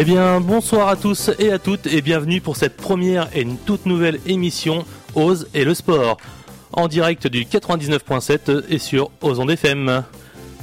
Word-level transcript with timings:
Eh 0.00 0.04
bien, 0.04 0.40
bonsoir 0.40 0.86
à 0.86 0.94
tous 0.94 1.32
et 1.40 1.50
à 1.50 1.58
toutes 1.58 1.88
et 1.88 2.02
bienvenue 2.02 2.40
pour 2.40 2.54
cette 2.54 2.76
première 2.76 3.28
et 3.36 3.42
une 3.42 3.56
toute 3.56 3.84
nouvelle 3.84 4.20
émission 4.26 4.84
Ose 5.16 5.48
et 5.54 5.64
le 5.64 5.74
sport 5.74 6.18
en 6.72 6.86
direct 6.86 7.26
du 7.26 7.42
99.7 7.42 8.62
et 8.68 8.78
sur 8.78 9.10
Ozon 9.22 9.48
FM. 9.48 10.04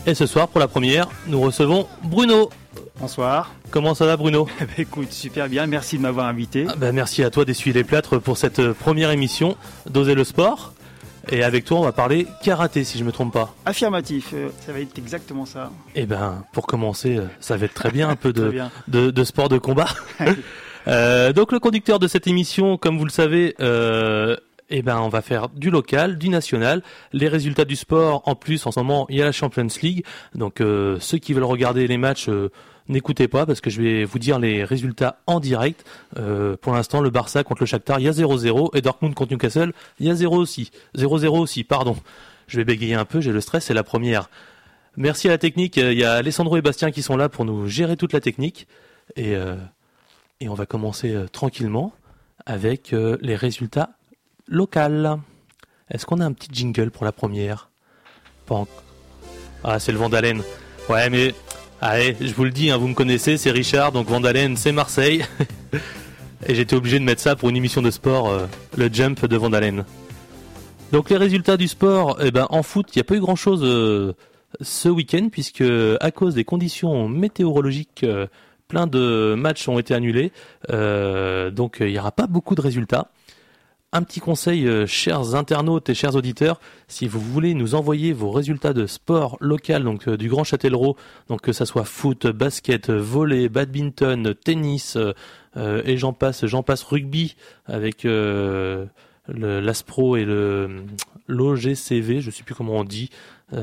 Et 0.07 0.15
ce 0.15 0.25
soir, 0.25 0.47
pour 0.47 0.61
la 0.61 0.69
première, 0.69 1.09
nous 1.27 1.41
recevons 1.41 1.85
Bruno. 2.03 2.49
Bonsoir. 2.97 3.51
Comment 3.71 3.93
ça 3.93 4.05
va, 4.05 4.15
Bruno 4.15 4.47
bah, 4.57 4.67
Écoute, 4.77 5.11
super 5.11 5.49
bien. 5.49 5.67
Merci 5.67 5.97
de 5.97 6.03
m'avoir 6.03 6.27
invité. 6.27 6.65
Ah, 6.69 6.75
bah, 6.77 6.93
merci 6.93 7.21
à 7.21 7.29
toi 7.29 7.43
d'essuyer 7.43 7.73
les 7.73 7.83
plâtres 7.83 8.19
pour 8.19 8.37
cette 8.37 8.71
première 8.71 9.11
émission 9.11 9.57
d'Oser 9.89 10.15
le 10.15 10.23
sport. 10.23 10.74
Et 11.31 11.43
avec 11.43 11.65
toi, 11.65 11.79
on 11.79 11.83
va 11.83 11.91
parler 11.91 12.27
karaté, 12.43 12.83
si 12.83 12.97
je 12.97 13.03
me 13.03 13.11
trompe 13.11 13.33
pas. 13.33 13.53
Affirmatif, 13.65 14.31
euh, 14.33 14.49
ça 14.65 14.71
va 14.71 14.79
être 14.79 14.97
exactement 14.97 15.45
ça. 15.45 15.71
Eh 15.95 16.05
ben, 16.05 16.43
pour 16.53 16.67
commencer, 16.67 17.17
euh, 17.17 17.25
ça 17.39 17.57
va 17.57 17.65
être 17.65 17.73
très 17.73 17.91
bien, 17.91 18.09
un 18.09 18.15
peu 18.15 18.33
de, 18.87 19.11
de, 19.11 19.23
sport 19.23 19.49
de 19.49 19.57
combat. 19.57 19.87
euh, 20.87 21.33
donc, 21.33 21.51
le 21.51 21.59
conducteur 21.59 21.99
de 21.99 22.07
cette 22.07 22.27
émission, 22.27 22.77
comme 22.77 22.97
vous 22.97 23.05
le 23.05 23.11
savez, 23.11 23.55
euh, 23.59 24.35
eh 24.69 24.81
ben, 24.81 24.99
on 24.99 25.09
va 25.09 25.21
faire 25.21 25.49
du 25.49 25.71
local, 25.71 26.17
du 26.17 26.29
national, 26.29 26.83
les 27.11 27.27
résultats 27.27 27.65
du 27.65 27.75
sport. 27.75 28.21
En 28.25 28.35
plus, 28.35 28.65
en 28.67 28.71
ce 28.71 28.79
moment, 28.79 29.07
il 29.09 29.17
y 29.17 29.21
a 29.21 29.25
la 29.25 29.31
Champions 29.31 29.67
League. 29.81 30.05
Donc, 30.35 30.57
ceux 30.59 31.17
qui 31.17 31.33
veulent 31.33 31.43
regarder 31.43 31.87
les 31.87 31.97
matchs 31.97 32.29
n'écoutez 32.87 33.27
pas 33.27 33.45
parce 33.45 33.61
que 33.61 33.69
je 33.69 33.81
vais 33.81 34.05
vous 34.05 34.19
dire 34.19 34.39
les 34.39 34.63
résultats 34.63 35.19
en 35.27 35.39
direct. 35.39 35.85
Euh, 36.17 36.55
pour 36.57 36.73
l'instant, 36.73 37.01
le 37.01 37.09
Barça 37.09 37.43
contre 37.43 37.61
le 37.61 37.65
Shakhtar, 37.65 37.99
il 37.99 38.05
y 38.05 38.09
a 38.09 38.11
0-0 38.11 38.75
et 38.75 38.81
Dortmund 38.81 39.13
contre 39.13 39.31
Newcastle, 39.31 39.73
il 39.99 40.07
y 40.07 40.09
a 40.09 40.15
0 40.15 40.35
aussi. 40.35 40.71
0-0 40.97 41.39
aussi, 41.39 41.63
pardon. 41.63 41.97
Je 42.47 42.57
vais 42.57 42.65
bégayer 42.65 42.95
un 42.95 43.05
peu, 43.05 43.21
j'ai 43.21 43.31
le 43.31 43.41
stress, 43.41 43.65
c'est 43.65 43.73
la 43.73 43.83
première. 43.83 44.29
Merci 44.97 45.27
à 45.27 45.31
la 45.31 45.37
technique, 45.37 45.77
il 45.77 45.93
y 45.93 46.03
a 46.03 46.13
Alessandro 46.13 46.57
et 46.57 46.61
Bastien 46.61 46.91
qui 46.91 47.01
sont 47.01 47.17
là 47.17 47.27
pour 47.27 47.43
nous 47.43 47.67
gérer 47.67 47.97
toute 47.97 48.13
la 48.13 48.21
technique. 48.21 48.67
Et, 49.15 49.35
euh, 49.35 49.55
on 50.47 50.53
va 50.53 50.65
commencer 50.65 51.11
euh, 51.11 51.27
tranquillement 51.27 51.91
avec 52.45 52.91
les 52.91 53.35
résultats 53.35 53.91
locaux. 54.47 55.19
Est-ce 55.89 56.05
qu'on 56.05 56.19
a 56.19 56.25
un 56.25 56.33
petit 56.33 56.49
jingle 56.51 56.91
pour 56.91 57.03
la 57.03 57.11
première? 57.11 57.69
Ah, 59.63 59.79
c'est 59.79 59.91
le 59.91 59.97
Vandalen. 59.97 60.43
Ouais, 60.89 61.09
mais 61.09 61.33
Allez, 61.81 62.15
je 62.21 62.33
vous 62.33 62.45
le 62.45 62.51
dis, 62.51 62.71
hein, 62.71 62.77
vous 62.77 62.87
me 62.87 62.93
connaissez, 62.93 63.37
c'est 63.37 63.51
Richard, 63.51 63.91
donc 63.91 64.07
Vandalen, 64.07 64.55
c'est 64.55 64.71
Marseille. 64.71 65.25
Et 66.47 66.55
j'étais 66.55 66.75
obligé 66.75 66.99
de 66.99 67.03
mettre 67.03 67.21
ça 67.21 67.35
pour 67.35 67.49
une 67.49 67.57
émission 67.57 67.81
de 67.81 67.91
sport, 67.91 68.29
euh, 68.29 68.45
le 68.77 68.89
jump 68.91 69.25
de 69.25 69.35
Vandalen. 69.35 69.83
Donc 70.91 71.09
les 71.09 71.17
résultats 71.17 71.57
du 71.57 71.67
sport, 71.67 72.17
eh 72.23 72.31
ben, 72.31 72.47
en 72.49 72.63
foot, 72.63 72.87
il 72.95 72.99
n'y 72.99 73.01
a 73.01 73.03
pas 73.03 73.15
eu 73.15 73.19
grand-chose 73.19 73.61
euh, 73.63 74.13
ce 74.61 74.87
week-end, 74.87 75.27
puisque 75.29 75.63
à 75.99 76.11
cause 76.11 76.35
des 76.35 76.45
conditions 76.45 77.09
météorologiques, 77.09 78.03
euh, 78.03 78.27
plein 78.69 78.87
de 78.87 79.35
matchs 79.37 79.67
ont 79.67 79.77
été 79.77 79.93
annulés. 79.93 80.31
donc 80.69 81.77
il 81.81 81.87
n'y 81.87 81.99
aura 81.99 82.11
pas 82.11 82.25
beaucoup 82.25 82.55
de 82.55 82.61
résultats 82.61 83.09
un 83.91 84.03
petit 84.03 84.19
conseil, 84.19 84.67
euh, 84.67 84.85
chers 84.85 85.35
internautes 85.35 85.89
et 85.89 85.93
chers 85.93 86.15
auditeurs, 86.15 86.59
si 86.87 87.07
vous 87.07 87.21
voulez 87.21 87.53
nous 87.53 87.75
envoyer 87.75 88.11
vos 88.11 88.29
résultats 88.29 88.73
de 88.73 88.87
sport 88.87 89.37
local, 89.39 89.83
donc 89.85 90.07
euh, 90.07 90.17
du 90.17 90.27
Grand 90.27 90.43
Châtellerault, 90.43 90.97
donc 91.29 91.41
que 91.41 91.53
ça 91.53 91.65
soit 91.65 91.85
foot, 91.85 92.27
basket, 92.27 92.89
volley, 92.89 93.47
badminton, 93.47 94.35
tennis, 94.35 94.97
euh, 94.97 95.81
et 95.85 95.97
j'en 95.97 96.11
passe, 96.11 96.45
j'en 96.45 96.61
passe 96.61 96.83
rugby 96.83 97.37
avec 97.65 98.05
l'Aspro 99.27 100.17
et 100.17 100.25
le 100.25 100.83
l'OGCV, 101.27 102.21
je 102.21 102.29
sais 102.29 102.43
plus 102.43 102.53
comment 102.53 102.73
on 102.73 102.83
dit, 102.83 103.09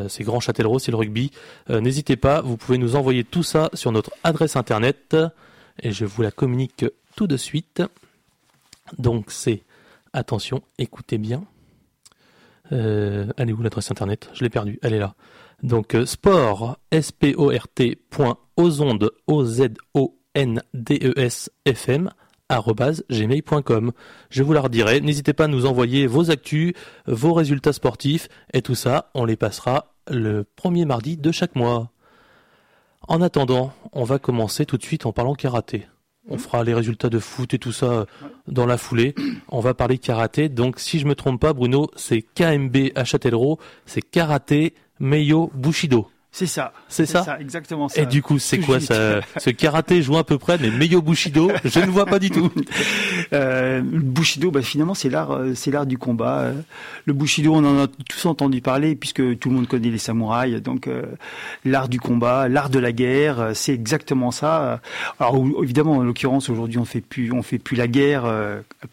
c'est 0.09 0.25
Grand 0.25 0.41
Châtellerault, 0.41 0.78
c'est 0.78 0.91
le 0.91 0.97
rugby. 0.97 1.31
N'hésitez 1.69 2.16
pas, 2.16 2.41
vous 2.41 2.56
pouvez 2.56 2.78
nous 2.78 2.97
envoyer 2.97 3.25
tout 3.25 3.43
ça 3.43 3.69
sur 3.75 3.93
notre 3.93 4.11
adresse 4.25 4.56
internet 4.56 5.15
et 5.82 5.93
je 5.93 6.06
vous 6.06 6.22
la 6.22 6.31
communique 6.31 6.87
tout 7.15 7.27
de 7.27 7.37
suite. 7.37 7.82
Donc 8.99 9.27
c'est 9.28 9.62
Attention, 10.12 10.62
écoutez 10.78 11.19
bien. 11.19 11.45
Euh, 12.71 13.33
allez 13.37 13.53
où 13.53 13.62
l'adresse 13.62 13.91
internet? 13.91 14.31
Je 14.34 14.45
l'ai 14.45 14.50
perdue, 14.50 14.78
elle 14.83 14.95
est 14.95 14.99
là. 14.99 15.15
Donc 15.62 15.95
euh, 15.95 16.05
sport, 16.06 16.78
S-P-O-R-T, 16.91 17.97
point, 18.11 18.37
ozondes, 18.56 19.11
O-Z-O-N-D-E-S, 19.27 19.91
F-M, 21.67 22.11
gmail.com. 23.11 23.93
Je 24.31 24.43
vous 24.43 24.53
la 24.53 24.61
redirai. 24.61 25.00
N'hésitez 25.00 25.33
pas 25.33 25.45
à 25.45 25.49
nous 25.49 25.67
envoyer 25.67 26.06
vos 26.06 26.31
actus, 26.31 26.75
vos 27.06 27.33
résultats 27.33 27.73
sportifs 27.73 28.29
et 28.53 28.62
tout 28.62 28.75
ça, 28.75 29.11
on 29.15 29.25
les 29.25 29.37
passera 29.37 29.94
le 30.11 30.44
premier 30.44 30.84
mardi 30.84 31.17
de 31.17 31.33
chaque 31.33 31.56
mois. 31.56 31.91
En 33.09 33.21
attendant, 33.21 33.73
on 33.93 34.05
va 34.05 34.19
commencer 34.19 34.67
tout 34.67 34.77
de 34.77 34.83
suite 34.83 35.06
en 35.06 35.12
parlant 35.12 35.34
karaté. 35.34 35.87
On 36.28 36.38
fera 36.38 36.62
les 36.62 36.75
résultats 36.75 37.09
de 37.09 37.19
foot 37.19 37.53
et 37.55 37.59
tout 37.59 37.72
ça 37.72 38.06
dans 38.47 38.66
la 38.66 38.78
foulée. 38.78 39.15
On 39.49 39.60
va 39.60 39.75
parler 39.75 39.99
karaté. 39.99 40.49
Donc, 40.49 40.78
si 40.78 40.99
je 40.99 41.06
me 41.06 41.15
trompe 41.15 41.41
pas, 41.41 41.53
Bruno, 41.53 41.91
c'est 41.97 42.22
KMB 42.22 42.93
à 42.94 43.05
Châtellerault. 43.05 43.59
C'est 43.87 44.03
karaté 44.03 44.75
Meio 45.00 45.50
Bushido. 45.55 46.09
C'est 46.34 46.47
ça. 46.47 46.72
C'est 46.88 47.04
ça, 47.04 47.38
Exactement 47.41 47.91
ça. 47.91 48.00
Et 48.00 48.06
du 48.06 48.22
coup, 48.22 48.38
c'est 48.38 48.59
quoi 48.59 48.81
ça 48.81 49.20
Ce 49.37 49.50
karaté 49.50 50.00
joue 50.00 50.16
à 50.16 50.25
peu 50.25 50.38
près, 50.38 50.56
mais 50.56 50.70
Meio 50.70 51.03
Bushido, 51.03 51.50
je 51.62 51.78
ne 51.81 51.91
vois 51.91 52.06
pas 52.06 52.19
du 52.19 52.31
tout. 52.31 52.50
Euh, 53.32 53.81
Bushido, 53.82 54.50
bah, 54.50 54.60
finalement, 54.60 54.93
c'est 54.93 55.09
l'art, 55.09 55.31
euh, 55.31 55.54
c'est 55.54 55.70
l'art 55.70 55.87
du 55.87 55.97
combat. 55.97 56.41
Euh. 56.41 56.53
Le 57.06 57.15
Bushido, 57.15 57.54
on 57.54 57.65
en 57.65 57.84
a 57.84 57.87
tous 57.87 58.26
entendu 58.26 58.60
parler, 58.60 58.94
puisque 58.94 59.38
tout 59.38 59.48
le 59.48 59.54
monde 59.54 59.69
connaît 59.69 59.88
les 59.88 59.98
samouraïs. 59.98 60.60
Donc, 60.62 60.87
euh, 60.87 61.04
l'art 61.65 61.88
du 61.88 61.98
combat, 61.98 62.49
l'art 62.49 62.69
de 62.69 62.78
la 62.78 62.93
guerre, 62.93 63.53
c'est 63.54 63.72
exactement 63.72 64.32
ça. 64.32 64.81
Alors, 65.19 65.43
évidemment, 65.62 65.93
en 65.93 66.03
l'occurrence, 66.03 66.50
aujourd'hui, 66.50 66.78
on 66.78 66.84
fait 66.84 67.00
plus, 67.00 67.32
on 67.32 67.43
fait 67.43 67.59
plus 67.59 67.76
la 67.76 67.88
guerre 67.88 68.25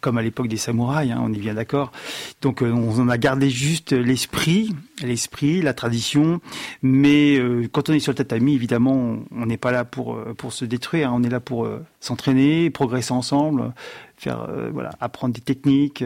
comme 0.00 0.16
à 0.16 0.22
l'époque 0.22 0.48
des 0.48 0.56
samouraïs. 0.56 1.12
Hein, 1.12 1.20
on 1.22 1.32
est 1.34 1.38
bien 1.38 1.54
d'accord. 1.54 1.92
Donc, 2.40 2.62
on 2.62 2.98
en 2.98 3.08
a 3.10 3.18
gardé 3.18 3.50
juste 3.50 3.92
l'esprit, 3.92 4.74
l'esprit, 5.02 5.62
la 5.62 5.74
tradition, 5.74 6.40
mais 6.82 7.38
euh, 7.38 7.68
quand 7.70 7.88
on 7.88 7.92
est 7.92 8.00
sur 8.00 8.12
le 8.12 8.16
tatami, 8.16 8.54
évidemment, 8.54 9.18
on 9.30 9.46
n'est 9.46 9.56
pas 9.56 9.72
là 9.72 9.84
pour 9.84 10.14
euh, 10.14 10.34
pour 10.34 10.52
se 10.52 10.64
détruire. 10.64 11.10
Hein. 11.10 11.16
on 11.16 11.22
est 11.22 11.28
là 11.28 11.40
pour 11.40 11.64
euh, 11.64 11.84
s'entraîner, 12.00 12.70
progresser 12.70 13.12
ensemble, 13.12 13.72
faire 14.16 14.48
voilà, 14.72 14.90
apprendre 15.00 15.34
des 15.34 15.40
techniques 15.40 16.02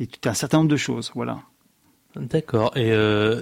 et 0.00 0.06
tout 0.06 0.28
un 0.28 0.34
certain 0.34 0.58
nombre 0.58 0.70
de 0.70 0.76
choses. 0.76 1.12
Voilà. 1.14 1.38
D'accord. 2.16 2.76
Et 2.76 2.92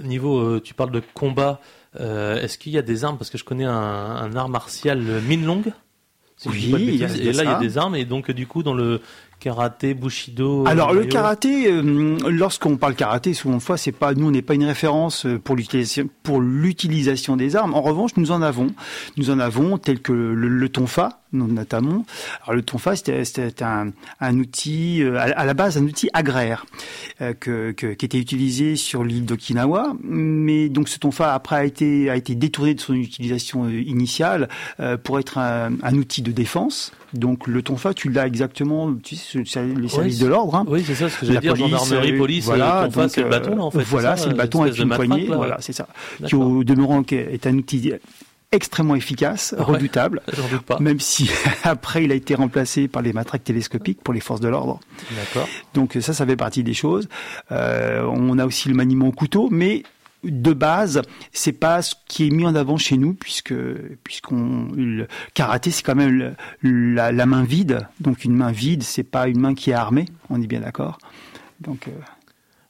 niveau, 0.03 0.59
tu 0.59 0.73
parles 0.73 0.91
de 0.91 1.01
combat. 1.13 1.61
Est-ce 1.97 2.57
qu'il 2.57 2.73
y 2.73 2.77
a 2.77 2.81
des 2.81 3.05
armes? 3.05 3.17
Parce 3.17 3.29
que 3.29 3.37
je 3.37 3.45
connais 3.45 3.65
un, 3.65 4.35
art 4.35 4.49
martial 4.49 4.99
Minlong. 4.99 5.63
oui, 6.45 7.01
et 7.01 7.31
là 7.31 7.43
il 7.43 7.49
y 7.49 7.53
a 7.53 7.59
des 7.59 7.77
armes 7.77 7.95
et 7.95 8.03
donc 8.03 8.31
du 8.31 8.47
coup 8.47 8.63
dans 8.63 8.73
le 8.73 9.01
karaté, 9.41 9.95
bushido. 9.95 10.63
Alors 10.67 10.93
le 10.93 11.03
karaté, 11.05 11.69
euh, 11.69 12.17
lorsqu'on 12.29 12.77
parle 12.77 12.93
karaté, 12.93 13.33
souvent 13.33 13.59
fois, 13.59 13.75
c'est 13.75 13.91
pas 13.91 14.13
nous, 14.13 14.27
on 14.27 14.31
n'est 14.31 14.43
pas 14.43 14.53
une 14.53 14.63
référence 14.63 15.25
euh, 15.25 15.39
pour 15.39 15.55
l'utilisation 15.55 16.07
pour 16.23 16.39
l'utilisation 16.39 17.35
des 17.35 17.55
armes. 17.55 17.73
En 17.73 17.81
revanche, 17.81 18.11
nous 18.17 18.31
en 18.31 18.43
avons, 18.43 18.67
nous 19.17 19.31
en 19.31 19.39
avons 19.39 19.79
tel 19.79 19.99
que 19.99 20.13
le, 20.13 20.69
tonfa 20.69 21.20
notamment. 21.33 22.05
Alors 22.43 22.55
le 22.55 22.61
tonfa, 22.61 22.95
c'était 22.95 23.63
un, 23.63 23.91
un, 24.19 24.39
outil 24.39 25.01
euh, 25.01 25.19
à, 25.19 25.45
la 25.45 25.53
base 25.53 25.77
un 25.77 25.83
outil 25.83 26.09
agraire 26.13 26.65
que, 27.39 27.71
que, 27.71 27.93
qui 27.93 28.05
était 28.05 28.19
utilisé 28.19 28.75
sur 28.75 29.03
l'île 29.03 29.25
d'Okinawa, 29.25 29.93
mais 30.03 30.69
donc 30.69 30.89
ce 30.89 30.99
tonfa 30.99 31.33
après 31.33 31.55
a 31.55 31.65
été 31.65 32.09
a 32.09 32.15
été 32.15 32.35
détourné 32.35 32.73
de 32.73 32.81
son 32.81 32.93
utilisation 32.93 33.69
initiale 33.69 34.49
pour 35.03 35.19
être 35.19 35.37
un, 35.37 35.73
un 35.83 35.95
outil 35.95 36.21
de 36.21 36.31
défense. 36.31 36.91
Donc 37.13 37.47
le 37.47 37.61
tonfa, 37.61 37.93
tu 37.93 38.09
l'as 38.09 38.25
exactement, 38.25 38.93
tu 38.93 39.15
sais, 39.15 39.43
les 39.65 39.89
services 39.89 40.19
de 40.19 40.27
l'ordre. 40.27 40.55
Hein. 40.55 40.65
Oui, 40.67 40.83
c'est 40.85 40.95
ça 40.95 41.09
ce 41.09 41.19
que 41.19 41.25
j'allais 41.25 41.39
dire, 41.39 41.53
police, 41.53 41.69
gendarmerie, 41.69 42.17
police, 42.17 42.45
voilà, 42.45 42.83
tonfa, 42.85 43.09
c'est 43.09 43.23
le 43.23 43.29
bâton 43.29 43.55
là, 43.55 43.63
en 43.63 43.71
fait. 43.71 43.83
Voilà, 43.83 44.15
c'est 44.15 44.29
le 44.29 44.35
bâton 44.35 44.61
avec 44.61 44.77
une 44.77 44.89
poignée, 44.89 45.27
voilà, 45.27 45.57
c'est 45.59 45.73
ça. 45.73 45.87
Qui 46.25 46.35
au 46.35 46.63
demeurant 46.63 47.03
est 47.11 47.47
un 47.47 47.57
outil 47.57 47.93
extrêmement 48.51 48.95
efficace, 48.95 49.55
redoutable, 49.57 50.21
pas. 50.65 50.79
même 50.79 50.99
si 50.99 51.29
après 51.63 52.03
il 52.03 52.11
a 52.11 52.15
été 52.15 52.35
remplacé 52.35 52.87
par 52.87 53.01
les 53.01 53.13
matraques 53.13 53.43
télescopiques 53.43 54.01
pour 54.03 54.13
les 54.13 54.19
forces 54.19 54.41
de 54.41 54.49
l'ordre. 54.49 54.79
D'accord. 55.11 55.47
Donc 55.73 55.97
ça, 56.01 56.13
ça 56.13 56.25
fait 56.25 56.35
partie 56.35 56.63
des 56.63 56.73
choses. 56.73 57.07
Euh, 57.51 58.03
on 58.03 58.37
a 58.39 58.45
aussi 58.45 58.67
le 58.67 58.75
maniement 58.75 59.07
au 59.07 59.11
couteau, 59.11 59.47
mais 59.49 59.83
de 60.23 60.53
base, 60.53 61.01
c'est 61.31 61.53
pas 61.53 61.81
ce 61.81 61.95
qui 62.07 62.27
est 62.27 62.29
mis 62.29 62.45
en 62.45 62.55
avant 62.55 62.77
chez 62.77 62.97
nous, 62.97 63.13
puisque 63.13 63.55
puisqu'on 64.03 64.67
le 64.75 65.07
karaté 65.33 65.71
c'est 65.71 65.83
quand 65.83 65.95
même 65.95 66.35
la, 66.61 67.25
main 67.25 67.43
vide, 67.43 67.87
donc 67.99 68.23
une 68.23 68.35
main 68.35 68.51
vide, 68.51 68.83
c'est 68.83 69.03
pas 69.03 69.27
une 69.27 69.39
main 69.39 69.55
qui 69.55 69.71
est 69.71 69.75
armée, 69.75 70.05
on 70.29 70.41
est 70.41 70.47
bien 70.47 70.59
d'accord. 70.59 70.99
Donc 71.59 71.87
euh, 71.87 71.91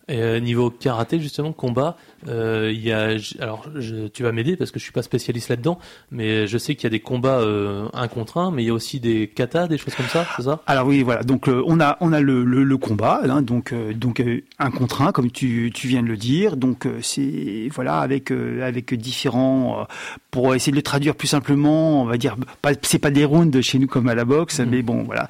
Et 0.07 0.41
niveau 0.41 0.69
karaté 0.69 1.19
justement 1.19 1.53
combat, 1.53 1.95
euh, 2.27 2.71
il 2.73 2.81
y 2.81 2.91
a 2.91 3.15
alors 3.39 3.65
je, 3.75 4.07
tu 4.07 4.23
vas 4.23 4.31
m'aider 4.31 4.57
parce 4.57 4.71
que 4.71 4.79
je 4.79 4.83
suis 4.83 4.91
pas 4.91 5.03
spécialiste 5.03 5.49
là-dedans, 5.49 5.79
mais 6.11 6.47
je 6.47 6.57
sais 6.57 6.75
qu'il 6.75 6.83
y 6.83 6.87
a 6.87 6.89
des 6.89 6.99
combats 6.99 7.39
euh, 7.39 7.87
un 7.93 8.07
contre 8.07 8.37
un, 8.37 8.51
mais 8.51 8.63
il 8.63 8.67
y 8.67 8.69
a 8.69 8.73
aussi 8.73 8.99
des 8.99 9.27
katas, 9.27 9.67
des 9.67 9.77
choses 9.77 9.95
comme 9.95 10.07
ça, 10.07 10.25
c'est 10.35 10.43
ça? 10.43 10.61
Alors 10.67 10.87
oui, 10.87 11.03
voilà. 11.03 11.23
Donc 11.23 11.47
on 11.47 11.79
a 11.79 11.97
on 12.01 12.11
a 12.11 12.19
le, 12.19 12.43
le, 12.43 12.77
combat, 12.77 13.21
hein, 13.23 13.41
donc 13.41 13.73
donc 13.95 14.21
un 14.59 14.71
contre 14.71 15.01
un 15.01 15.11
comme 15.11 15.31
tu, 15.31 15.71
tu 15.73 15.87
viens 15.87 16.01
de 16.01 16.07
le 16.07 16.17
dire. 16.17 16.57
Donc 16.57 16.87
c'est 17.01 17.69
voilà 17.73 17.99
avec 17.99 18.31
avec 18.31 18.93
différents 18.93 19.87
pour 20.29 20.55
essayer 20.55 20.71
de 20.71 20.77
le 20.77 20.83
traduire 20.83 21.15
plus 21.15 21.27
simplement, 21.27 22.01
on 22.01 22.05
va 22.05 22.17
dire 22.17 22.35
pas 22.61 22.71
c'est 22.81 22.99
pas 22.99 23.11
des 23.11 23.23
rounds 23.23 23.61
chez 23.61 23.79
nous 23.79 23.87
comme 23.87 24.09
à 24.09 24.15
la 24.15 24.25
boxe, 24.25 24.59
mmh. 24.59 24.65
mais 24.65 24.81
bon 24.81 25.03
voilà. 25.03 25.27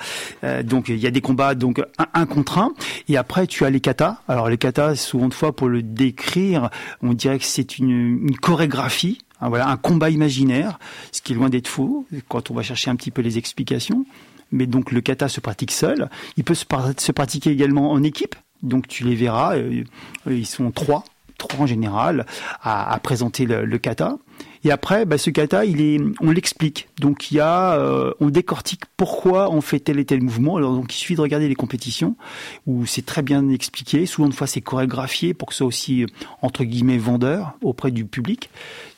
donc 0.64 0.90
il 0.90 0.98
y 0.98 1.08
a 1.08 1.12
des 1.12 1.22
combats 1.22 1.54
donc 1.56 1.80
un, 2.00 2.08
un 2.14 2.26
contre 2.26 2.58
un 2.58 2.74
et 3.10 3.18
après 3.18 3.46
tu 3.46 3.64
as 3.64 3.70
les 3.70 3.80
katas. 3.80 4.18
Alors 4.28 4.50
les 4.50 4.58
katas 4.58 4.71
souvent 4.96 5.28
de 5.28 5.34
fois 5.34 5.56
pour 5.56 5.70
le 5.70 5.82
décrire, 5.82 6.70
on 7.02 7.14
dirait 7.14 7.40
que 7.40 7.46
c'est 7.46 7.78
une, 7.78 8.36
chorégraphie, 8.42 9.20
hein, 9.40 9.50
voilà, 9.50 9.70
un 9.70 9.78
combat 9.78 10.10
imaginaire, 10.10 10.80
ce 11.12 11.22
qui 11.22 11.34
est 11.34 11.36
loin 11.36 11.50
d'être 11.50 11.68
faux 11.68 12.06
quand 12.28 12.52
on 12.52 12.54
va 12.54 12.64
chercher 12.64 12.90
un 12.90 12.96
petit 12.96 13.12
peu 13.12 13.22
les 13.22 13.38
explications. 13.38 14.06
Mais 14.52 14.66
donc 14.66 14.92
le 14.92 15.00
kata 15.00 15.30
se 15.30 15.40
pratique 15.40 15.72
seul. 15.72 16.10
Il 16.36 16.44
peut 16.44 16.56
se, 16.56 16.66
pratiquer 16.66 17.52
également 17.52 17.92
en 17.92 18.04
équipe. 18.04 18.36
Donc 18.64 18.88
tu 18.88 19.06
les 19.06 19.16
verras, 19.16 19.56
euh, 19.56 19.84
ils 20.28 20.46
sont 20.46 20.72
trois, 20.72 21.06
trois 21.38 21.62
en 21.62 21.66
général, 21.66 22.26
à, 22.62 23.00
présenter 23.02 23.46
le 23.46 23.78
kata. 23.78 24.18
Et 24.64 24.72
après, 24.72 25.06
bah, 25.06 25.18
ce 25.18 25.30
kata, 25.30 25.66
il 25.66 25.82
est, 25.82 26.00
on 26.20 26.32
l'explique. 26.32 26.88
Donc 27.00 27.32
il 27.32 27.36
y 27.36 27.40
a, 27.40 27.74
euh, 27.74 28.14
on 28.20 28.30
décortique 28.30 28.84
pourquoi 28.96 29.52
on 29.52 29.62
fait 29.62 29.80
tel 29.80 30.00
et 30.00 30.06
tel 30.06 30.22
mouvement. 30.22 30.58
Alors 30.58 30.74
donc 30.74 30.94
il 30.94 30.98
suffit 30.98 31.16
de 31.16 31.22
regarder 31.22 31.48
les 31.48 31.56
compétitions 31.56 32.16
où 32.68 32.86
c'est 32.86 33.06
très 33.06 33.22
bien 33.22 33.50
expliqué. 33.50 34.06
Souvent 34.06 34.30
de 34.30 34.34
fois 34.34 34.48
c'est 34.48 34.62
chorégraphié 34.62 35.34
pour 35.34 35.48
que 35.48 35.54
ce 35.54 35.60
soit 35.60 35.68
aussi 35.68 36.06
entre 36.42 36.64
guillemets 36.64 36.98
vendeur 36.98 37.54
auprès 37.62 37.92
du 37.92 38.06
public. 38.06 38.50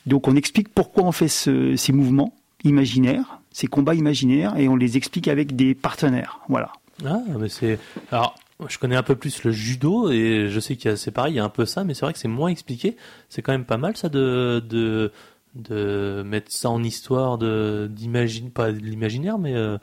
Donc 0.05 0.27
on 0.27 0.35
explique 0.35 0.69
pourquoi 0.69 1.03
on 1.03 1.11
fait 1.11 1.29
ce, 1.29 1.75
ces 1.75 1.93
mouvements 1.93 2.33
imaginaires, 2.63 3.39
ces 3.51 3.67
combats 3.67 3.95
imaginaires, 3.95 4.57
et 4.57 4.67
on 4.67 4.75
les 4.75 4.97
explique 4.97 5.27
avec 5.27 5.55
des 5.55 5.75
partenaires. 5.75 6.39
Voilà. 6.49 6.71
Ah, 7.05 7.21
mais 7.39 7.49
c'est 7.49 7.79
alors 8.11 8.35
je 8.69 8.77
connais 8.77 8.95
un 8.95 9.03
peu 9.03 9.15
plus 9.15 9.43
le 9.43 9.51
judo 9.51 10.11
et 10.11 10.47
je 10.49 10.59
sais 10.59 10.75
qu'il 10.75 10.91
y 10.91 10.93
a 10.93 10.97
c'est 10.97 11.11
pareil, 11.11 11.33
il 11.33 11.37
y 11.37 11.39
a 11.39 11.43
un 11.43 11.49
peu 11.49 11.65
ça, 11.65 11.83
mais 11.83 11.93
c'est 11.93 12.05
vrai 12.05 12.13
que 12.13 12.19
c'est 12.19 12.27
moins 12.27 12.49
expliqué. 12.49 12.95
C'est 13.29 13.41
quand 13.41 13.51
même 13.51 13.65
pas 13.65 13.77
mal 13.77 13.97
ça 13.97 14.09
de, 14.09 14.63
de 14.67 15.11
de 15.55 16.23
mettre 16.25 16.51
ça 16.51 16.69
en 16.69 16.83
histoire 16.83 17.37
de 17.37 17.87
d'imagine 17.91 18.51
pas 18.51 18.71
de 18.71 18.79
l'imaginaire 18.79 19.37
mais 19.37 19.55
euh, 19.55 19.77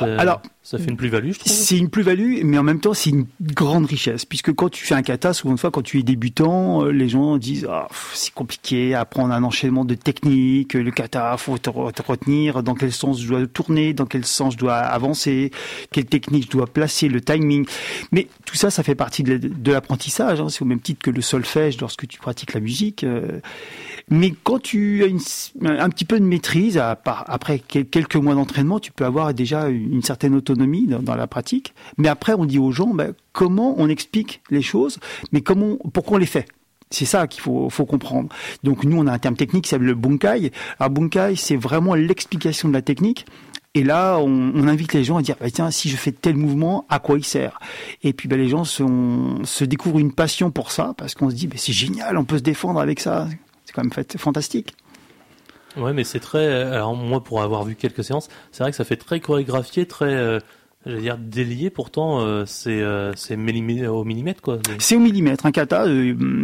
alors 0.00 0.40
ça 0.66 0.78
fait 0.78 0.90
une 0.90 0.96
plus-value 0.96 1.30
je 1.30 1.38
trouve 1.38 1.52
c'est 1.52 1.78
une 1.78 1.90
plus-value 1.90 2.40
mais 2.42 2.58
en 2.58 2.64
même 2.64 2.80
temps 2.80 2.92
c'est 2.92 3.10
une 3.10 3.26
grande 3.40 3.86
richesse 3.86 4.24
puisque 4.24 4.52
quand 4.52 4.68
tu 4.68 4.84
fais 4.84 4.96
un 4.96 5.02
kata 5.02 5.32
souvent 5.32 5.56
fois 5.56 5.70
quand 5.70 5.82
tu 5.82 6.00
es 6.00 6.02
débutant 6.02 6.82
euh, 6.82 6.90
les 6.90 7.08
gens 7.08 7.38
disent 7.38 7.68
ah, 7.70 7.86
c'est 8.14 8.34
compliqué 8.34 8.92
apprendre 8.92 9.32
un 9.32 9.44
enchaînement 9.44 9.84
de 9.84 9.94
techniques 9.94 10.74
le 10.74 10.90
kata 10.90 11.36
faut 11.36 11.56
te, 11.56 11.70
retenir 11.70 12.64
dans 12.64 12.74
quel 12.74 12.90
sens 12.90 13.22
je 13.22 13.28
dois 13.28 13.46
tourner 13.46 13.94
dans 13.94 14.06
quel 14.06 14.24
sens 14.24 14.54
je 14.54 14.58
dois 14.58 14.74
avancer 14.74 15.52
quelle 15.92 16.06
technique 16.06 16.46
je 16.46 16.50
dois 16.50 16.66
placer 16.66 17.06
le 17.06 17.20
timing 17.20 17.64
mais 18.10 18.26
tout 18.44 18.56
ça 18.56 18.70
ça 18.70 18.82
fait 18.82 18.96
partie 18.96 19.22
de 19.22 19.70
l'apprentissage 19.70 20.40
hein. 20.40 20.48
c'est 20.48 20.62
au 20.62 20.66
même 20.66 20.80
titre 20.80 21.00
que 21.00 21.12
le 21.12 21.22
solfège 21.22 21.80
lorsque 21.80 22.08
tu 22.08 22.18
pratiques 22.18 22.54
la 22.54 22.60
musique 22.60 23.04
euh, 23.04 23.38
mais 24.08 24.32
quand 24.44 24.60
tu 24.62 25.04
as 25.04 25.82
un 25.82 25.88
petit 25.90 26.04
peu 26.04 26.20
de 26.20 26.24
maîtrise, 26.24 26.80
après 27.04 27.58
quelques 27.58 28.14
mois 28.14 28.34
d'entraînement, 28.36 28.78
tu 28.78 28.92
peux 28.92 29.04
avoir 29.04 29.34
déjà 29.34 29.68
une 29.68 30.02
certaine 30.02 30.34
autonomie 30.36 30.55
dans, 30.56 31.14
la 31.14 31.26
pratique. 31.26 31.74
Mais 31.98 32.08
après, 32.08 32.34
on 32.34 32.44
dit 32.44 32.58
aux 32.58 32.72
gens 32.72 32.88
ben, 32.88 33.14
comment 33.32 33.74
on 33.78 33.88
explique 33.88 34.42
les 34.50 34.62
choses, 34.62 34.98
mais 35.32 35.40
comment, 35.40 35.76
pourquoi 35.92 36.16
on 36.16 36.20
les 36.20 36.26
fait? 36.26 36.46
C'est 36.90 37.04
ça 37.04 37.26
qu'il 37.26 37.40
faut, 37.42 37.68
comprendre. 37.68 38.28
Donc 38.62 38.84
nous, 38.84 38.96
on 38.96 39.06
a 39.06 39.12
un 39.12 39.18
terme 39.18 39.36
technique 39.36 39.66
s'appelle 39.66 39.88
le 39.88 39.94
bunkai. 39.94 40.52
Alors 40.78 40.90
bunkai, 40.90 41.34
c'est 41.36 41.56
vraiment 41.56 41.94
l'explication 41.94 42.68
de 42.68 42.74
la 42.74 42.82
technique. 42.82 43.26
Et 43.74 43.82
là, 43.82 44.18
on, 44.18 44.68
invite 44.68 44.94
les 44.94 45.04
gens 45.04 45.18
à 45.18 45.22
dire, 45.22 45.36
bah, 45.38 45.50
tiens, 45.50 45.70
si 45.70 45.90
je 45.90 45.96
fais 45.96 46.12
tel 46.12 46.36
mouvement, 46.36 46.86
à 46.88 46.98
quoi 46.98 47.18
il 47.18 47.24
sert? 47.24 47.58
Et 48.02 48.12
puis 48.12 48.28
bah, 48.28 48.36
les 48.36 48.48
gens 48.48 48.64
se 48.64 49.64
découvrent 49.64 49.98
une 49.98 50.12
passion 50.12 50.50
pour 50.50 50.70
ça, 50.70 50.94
parce 50.96 51.14
qu'on 51.14 51.28
se 51.28 51.34
dit, 51.34 51.48
c'est 51.56 51.72
génial, 51.72 52.16
on 52.16 52.24
peut 52.24 52.38
se 52.38 52.42
défendre 52.42 52.80
avec 52.80 53.00
ça 53.00 53.28
quand 53.76 53.82
même 53.82 53.92
fait, 53.92 54.16
fantastique. 54.16 54.74
Ouais, 55.76 55.92
mais 55.92 56.04
c'est 56.04 56.20
très. 56.20 56.46
Alors 56.46 56.94
moi, 56.96 57.22
pour 57.22 57.42
avoir 57.42 57.64
vu 57.64 57.74
quelques 57.74 58.04
séances, 58.04 58.28
c'est 58.50 58.62
vrai 58.62 58.70
que 58.70 58.76
ça 58.76 58.84
fait 58.84 58.96
très 58.96 59.20
chorégraphié, 59.20 59.86
très. 59.86 60.14
Euh, 60.14 60.40
j'allais 60.86 61.00
dire 61.02 61.18
délié. 61.18 61.68
Pourtant, 61.68 62.20
euh, 62.20 62.44
c'est 62.46 62.80
euh, 62.80 63.12
c'est 63.14 63.34
au 63.34 64.04
millimètre 64.04 64.40
quoi. 64.40 64.58
C'est 64.78 64.96
au 64.96 65.00
millimètre. 65.00 65.44
Un 65.44 65.52
kata, 65.52 65.84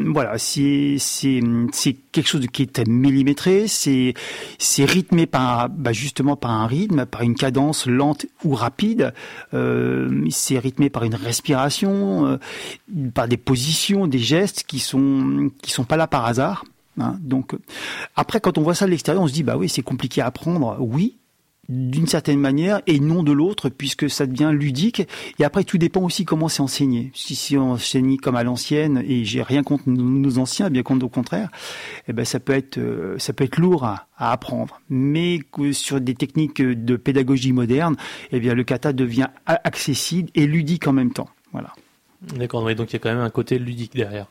voilà, 0.07 0.37
c'est 0.37 0.97
c'est 0.99 1.41
quelque 2.13 2.27
chose 2.27 2.47
qui 2.53 2.63
est 2.63 2.87
millimétré. 2.87 3.69
C'est 3.69 4.13
c'est 4.59 4.85
rythmé 4.85 5.27
par 5.27 5.71
bah, 5.71 5.93
justement 5.93 6.37
par 6.37 6.51
un 6.51 6.67
rythme, 6.67 7.07
par 7.07 7.23
une 7.23 7.35
cadence 7.35 7.87
lente 7.87 8.27
ou 8.45 8.55
rapide. 8.55 9.15
c'est 9.53 10.59
rythmé 10.59 10.91
par 10.91 11.05
une 11.05 11.15
respiration, 11.15 12.39
par 13.15 13.29
des 13.29 13.39
positions, 13.39 14.07
des 14.07 14.19
gestes 14.19 14.65
qui 14.65 14.79
sont 14.79 15.51
qui 15.63 15.71
sont 15.71 15.85
pas 15.85 15.97
là 15.97 16.07
par 16.07 16.27
hasard. 16.27 16.65
Hein, 16.99 17.17
donc, 17.21 17.55
après, 18.17 18.41
quand 18.41 18.59
on 18.59 18.63
voit 18.63 18.75
ça 18.75 18.87
de 18.87 18.91
l'extérieur, 18.91 19.23
on 19.23 19.29
se 19.29 19.33
dit, 19.33 19.43
bah 19.43 19.57
oui, 19.57 19.69
c'est 19.69 19.83
compliqué 19.83 20.21
à 20.21 20.27
apprendre. 20.27 20.77
Oui, 20.81 21.17
d'une 21.69 22.07
certaine 22.07 22.41
manière 22.41 22.83
et 22.87 22.99
non 22.99 23.23
de 23.23 23.33
l'autre 23.33 23.69
puisque 23.69 24.11
ça 24.11 24.27
devient 24.27 24.51
ludique. 24.53 25.03
Et 25.39 25.45
après 25.45 25.65
tout 25.65 25.79
dépend 25.79 26.03
aussi 26.03 26.25
comment 26.25 26.49
c'est 26.49 26.61
enseigné. 26.61 27.11
Si 27.15 27.35
c'est 27.35 27.57
enseigné 27.57 28.17
comme 28.17 28.37
à 28.37 28.43
l'ancienne 28.43 29.03
et 29.07 29.25
j'ai 29.25 29.43
rien 29.43 29.63
contre 29.63 29.85
nos 29.87 30.39
anciens 30.39 30.71
bien 30.71 30.83
contre 30.83 31.07
au 31.07 31.09
contraire 31.09 31.51
eh 32.09 32.13
ben 32.13 32.25
ça 32.25 32.41
peut 32.41 32.53
être 32.53 32.79
euh, 32.79 33.19
ça 33.19 33.33
peut 33.33 33.45
être 33.45 33.59
lourd 33.59 33.85
à, 33.85 34.07
apprendre. 34.17 34.81
Mais 34.89 35.41
sur 35.73 36.01
des 36.01 36.15
techniques 36.15 36.63
de 36.63 36.97
pédagogie 36.97 37.53
moderne 37.53 37.97
eh 38.33 38.41
bien 38.41 38.55
le 38.55 38.65
kata 38.65 38.93
devient 38.93 39.29
accessible 39.47 40.31
et 40.35 40.47
ludique 40.47 40.87
en 40.87 40.93
même 40.93 41.13
temps. 41.13 41.29
Voilà. 41.53 41.73
D'accord 42.37 42.63
donc 42.75 42.91
il 42.91 42.93
y 42.93 42.97
a 42.97 42.99
quand 43.01 43.11
même 43.11 43.19
un 43.19 43.31
côté 43.31 43.59
ludique 43.59 43.95
derrière 43.95 44.27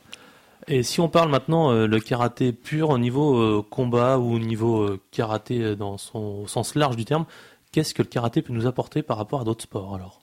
et 0.68 0.82
si 0.82 1.00
on 1.00 1.08
parle 1.08 1.30
maintenant 1.30 1.72
euh, 1.72 1.86
le 1.86 2.00
karaté 2.00 2.52
pur 2.52 2.90
au 2.90 2.98
niveau 2.98 3.36
euh, 3.36 3.64
combat 3.68 4.18
ou 4.18 4.34
au 4.34 4.38
niveau 4.38 4.82
euh, 4.82 5.00
karaté 5.10 5.76
dans 5.76 5.98
son 5.98 6.46
sens 6.46 6.74
large 6.74 6.96
du 6.96 7.04
terme, 7.04 7.24
qu'est-ce 7.72 7.94
que 7.94 8.02
le 8.02 8.08
karaté 8.08 8.42
peut 8.42 8.52
nous 8.52 8.66
apporter 8.66 9.02
par 9.02 9.16
rapport 9.16 9.40
à 9.40 9.44
d'autres 9.44 9.64
sports 9.64 9.94
alors? 9.94 10.20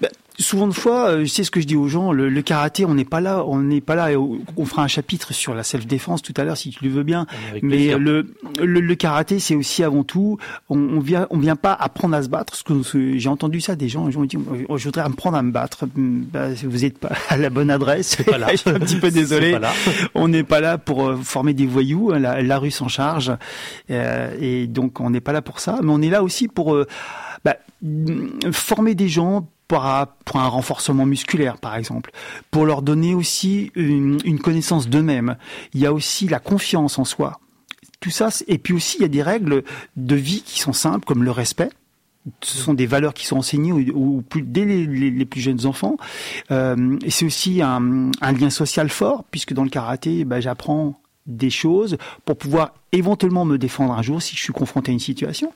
Ben, 0.00 0.10
souvent 0.38 0.66
de 0.66 0.72
fois, 0.72 1.10
euh, 1.10 1.26
c'est 1.26 1.44
ce 1.44 1.50
que 1.50 1.60
je 1.60 1.66
dis 1.66 1.76
aux 1.76 1.88
gens, 1.88 2.12
le, 2.12 2.28
le 2.28 2.42
karaté, 2.42 2.84
on 2.84 2.94
n'est 2.94 3.04
pas 3.04 3.20
là, 3.20 3.44
on 3.46 3.60
n'est 3.60 3.80
pas 3.80 3.94
là. 3.94 4.08
On 4.56 4.64
fera 4.64 4.82
un 4.82 4.88
chapitre 4.88 5.32
sur 5.32 5.54
la 5.54 5.62
self-défense 5.62 6.22
tout 6.22 6.34
à 6.36 6.44
l'heure 6.44 6.56
si 6.56 6.70
tu 6.70 6.84
le 6.84 6.90
veux 6.90 7.02
bien. 7.02 7.26
Mais 7.62 7.96
le, 7.98 8.26
le, 8.60 8.80
le, 8.80 8.94
karaté, 8.94 9.38
c'est 9.38 9.54
aussi 9.54 9.82
avant 9.82 10.04
tout, 10.04 10.38
on, 10.68 10.78
on, 10.78 11.00
vient, 11.00 11.26
on 11.30 11.38
vient 11.38 11.56
pas 11.56 11.72
apprendre 11.72 12.14
à 12.16 12.22
se 12.22 12.28
battre. 12.28 12.54
Ce 12.54 12.64
que 12.64 12.82
j'ai 13.18 13.28
entendu 13.28 13.60
ça 13.60 13.76
des 13.76 13.88
gens, 13.88 14.08
ils 14.08 14.18
ont 14.18 14.24
dit, 14.24 14.38
oh, 14.68 14.78
je 14.78 14.84
voudrais 14.84 15.02
apprendre 15.02 15.36
à 15.36 15.42
me 15.42 15.52
battre. 15.52 15.86
Bah, 15.94 16.48
vous 16.64 16.78
n'êtes 16.78 16.98
pas 16.98 17.12
à 17.28 17.36
la 17.36 17.50
bonne 17.50 17.70
adresse. 17.70 18.16
Pas 18.16 18.38
là. 18.38 18.48
je 18.52 18.56
suis 18.56 18.70
un 18.70 18.78
petit 18.78 18.98
peu 18.98 19.10
désolé. 19.10 19.58
on 20.14 20.28
n'est 20.28 20.44
pas 20.44 20.60
là 20.60 20.78
pour 20.78 21.06
euh, 21.06 21.16
former 21.16 21.54
des 21.54 21.66
voyous. 21.66 22.12
Hein, 22.12 22.18
la, 22.18 22.42
la 22.42 22.58
rue 22.58 22.70
s'en 22.70 22.88
charge, 22.88 23.32
euh, 23.90 24.34
et 24.40 24.66
donc 24.66 25.00
on 25.00 25.10
n'est 25.10 25.20
pas 25.20 25.32
là 25.32 25.42
pour 25.42 25.60
ça. 25.60 25.78
Mais 25.82 25.92
on 25.92 26.00
est 26.02 26.10
là 26.10 26.22
aussi 26.22 26.48
pour 26.48 26.74
euh, 26.74 26.86
bah, 27.44 27.56
former 28.52 28.94
des 28.94 29.08
gens 29.08 29.48
pour 30.26 30.38
un, 30.38 30.48
renforcement 30.48 31.06
musculaire, 31.06 31.56
par 31.56 31.76
exemple, 31.76 32.10
pour 32.50 32.66
leur 32.66 32.82
donner 32.82 33.14
aussi 33.14 33.72
une, 33.74 34.38
connaissance 34.38 34.88
d'eux-mêmes. 34.88 35.36
Il 35.72 35.80
y 35.80 35.86
a 35.86 35.94
aussi 35.94 36.28
la 36.28 36.40
confiance 36.40 36.98
en 36.98 37.04
soi. 37.04 37.40
Tout 38.00 38.10
ça, 38.10 38.28
et 38.48 38.58
puis 38.58 38.74
aussi 38.74 38.98
il 38.98 39.02
y 39.02 39.06
a 39.06 39.08
des 39.08 39.22
règles 39.22 39.64
de 39.96 40.14
vie 40.14 40.42
qui 40.42 40.60
sont 40.60 40.74
simples, 40.74 41.06
comme 41.06 41.22
le 41.24 41.30
respect. 41.30 41.70
Ce 42.42 42.58
sont 42.58 42.74
des 42.74 42.86
valeurs 42.86 43.14
qui 43.14 43.26
sont 43.26 43.38
enseignées 43.38 43.72
dès 44.42 44.64
les, 44.64 45.24
plus 45.24 45.40
jeunes 45.40 45.64
enfants. 45.64 45.96
Euh, 46.50 46.98
et 47.02 47.10
c'est 47.10 47.24
aussi 47.24 47.62
un, 47.62 48.10
lien 48.20 48.50
social 48.50 48.90
fort, 48.90 49.24
puisque 49.30 49.54
dans 49.54 49.64
le 49.64 49.70
karaté, 49.70 50.24
bah, 50.24 50.40
j'apprends 50.40 51.00
des 51.24 51.50
choses 51.50 51.96
pour 52.24 52.36
pouvoir 52.36 52.74
éventuellement 52.90 53.44
me 53.44 53.56
défendre 53.56 53.94
un 53.94 54.02
jour 54.02 54.20
si 54.20 54.36
je 54.36 54.42
suis 54.42 54.52
confronté 54.52 54.90
à 54.90 54.92
une 54.92 55.00
situation. 55.00 55.52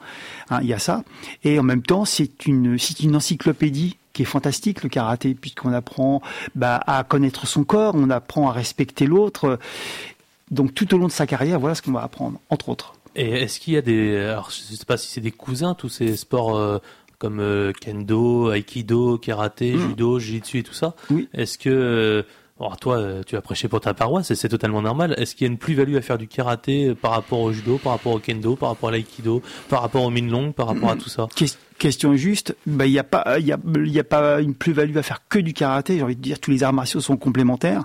Hein, 0.49 0.61
il 0.63 0.69
y 0.69 0.73
a 0.73 0.79
ça. 0.79 1.05
Et 1.45 1.59
en 1.59 1.65
même 1.65 1.83
temps, 1.83 2.05
c'est 2.05 2.47
une 2.47 2.79
encyclopédie 3.15 3.97
qui 4.17 4.23
est 4.23 4.25
fantastique 4.25 4.83
le 4.83 4.89
karaté 4.89 5.35
puisqu'on 5.35 5.75
apprend 5.75 6.23
bah, 6.55 6.81
à 6.87 7.05
connaître 7.05 7.47
son 7.47 7.65
corps, 7.65 7.95
on 7.95 8.09
apprend 8.09 8.49
à 8.49 8.53
respecter 8.53 9.07
l'autre. 9.07 9.59
Donc 10.51 10.75
tout 10.75 10.95
au 10.95 10.99
long 10.99 11.07
de 11.07 11.13
sa 11.13 11.27
carrière, 11.27 11.61
voilà 11.61 11.75
ce 11.75 11.83
qu'on 11.83 11.93
va 11.93 12.03
apprendre, 12.03 12.41
entre 12.49 12.71
autres. 12.71 12.95
Et 13.15 13.43
est-ce 13.43 13.61
qu'il 13.61 13.75
y 13.75 13.77
a 13.77 13.83
des, 13.83 14.17
alors 14.17 14.51
je 14.51 14.75
sais 14.75 14.85
pas 14.87 14.97
si 14.97 15.09
c'est 15.11 15.21
des 15.21 15.31
cousins 15.31 15.75
tous 15.75 15.91
ces 15.91 16.17
sports 16.17 16.57
euh, 16.57 16.79
comme 17.19 17.41
euh, 17.41 17.73
kendo, 17.79 18.53
aikido, 18.53 19.19
karaté, 19.19 19.75
mmh. 19.75 19.89
judo, 19.89 20.19
jiu-jitsu 20.19 20.59
et 20.59 20.63
tout 20.63 20.75
ça? 20.75 20.95
Oui. 21.11 21.29
Est-ce 21.35 21.59
que 21.59 21.69
euh, 21.69 22.23
alors 22.59 22.79
toi, 22.79 23.23
tu 23.27 23.37
as 23.37 23.43
prêché 23.43 23.69
pour 23.69 23.83
ta 23.83 23.93
paroisse 23.93 24.31
et 24.31 24.35
c'est 24.35 24.49
totalement 24.49 24.81
normal. 24.81 25.15
Est-ce 25.19 25.35
qu'il 25.35 25.47
y 25.47 25.51
a 25.51 25.53
une 25.53 25.59
plus-value 25.59 25.97
à 25.97 26.01
faire 26.01 26.17
du 26.17 26.27
karaté 26.27 26.95
par 26.95 27.11
rapport 27.11 27.41
au 27.41 27.53
judo, 27.53 27.77
par 27.77 27.93
rapport 27.93 28.15
au 28.15 28.19
kendo, 28.19 28.57
par 28.57 28.71
rapport 28.71 28.89
à 28.89 28.93
l'aïkido, 28.93 29.43
par 29.69 29.83
rapport 29.83 30.05
au 30.05 30.11
minlong, 30.11 30.53
par 30.53 30.69
rapport 30.69 30.89
à 30.89 30.97
tout 30.97 31.11
ça? 31.11 31.29
Question 31.79 32.13
est 32.13 32.19
juste. 32.19 32.57
Bah, 32.67 32.87
il 32.87 32.93
n'y 32.93 32.99
a 32.99 33.05
pas, 33.05 33.39
il 33.39 33.47
y 33.47 33.53
a, 33.53 33.59
y 33.85 33.99
a 33.99 34.05
pas 34.05 34.41
une 34.41 34.55
plus-value 34.55 34.97
à 34.97 35.03
faire 35.03 35.23
que 35.29 35.39
du 35.39 35.53
karaté. 35.53 35.97
J'ai 35.97 36.03
envie 36.03 36.17
de 36.17 36.23
dire, 36.23 36.39
tous 36.39 36.51
les 36.51 36.63
arts 36.63 36.73
martiaux 36.73 37.01
sont 37.01 37.17
complémentaires. 37.17 37.85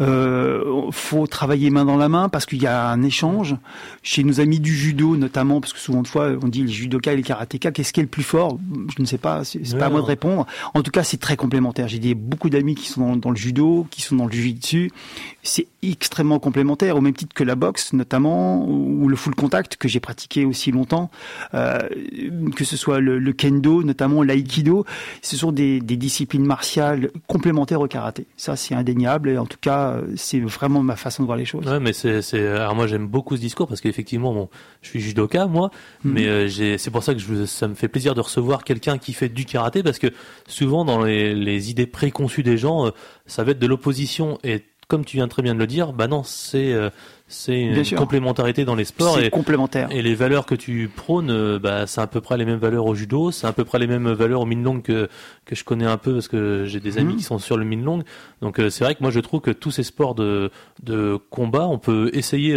Euh, 0.00 0.90
faut 0.90 1.26
travailler 1.26 1.70
main 1.70 1.84
dans 1.84 1.96
la 1.96 2.08
main 2.08 2.28
parce 2.28 2.46
qu'il 2.46 2.62
y 2.62 2.66
a 2.66 2.88
un 2.88 3.02
échange. 3.02 3.56
Chez 4.02 4.24
nos 4.24 4.40
amis 4.40 4.60
du 4.60 4.74
judo, 4.74 5.16
notamment, 5.16 5.60
parce 5.60 5.72
que 5.72 5.78
souvent 5.78 6.02
de 6.02 6.08
fois, 6.08 6.30
on 6.42 6.48
dit 6.48 6.62
les 6.62 6.72
judokas 6.72 7.12
et 7.12 7.16
les 7.16 7.22
karatékas, 7.22 7.70
qu'est-ce 7.72 7.92
qui 7.92 8.00
est 8.00 8.04
le 8.04 8.08
plus 8.08 8.22
fort? 8.22 8.58
Je 8.96 9.02
ne 9.02 9.06
sais 9.06 9.18
pas, 9.18 9.44
c'est 9.44 9.78
pas 9.78 9.86
à 9.86 9.90
moi 9.90 10.00
de 10.00 10.06
répondre. 10.06 10.46
En 10.74 10.82
tout 10.82 10.90
cas, 10.90 11.02
c'est 11.02 11.18
très 11.18 11.36
complémentaire. 11.36 11.88
J'ai 11.88 11.98
des, 11.98 12.14
beaucoup 12.14 12.50
d'amis 12.50 12.74
qui 12.74 12.88
sont 12.88 13.16
dans, 13.16 13.30
le 13.30 13.36
judo, 13.36 13.86
qui 13.90 14.02
sont 14.02 14.16
dans 14.16 14.26
le 14.26 14.32
jiu-jitsu. 14.32 14.90
C'est 15.42 15.66
extrêmement 15.82 16.38
complémentaire, 16.38 16.96
au 16.96 17.00
même 17.00 17.14
titre 17.14 17.34
que 17.34 17.44
la 17.44 17.54
boxe, 17.54 17.92
notamment, 17.92 18.64
ou 18.66 19.08
le 19.08 19.16
full 19.16 19.34
contact 19.34 19.76
que 19.76 19.88
j'ai 19.88 20.00
pratiqué 20.00 20.44
aussi 20.44 20.70
longtemps, 20.70 21.10
euh, 21.54 21.80
que 22.54 22.64
ce 22.64 22.76
soit 22.76 23.00
le, 23.00 23.32
kendo, 23.32 23.82
notamment 23.82 24.22
l'aïkido. 24.22 24.84
Ce 25.20 25.36
sont 25.36 25.52
des, 25.52 25.80
des 25.80 25.96
disciplines 25.96 26.44
martiales 26.44 27.10
complémentaires 27.26 27.80
au 27.80 27.88
karaté. 27.88 28.26
Ça, 28.36 28.56
c'est 28.56 28.74
indéniable. 28.74 29.30
Et 29.30 29.38
en 29.38 29.46
tout 29.46 29.58
cas, 29.60 29.98
c'est 30.16 30.40
vraiment 30.40 30.82
ma 30.82 30.96
façon 30.96 31.22
de 31.22 31.26
voir 31.26 31.36
les 31.36 31.44
choses. 31.44 31.66
Ouais, 31.66 31.80
mais 31.80 31.92
c'est, 31.92 32.22
c'est, 32.22 32.46
alors 32.46 32.74
moi 32.74 32.86
j'aime 32.86 33.06
beaucoup 33.06 33.36
ce 33.36 33.40
discours 33.40 33.68
parce 33.68 33.80
qu'effectivement, 33.80 34.32
bon, 34.32 34.48
je 34.80 34.88
suis 34.88 35.00
judoka 35.00 35.46
moi, 35.46 35.70
mhm. 36.04 36.12
mais 36.12 36.26
euh, 36.26 36.48
j'ai, 36.48 36.78
c'est 36.78 36.90
pour 36.90 37.02
ça 37.02 37.14
que 37.14 37.20
je, 37.20 37.44
ça 37.46 37.68
me 37.68 37.74
fait 37.74 37.88
plaisir 37.88 38.14
de 38.14 38.20
recevoir 38.20 38.64
quelqu'un 38.64 38.98
qui 38.98 39.12
fait 39.12 39.28
du 39.28 39.44
karaté 39.44 39.82
parce 39.82 39.98
que 39.98 40.08
souvent 40.46 40.84
dans 40.84 41.02
les, 41.04 41.34
les 41.34 41.70
idées 41.70 41.86
préconçues 41.86 42.42
des 42.42 42.58
gens, 42.58 42.86
euh, 42.86 42.90
ça 43.26 43.44
va 43.44 43.52
être 43.52 43.58
de 43.58 43.66
l'opposition 43.66 44.38
et 44.44 44.64
comme 44.92 45.06
tu 45.06 45.16
viens 45.16 45.26
très 45.26 45.40
bien 45.40 45.54
de 45.54 45.58
le 45.58 45.66
dire, 45.66 45.94
bah 45.94 46.06
non, 46.06 46.22
c'est 46.22 46.70
euh, 46.74 46.90
c'est 47.26 47.58
une 47.58 47.82
complémentarité 47.96 48.66
dans 48.66 48.74
les 48.74 48.84
sports. 48.84 49.18
et, 49.18 49.30
complémentaire. 49.30 49.88
Et 49.90 50.02
les 50.02 50.14
valeurs 50.14 50.44
que 50.44 50.54
tu 50.54 50.90
prônes, 50.94 51.30
euh, 51.30 51.58
bah, 51.58 51.86
c'est 51.86 52.02
à 52.02 52.06
peu 52.06 52.20
près 52.20 52.36
les 52.36 52.44
mêmes 52.44 52.58
valeurs 52.58 52.84
au 52.84 52.94
judo, 52.94 53.30
c'est 53.30 53.46
à 53.46 53.54
peu 53.54 53.64
près 53.64 53.78
les 53.78 53.86
mêmes 53.86 54.12
valeurs 54.12 54.42
au 54.42 54.44
min 54.44 54.62
long 54.62 54.82
que, 54.82 55.08
que 55.46 55.54
je 55.54 55.64
connais 55.64 55.86
un 55.86 55.96
peu 55.96 56.12
parce 56.12 56.28
que 56.28 56.66
j'ai 56.66 56.78
des 56.78 56.98
amis 56.98 57.14
mhm. 57.14 57.16
qui 57.20 57.24
sont 57.24 57.38
sur 57.38 57.56
le 57.56 57.64
min 57.64 57.82
long. 57.82 58.02
Donc 58.42 58.60
euh, 58.60 58.68
c'est 58.68 58.84
vrai 58.84 58.94
que 58.94 59.02
moi 59.02 59.10
je 59.10 59.20
trouve 59.20 59.40
que 59.40 59.50
tous 59.50 59.70
ces 59.70 59.82
sports 59.82 60.14
de, 60.14 60.50
de 60.82 61.18
combat, 61.30 61.66
on 61.68 61.78
peut 61.78 62.10
essayer 62.12 62.54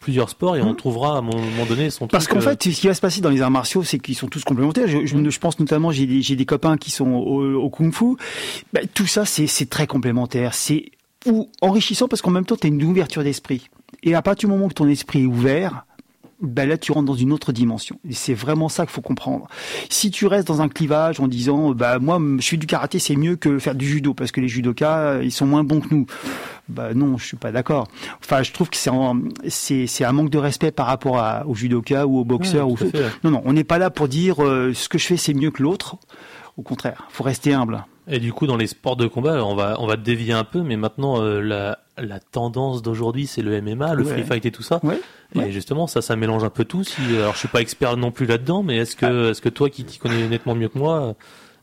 plusieurs 0.00 0.30
sports 0.30 0.56
et 0.56 0.62
on 0.62 0.70
mhm. 0.70 0.76
trouvera 0.76 1.16
à 1.16 1.18
un 1.18 1.22
moment 1.22 1.66
donné 1.68 1.90
son 1.90 2.08
Parce 2.08 2.26
qu'en 2.26 2.40
fait, 2.40 2.62
ce 2.62 2.80
qui 2.80 2.86
va 2.86 2.94
se 2.94 3.00
passer 3.00 3.20
dans 3.20 3.28
les 3.28 3.42
arts 3.42 3.50
martiaux, 3.50 3.82
c'est 3.82 3.98
qu'ils 3.98 4.16
sont 4.16 4.28
tous 4.28 4.44
complémentaires. 4.44 4.88
Je, 4.88 5.04
je, 5.04 5.16
mhm. 5.16 5.30
pense 5.40 5.60
notamment, 5.60 5.90
j'ai 5.92 6.06
des, 6.06 6.36
des 6.36 6.46
copains 6.46 6.76
qui 6.76 6.90
sont 6.90 7.10
au, 7.10 7.70
kung-fu. 7.70 8.16
Bah, 8.72 8.80
tout 8.94 9.06
ça, 9.06 9.24
c'est 9.24 9.68
très 9.68 9.86
complémentaire. 9.86 10.54
C'est 10.54 10.92
ou 11.26 11.48
enrichissant 11.60 12.08
parce 12.08 12.22
qu'en 12.22 12.30
même 12.30 12.46
temps, 12.46 12.56
tu 12.56 12.66
as 12.66 12.70
une 12.70 12.82
ouverture 12.84 13.22
d'esprit. 13.22 13.68
Et 14.02 14.14
à 14.14 14.22
partir 14.22 14.48
du 14.48 14.54
moment 14.54 14.68
que 14.68 14.74
ton 14.74 14.88
esprit 14.88 15.22
est 15.22 15.26
ouvert, 15.26 15.84
ben 16.40 16.68
là 16.68 16.78
tu 16.78 16.92
rentres 16.92 17.06
dans 17.06 17.14
une 17.14 17.32
autre 17.32 17.52
dimension. 17.52 17.98
Et 18.08 18.14
c'est 18.14 18.34
vraiment 18.34 18.68
ça 18.68 18.84
qu'il 18.84 18.92
faut 18.92 19.02
comprendre. 19.02 19.46
Si 19.88 20.10
tu 20.10 20.26
restes 20.26 20.48
dans 20.48 20.62
un 20.62 20.68
clivage 20.68 21.20
en 21.20 21.28
disant 21.28 21.72
bah 21.72 21.98
moi 21.98 22.18
je 22.38 22.48
fais 22.48 22.56
du 22.56 22.66
karaté 22.66 22.98
c'est 22.98 23.16
mieux 23.16 23.36
que 23.36 23.58
faire 23.58 23.74
du 23.74 23.86
judo 23.86 24.14
parce 24.14 24.32
que 24.32 24.40
les 24.40 24.48
judokas 24.48 25.22
ils 25.22 25.32
sont 25.32 25.46
moins 25.46 25.64
bons 25.64 25.80
que 25.80 25.94
nous. 25.94 26.06
Bah 26.68 26.94
non, 26.94 27.18
je 27.18 27.26
suis 27.26 27.36
pas 27.36 27.50
d'accord. 27.50 27.88
Enfin, 28.24 28.42
je 28.42 28.52
trouve 28.52 28.70
que 28.70 28.76
c'est 28.76 28.90
c'est 29.48 29.86
c'est 29.86 30.04
un 30.04 30.12
manque 30.12 30.30
de 30.30 30.38
respect 30.38 30.70
par 30.70 30.86
rapport 30.86 31.18
à, 31.18 31.44
aux 31.46 31.54
judokas 31.54 32.06
ou 32.06 32.18
aux 32.18 32.24
boxeurs 32.24 32.68
ou 32.68 32.78
Non 33.24 33.30
non, 33.30 33.42
on 33.44 33.52
n'est 33.52 33.64
pas 33.64 33.78
là 33.78 33.90
pour 33.90 34.08
dire 34.08 34.42
euh, 34.42 34.72
ce 34.72 34.88
que 34.88 34.96
je 34.96 35.06
fais 35.06 35.16
c'est 35.16 35.34
mieux 35.34 35.50
que 35.50 35.62
l'autre. 35.62 35.96
Au 36.60 36.62
contraire, 36.62 37.06
faut 37.08 37.24
rester 37.24 37.54
humble. 37.54 37.86
Et 38.06 38.18
du 38.18 38.34
coup, 38.34 38.46
dans 38.46 38.58
les 38.58 38.66
sports 38.66 38.96
de 38.96 39.06
combat, 39.06 39.42
on 39.42 39.54
va 39.54 39.76
on 39.78 39.86
va 39.86 39.96
dévier 39.96 40.34
un 40.34 40.44
peu, 40.44 40.60
mais 40.60 40.76
maintenant 40.76 41.22
euh, 41.22 41.40
la 41.40 41.78
la 41.96 42.20
tendance 42.20 42.82
d'aujourd'hui, 42.82 43.26
c'est 43.26 43.40
le 43.40 43.62
MMA, 43.62 43.94
le 43.94 44.04
free 44.04 44.22
fight 44.22 44.44
et 44.44 44.50
tout 44.50 44.62
ça. 44.62 44.78
Et 45.34 45.52
justement, 45.52 45.86
ça, 45.86 46.02
ça 46.02 46.16
mélange 46.16 46.44
un 46.44 46.50
peu 46.50 46.66
tout. 46.66 46.84
Si, 46.84 47.00
alors, 47.16 47.32
je 47.32 47.38
suis 47.38 47.48
pas 47.48 47.62
expert 47.62 47.96
non 47.96 48.10
plus 48.10 48.26
là-dedans, 48.26 48.62
mais 48.62 48.76
est-ce 48.76 48.96
que, 48.96 49.06
ah. 49.06 49.30
est-ce 49.30 49.40
que 49.40 49.48
toi, 49.48 49.70
qui 49.70 49.84
t'y 49.84 49.98
connais 49.98 50.28
nettement 50.28 50.54
mieux 50.54 50.68
que 50.68 50.78
moi, 50.78 51.14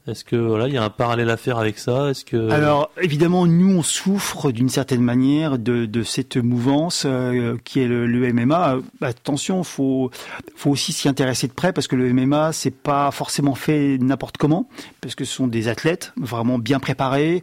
est-ce 0.08 0.24
que 0.24 0.36
voilà, 0.36 0.68
il 0.68 0.74
y 0.74 0.78
a 0.78 0.84
un 0.84 0.90
parallèle 0.90 1.30
à 1.30 1.38
faire 1.38 1.58
avec 1.58 1.78
ça? 1.78 2.10
Est-ce 2.10 2.24
que 2.24 2.50
alors 2.50 2.92
évidemment, 3.02 3.46
nous 3.46 3.78
on 3.78 3.84
souffre 3.84 4.52
d'une 4.52 4.70
certaine 4.70 5.02
manière 5.02 5.60
de, 5.60 5.86
de 5.86 6.04
cette 6.04 6.38
mouvance 6.38 7.04
euh, 7.06 7.58
qui 7.64 7.82
est 7.82 7.88
le, 7.88 8.08
le 8.08 8.34
MMA. 8.34 8.78
Attention, 9.02 9.64
faut 9.64 10.12
faut 10.56 10.72
aussi 10.72 10.94
s'y 10.94 11.10
intéresser 11.10 11.48
de 11.48 11.54
près 11.54 11.74
parce 11.74 11.88
que 11.88 11.96
le 11.96 12.14
MMA 12.14 12.54
c'est 12.54 12.72
pas 12.72 13.12
forcément 13.12 13.56
fait 13.56 13.98
n'importe 14.00 14.38
comment 14.38 14.70
parce 15.02 15.16
que 15.16 15.26
ce 15.26 15.34
sont 15.34 15.48
des 15.48 15.68
athlètes 15.68 16.14
vraiment 16.16 16.58
bien 16.58 16.80
préparés. 16.80 17.42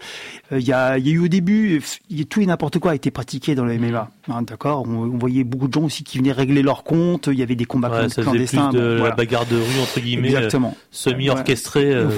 Euh, 0.52 0.59
il 0.59 0.66
y, 0.66 0.73
a, 0.73 0.99
y 0.99 1.11
a 1.11 1.12
eu 1.12 1.18
au 1.18 1.28
début 1.28 1.83
y 2.11 2.23
a 2.23 2.25
tout 2.25 2.40
et 2.40 2.47
n'importe 2.47 2.78
quoi 2.78 2.92
a 2.92 2.94
été 2.94 3.11
pratiqué 3.11 3.54
dans 3.54 3.64
le 3.64 3.78
MMA. 3.78 4.11
Hein, 4.28 4.42
d'accord, 4.42 4.85
on, 4.88 5.18
voyait 5.18 5.44
beaucoup 5.44 5.68
de 5.68 5.73
gens 5.75 5.83
aussi 5.83 6.04
qui 6.04 6.18
venaient 6.18 6.33
régler 6.33 6.62
leur 6.62 6.83
compte. 6.83 7.28
Il 7.30 7.38
y 7.38 7.42
avait 7.42 7.56
des 7.56 7.66
combats 7.66 7.90
ouais, 7.90 8.09
clandestins. 8.09 8.71
Plus 8.71 8.78
de 8.78 9.02
la 9.02 9.11
bagarre 9.11 9.47
de 9.47 9.56
rue 9.56 9.80
entre 9.83 10.00
guillemets, 10.00 10.28
Exactement. 10.28 10.76
semi-orchestrée. 10.90 11.92
Euh, 11.92 12.09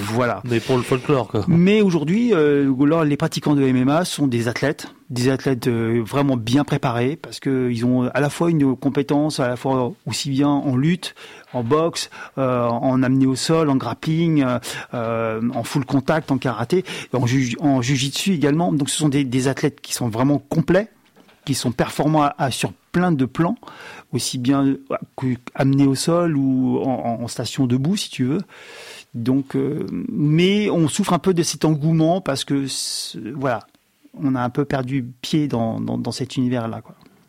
voilà. 0.42 0.54
Mais 0.54 0.60
pour 0.60 0.76
le 0.76 0.82
folklore, 0.82 1.28
quoi. 1.28 1.44
Mais 1.48 1.82
aujourd'hui, 1.82 2.32
euh, 2.32 3.04
les 3.04 3.16
pratiquants 3.16 3.54
de 3.54 3.64
MMA 3.64 4.04
sont 4.04 4.26
des 4.26 4.48
athlètes, 4.48 4.88
des 5.10 5.28
athlètes 5.28 5.68
euh, 5.68 6.02
vraiment 6.04 6.36
bien 6.36 6.64
préparés, 6.64 7.16
parce 7.16 7.40
qu'ils 7.40 7.84
ont 7.84 8.08
à 8.12 8.20
la 8.20 8.30
fois 8.30 8.50
une 8.50 8.76
compétence, 8.76 9.40
à 9.40 9.48
la 9.48 9.56
fois 9.56 9.92
aussi 10.06 10.30
bien 10.30 10.48
en 10.48 10.76
lutte, 10.76 11.14
en 11.52 11.62
boxe, 11.62 12.10
euh, 12.38 12.66
en 12.66 13.02
amené 13.02 13.26
au 13.26 13.36
sol, 13.36 13.70
en 13.70 13.76
grappling, 13.76 14.44
euh, 14.94 15.40
en 15.54 15.62
full 15.62 15.84
contact, 15.84 16.30
en 16.30 16.38
karaté, 16.38 16.84
en, 17.12 17.26
ju 17.26 17.56
en 17.60 17.82
jujitsu 17.82 18.32
également. 18.32 18.72
Donc 18.72 18.90
ce 18.90 18.96
sont 18.96 19.08
des, 19.08 19.24
des, 19.24 19.48
athlètes 19.48 19.80
qui 19.80 19.92
sont 19.92 20.08
vraiment 20.08 20.38
complets, 20.38 20.88
qui 21.44 21.54
sont 21.54 21.72
performants 21.72 22.28
à, 22.36 22.50
sur 22.50 22.72
plein 22.90 23.12
de 23.12 23.24
plans, 23.26 23.56
aussi 24.12 24.38
bien 24.38 24.76
amenés 25.54 25.86
au 25.86 25.94
sol 25.94 26.36
ou 26.36 26.80
en, 26.82 27.20
en 27.22 27.28
station 27.28 27.66
debout, 27.66 27.96
si 27.96 28.10
tu 28.10 28.24
veux. 28.24 28.40
Donc, 29.16 29.56
euh, 29.56 29.86
mais 29.90 30.68
on 30.68 30.88
souffre 30.88 31.14
un 31.14 31.18
peu 31.18 31.32
de 31.32 31.42
cet 31.42 31.64
engouement 31.64 32.20
parce 32.20 32.44
que 32.44 32.66
voilà, 33.34 33.60
on 34.22 34.34
a 34.34 34.42
un 34.42 34.50
peu 34.50 34.66
perdu 34.66 35.06
pied 35.22 35.48
dans, 35.48 36.12
cet 36.12 36.36
univers-là. 36.36 36.82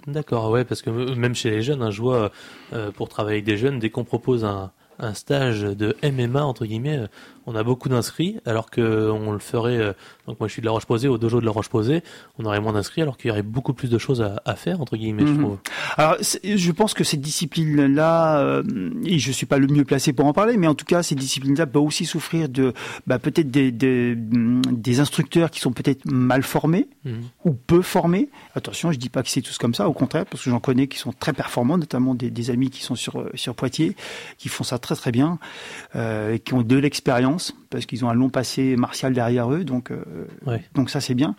D'accord, 0.05 0.51
ouais, 0.51 0.65
parce 0.65 0.81
que 0.81 1.15
même 1.15 1.33
chez 1.33 1.49
les 1.49 1.61
jeunes, 1.61 1.81
hein, 1.81 1.89
je 1.89 2.01
vois 2.01 2.31
euh, 2.73 2.91
pour 2.91 3.07
travailler 3.07 3.37
avec 3.37 3.45
des 3.45 3.55
jeunes, 3.55 3.79
dès 3.79 3.89
qu'on 3.89 4.03
propose 4.03 4.43
un, 4.43 4.71
un 4.99 5.13
stage 5.13 5.61
de 5.61 5.95
MMA 6.03 6.43
entre 6.43 6.65
guillemets, 6.65 6.97
euh, 6.97 7.07
on 7.47 7.55
a 7.55 7.63
beaucoup 7.63 7.87
d'inscrits, 7.87 8.37
alors 8.45 8.69
que 8.69 9.09
on 9.09 9.31
le 9.31 9.39
ferait. 9.39 9.77
Euh, 9.77 9.93
donc 10.27 10.39
moi 10.41 10.49
je 10.49 10.53
suis 10.53 10.61
de 10.61 10.65
La 10.67 10.73
Roche-Posay, 10.73 11.07
au 11.07 11.17
dojo 11.17 11.39
de 11.39 11.45
La 11.45 11.51
Roche-Posay, 11.51 12.03
on 12.37 12.45
aurait 12.45 12.59
moins 12.59 12.73
d'inscrits, 12.73 13.01
alors 13.01 13.17
qu'il 13.17 13.29
y 13.29 13.31
aurait 13.31 13.41
beaucoup 13.41 13.73
plus 13.73 13.89
de 13.89 13.97
choses 13.97 14.21
à, 14.21 14.55
faire 14.55 14.81
entre 14.81 14.97
guillemets. 14.97 15.25
Je, 15.25 15.31
mhm. 15.31 15.39
trouve. 15.39 15.57
Alors 15.95 16.17
je 16.21 16.71
pense 16.71 16.93
que 16.93 17.05
cette 17.05 17.21
discipline-là, 17.21 18.39
euh, 18.39 18.63
et 19.05 19.17
je 19.17 19.31
suis 19.31 19.45
pas 19.45 19.59
le 19.59 19.67
mieux 19.67 19.85
placé 19.85 20.11
pour 20.11 20.25
en 20.25 20.33
parler, 20.33 20.57
mais 20.57 20.67
en 20.67 20.75
tout 20.75 20.85
cas 20.85 21.03
cette 21.03 21.19
discipline-là 21.19 21.65
peut 21.65 21.79
aussi 21.79 22.05
souffrir 22.05 22.49
de 22.49 22.73
bah, 23.07 23.17
peut-être 23.17 23.49
des, 23.49 23.71
des, 23.71 24.99
instructeurs 24.99 25.51
qui 25.51 25.61
sont 25.61 25.71
peut-être 25.71 26.09
mal 26.11 26.43
formés 26.43 26.87
mhm. 27.05 27.21
ou 27.45 27.53
peu 27.53 27.81
formés. 27.81 28.29
Attention, 28.55 28.91
je 28.91 28.97
dis 28.97 29.09
pas 29.09 29.23
que 29.23 29.29
c'est 29.29 29.41
tous 29.41 29.57
comme 29.57 29.73
ça, 29.73 29.87
au 29.87 29.93
contraire, 29.93 30.25
parce 30.25 30.43
que 30.43 30.49
j'en 30.49 30.59
connais 30.59 30.87
qui 30.87 30.97
sont 30.97 31.13
très 31.13 31.31
performants, 31.31 31.77
notamment 31.77 32.13
des, 32.13 32.29
des 32.29 32.49
amis 32.49 32.69
qui 32.69 32.83
sont 32.83 32.95
sur 32.95 33.23
sur 33.35 33.55
Poitiers, 33.55 33.95
qui 34.37 34.49
font 34.49 34.65
ça 34.65 34.79
très 34.79 34.95
très 34.95 35.11
bien, 35.11 35.39
euh, 35.95 36.33
et 36.33 36.39
qui 36.39 36.53
ont 36.53 36.61
de 36.61 36.75
l'expérience 36.75 37.36
parce 37.69 37.85
qu'ils 37.85 38.05
ont 38.05 38.09
un 38.09 38.13
long 38.13 38.29
passé 38.29 38.75
martial 38.75 39.13
derrière 39.13 39.51
eux, 39.51 39.63
donc 39.63 39.91
euh, 39.91 40.57
donc 40.73 40.89
ça 40.89 41.01
c'est 41.01 41.15
bien. 41.15 41.35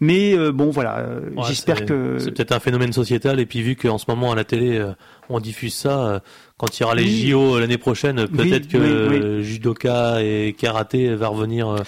Mais 0.00 0.34
euh, 0.34 0.52
bon 0.52 0.70
voilà, 0.70 1.06
j'espère 1.46 1.84
que 1.84 2.18
c'est 2.18 2.32
peut-être 2.32 2.52
un 2.52 2.60
phénomène 2.60 2.92
sociétal 2.92 3.40
et 3.40 3.46
puis 3.46 3.62
vu 3.62 3.76
qu'en 3.76 3.98
ce 3.98 4.06
moment 4.08 4.32
à 4.32 4.34
la 4.34 4.44
télé 4.44 4.84
on 5.28 5.40
diffuse 5.40 5.74
ça, 5.74 6.22
quand 6.62 6.78
il 6.78 6.82
y 6.82 6.84
aura 6.84 6.94
les 6.94 7.08
JO 7.08 7.58
l'année 7.58 7.76
prochaine, 7.76 8.28
peut-être 8.28 8.68
que 8.68 9.42
judoka 9.42 10.22
et 10.22 10.54
karaté 10.56 11.12
va 11.16 11.26
revenir. 11.26 11.68
Euh. 11.68 11.78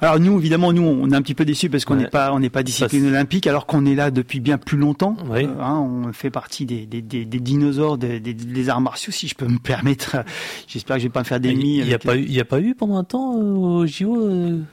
Alors 0.00 0.18
nous, 0.18 0.36
évidemment, 0.40 0.72
nous, 0.72 0.82
on 0.82 1.08
est 1.12 1.14
un 1.14 1.22
petit 1.22 1.36
peu 1.36 1.44
déçus 1.44 1.70
parce 1.70 1.84
qu'on 1.84 1.94
n'est 1.94 2.08
pas, 2.08 2.32
on 2.32 2.40
n'est 2.40 2.50
pas 2.50 2.64
discipline 2.64 3.06
olympique, 3.06 3.46
alors 3.46 3.64
qu'on 3.64 3.86
est 3.86 3.94
là 3.94 4.10
depuis 4.10 4.40
bien 4.40 4.58
plus 4.58 4.76
longtemps. 4.76 5.16
Euh, 5.30 5.46
hein, 5.60 5.78
on 5.78 6.12
fait 6.12 6.30
partie 6.30 6.66
des, 6.66 6.84
des, 6.84 7.00
des, 7.00 7.24
des 7.24 7.38
dinosaures 7.38 7.96
des, 7.96 8.68
arts 8.68 8.80
martiaux, 8.80 9.12
si 9.12 9.28
je 9.28 9.36
peux 9.36 9.46
me 9.46 9.58
permettre. 9.58 10.16
J'espère 10.66 10.96
que 10.96 11.02
je 11.02 11.06
vais 11.06 11.12
pas 11.12 11.20
me 11.20 11.26
faire 11.26 11.38
d'ennemis. 11.38 11.78
Il 11.78 11.86
n'y 11.86 11.94
a 11.94 12.00
pas 12.00 12.16
eu, 12.16 12.22
il 12.22 12.32
y 12.32 12.40
a 12.40 12.44
pas 12.44 12.60
eu 12.60 12.74
pendant 12.74 12.96
un 12.96 13.04
temps 13.04 13.38
euh, 13.38 13.54
au 13.54 13.86
JO 13.86 14.18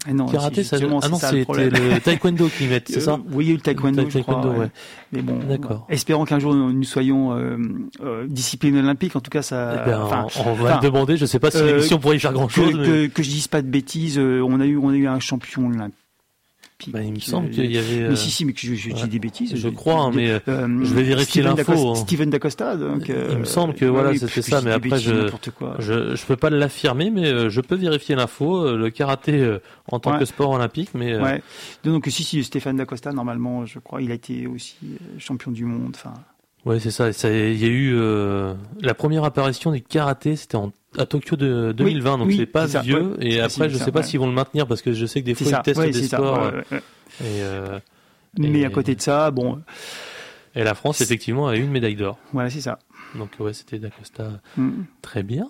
ah 0.07 0.13
non, 0.13 0.25
karaté. 0.25 0.63
Ça, 0.63 0.77
ah 0.81 0.87
non, 0.87 1.01
c'était 1.01 1.69
le 1.69 1.99
taekwondo 1.99 2.47
qui 2.47 2.65
met, 2.65 2.81
c'est 2.87 2.99
ça 2.99 3.19
Oui, 3.31 3.45
il 3.45 3.47
y 3.49 3.51
a 3.51 3.53
eu 3.53 3.57
le 3.57 3.61
taekwondo, 3.61 4.09
je 4.09 4.19
crois. 4.19 4.43
Ouais. 4.47 4.71
Mais 5.11 5.21
bon, 5.21 5.37
d'accord. 5.47 5.85
Espérons 5.87 6.25
qu'un 6.25 6.39
jour 6.39 6.55
nous 6.55 6.83
soyons 6.83 7.37
discipline 8.27 8.75
olympique. 8.77 9.15
En 9.15 9.19
tout 9.19 9.29
cas, 9.29 9.50
eh 9.51 9.85
ben, 9.85 10.27
on, 10.45 10.53
va 10.53 10.77
demander. 10.77 11.17
Je 11.17 11.25
sais 11.25 11.39
pas 11.39 11.51
si 11.51 11.57
euh, 11.57 11.65
l'émission 11.65 11.99
pourrait 11.99 12.17
y 12.17 12.19
faire 12.19 12.33
grand 12.33 12.49
chose. 12.49 12.73
Que, 12.73 13.07
que, 13.07 13.23
je 13.23 13.29
dise 13.29 13.47
pas 13.47 13.61
de 13.61 13.67
bêtises. 13.67 14.17
Euh, 14.17 14.41
on 14.41 14.59
a 14.59 14.65
eu, 14.65 14.77
on 14.77 14.89
a 14.89 14.95
eu 14.95 15.07
un 15.07 15.19
champion 15.19 15.67
olympique. 15.67 15.95
Bah, 16.87 17.03
il 17.03 17.13
me 17.13 17.19
semble 17.19 17.51
qu'il 17.51 17.71
y 17.71 17.77
avait. 17.77 18.09
Mais 18.09 18.15
si, 18.15 18.31
si, 18.31 18.43
mais 18.43 18.53
que 18.53 18.59
je, 18.59 18.73
je 18.73 18.89
dis 18.89 19.07
des 19.07 19.19
bêtises. 19.19 19.55
Je 19.55 19.69
crois, 19.69 20.11
mais 20.11 20.31
euh, 20.31 20.39
je 20.83 20.93
vais 20.95 21.03
vérifier 21.03 21.43
l'info. 21.43 21.91
Hein. 21.91 21.95
Steven 21.95 22.31
Dacosta, 22.31 22.75
donc. 22.75 23.07
il 23.07 23.37
me 23.37 23.45
semble 23.45 23.75
que 23.75 23.85
voilà, 23.85 24.17
c'était 24.17 24.41
ça, 24.41 24.61
mais 24.61 24.71
après 24.71 24.99
je, 24.99 25.29
je, 25.79 26.15
je 26.15 26.25
peux 26.25 26.37
pas 26.37 26.49
l'affirmer, 26.49 27.11
mais 27.11 27.49
je 27.49 27.61
peux 27.61 27.75
vérifier 27.75 28.15
l'info. 28.15 28.75
Le 28.75 28.89
karaté 28.89 29.57
en 29.91 29.99
tant 29.99 30.17
que 30.17 30.25
sport 30.25 30.51
olympique, 30.51 30.89
mais. 30.95 31.19
Ouais. 31.19 31.43
Donc 31.83 32.07
si, 32.09 32.23
si, 32.23 32.43
Stéphane 32.43 32.77
Dacosta, 32.77 33.11
normalement, 33.11 33.65
je 33.65 33.77
crois, 33.77 34.01
il 34.01 34.11
a 34.11 34.15
été 34.15 34.47
aussi 34.47 34.77
champion 35.19 35.51
du 35.51 35.65
monde. 35.65 35.95
Enfin. 35.95 36.13
Ouais, 36.65 36.79
c'est 36.79 36.91
ça. 36.91 37.09
Il 37.29 37.57
y 37.57 37.65
a 37.65 37.69
eu 37.69 37.93
euh, 37.95 38.53
la 38.81 38.93
première 38.93 39.23
apparition 39.23 39.71
du 39.71 39.81
karaté, 39.81 40.35
c'était 40.35 40.57
à 40.97 41.05
Tokyo 41.05 41.35
de 41.35 41.71
2020, 41.71 42.17
donc 42.19 42.31
c'est 42.31 42.45
pas 42.45 42.65
vieux. 42.65 43.17
Et 43.19 43.39
après, 43.39 43.69
je 43.69 43.77
sais 43.77 43.91
pas 43.91 44.03
s'ils 44.03 44.19
vont 44.19 44.27
le 44.27 44.33
maintenir 44.33 44.67
parce 44.67 44.81
que 44.81 44.93
je 44.93 45.05
sais 45.05 45.21
que 45.21 45.25
des 45.25 45.35
fois 45.35 45.51
ils 45.51 45.61
testent 45.63 45.81
des 45.81 46.07
sports. 46.07 46.51
Mais 48.37 48.65
à 48.65 48.69
côté 48.69 48.95
de 48.95 49.01
ça, 49.01 49.31
bon. 49.31 49.61
Et 50.53 50.63
la 50.63 50.75
France, 50.75 50.99
effectivement, 51.01 51.47
a 51.47 51.55
eu 51.55 51.61
une 51.61 51.71
médaille 51.71 51.95
d'or. 51.95 52.17
Voilà, 52.33 52.49
c'est 52.49 52.61
ça. 52.61 52.79
Donc 53.15 53.31
ouais, 53.39 53.53
c'était 53.53 53.79
d'Acosta. 53.79 54.41
Mm. 54.57 54.83
Très 55.01 55.23
bien. 55.23 55.49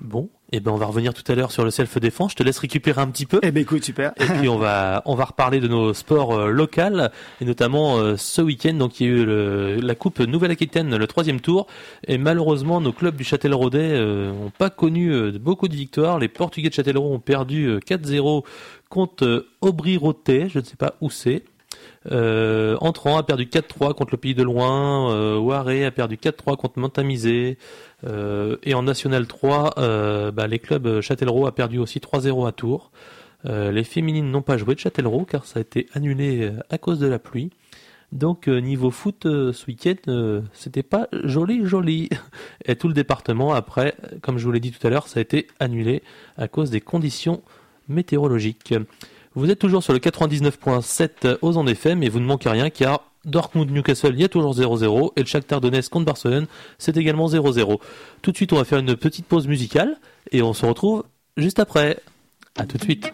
Bon, 0.00 0.28
et 0.52 0.58
eh 0.58 0.60
ben 0.60 0.70
on 0.70 0.76
va 0.76 0.84
revenir 0.86 1.14
tout 1.14 1.24
à 1.32 1.34
l'heure 1.34 1.50
sur 1.50 1.64
le 1.64 1.70
self-défense. 1.70 2.32
Je 2.32 2.36
te 2.36 2.42
laisse 2.42 2.58
récupérer 2.58 3.00
un 3.00 3.06
petit 3.06 3.24
peu. 3.24 3.40
Eh 3.42 3.50
ben 3.50 3.62
écoute, 3.62 3.84
super. 3.84 4.12
et 4.18 4.26
puis 4.26 4.48
on 4.48 4.58
va 4.58 5.02
on 5.06 5.14
va 5.14 5.24
reparler 5.24 5.60
de 5.60 5.68
nos 5.68 5.94
sports 5.94 6.34
euh, 6.34 6.50
locaux 6.50 7.08
et 7.40 7.44
notamment 7.44 7.96
euh, 7.96 8.16
ce 8.18 8.42
week-end 8.42 8.74
donc 8.74 9.00
il 9.00 9.06
y 9.06 9.10
a 9.10 9.12
eu 9.12 9.24
le, 9.24 9.76
la 9.76 9.94
Coupe 9.94 10.20
Nouvelle-Aquitaine, 10.20 10.94
le 10.94 11.06
troisième 11.06 11.40
tour. 11.40 11.66
Et 12.06 12.18
malheureusement, 12.18 12.80
nos 12.82 12.92
clubs 12.92 13.16
du 13.16 13.24
Châtelleraudais 13.24 13.92
euh, 13.92 14.32
ont 14.32 14.50
pas 14.50 14.68
connu 14.68 15.32
beaucoup 15.38 15.68
de 15.68 15.74
victoires. 15.74 16.18
Les 16.18 16.28
Portugais 16.28 16.68
de 16.68 16.74
Châtellerault 16.74 17.14
ont 17.14 17.20
perdu 17.20 17.78
4-0 17.78 18.44
contre 18.90 19.46
Aubry-Rotais. 19.62 20.48
Je 20.50 20.58
ne 20.58 20.64
sais 20.64 20.76
pas 20.76 20.94
où 21.00 21.08
c'est. 21.08 21.44
Euh, 22.10 22.76
Entrant 22.80 23.16
a 23.16 23.22
perdu 23.22 23.46
4-3 23.46 23.94
contre 23.94 24.12
le 24.12 24.18
Pays 24.18 24.34
de 24.34 24.42
Loin. 24.42 25.10
Euh, 25.12 25.38
Waré 25.38 25.84
a 25.84 25.90
perdu 25.90 26.16
4-3 26.16 26.56
contre 26.56 26.78
Montamisé. 26.78 27.58
Euh, 28.06 28.56
et 28.62 28.74
en 28.74 28.82
National 28.82 29.26
3, 29.26 29.74
euh, 29.78 30.30
bah, 30.30 30.46
les 30.46 30.58
clubs 30.58 31.00
Châtellerault 31.00 31.46
a 31.46 31.54
perdu 31.54 31.78
aussi 31.78 31.98
3-0 31.98 32.46
à 32.46 32.52
Tours. 32.52 32.90
Euh, 33.46 33.70
les 33.70 33.84
féminines 33.84 34.30
n'ont 34.30 34.42
pas 34.42 34.56
joué 34.56 34.74
de 34.74 34.80
Châtellerault 34.80 35.24
car 35.24 35.44
ça 35.44 35.58
a 35.58 35.62
été 35.62 35.86
annulé 35.94 36.50
à 36.70 36.78
cause 36.78 36.98
de 36.98 37.06
la 37.06 37.18
pluie. 37.18 37.50
Donc 38.12 38.46
niveau 38.46 38.92
foot 38.92 39.22
ce 39.24 39.66
week-end, 39.66 40.42
c'était 40.52 40.84
pas 40.84 41.08
joli 41.24 41.66
joli. 41.66 42.08
Et 42.64 42.76
tout 42.76 42.86
le 42.86 42.94
département 42.94 43.54
après, 43.54 43.96
comme 44.22 44.38
je 44.38 44.44
vous 44.44 44.52
l'ai 44.52 44.60
dit 44.60 44.70
tout 44.70 44.86
à 44.86 44.90
l'heure, 44.90 45.08
ça 45.08 45.18
a 45.18 45.22
été 45.22 45.48
annulé 45.58 46.02
à 46.36 46.46
cause 46.46 46.70
des 46.70 46.80
conditions 46.80 47.42
météorologiques. 47.88 48.74
Vous 49.34 49.50
êtes 49.50 49.58
toujours 49.58 49.82
sur 49.82 49.92
le 49.92 49.98
99.7 49.98 51.38
aux 51.42 51.56
ondes 51.56 51.68
FM 51.68 52.04
et 52.04 52.08
vous 52.08 52.20
ne 52.20 52.26
manquez 52.26 52.48
rien 52.48 52.70
car 52.70 53.00
Dortmund-Newcastle, 53.26 54.12
il 54.14 54.20
y 54.20 54.24
a 54.24 54.28
toujours 54.28 54.54
0-0 54.54 55.12
et 55.16 55.20
le 55.20 55.26
Shakhtar 55.26 55.60
Donetsk 55.60 55.90
contre 55.90 56.06
Barcelone, 56.06 56.46
c'est 56.78 56.96
également 56.96 57.28
0-0. 57.28 57.78
Tout 58.22 58.32
de 58.32 58.36
suite, 58.36 58.52
on 58.52 58.56
va 58.56 58.64
faire 58.64 58.78
une 58.78 58.96
petite 58.96 59.26
pause 59.26 59.48
musicale 59.48 59.96
et 60.32 60.42
on 60.42 60.52
se 60.52 60.66
retrouve 60.66 61.04
juste 61.36 61.58
après. 61.58 61.98
À 62.56 62.66
tout 62.66 62.78
de 62.78 62.84
suite. 62.84 63.12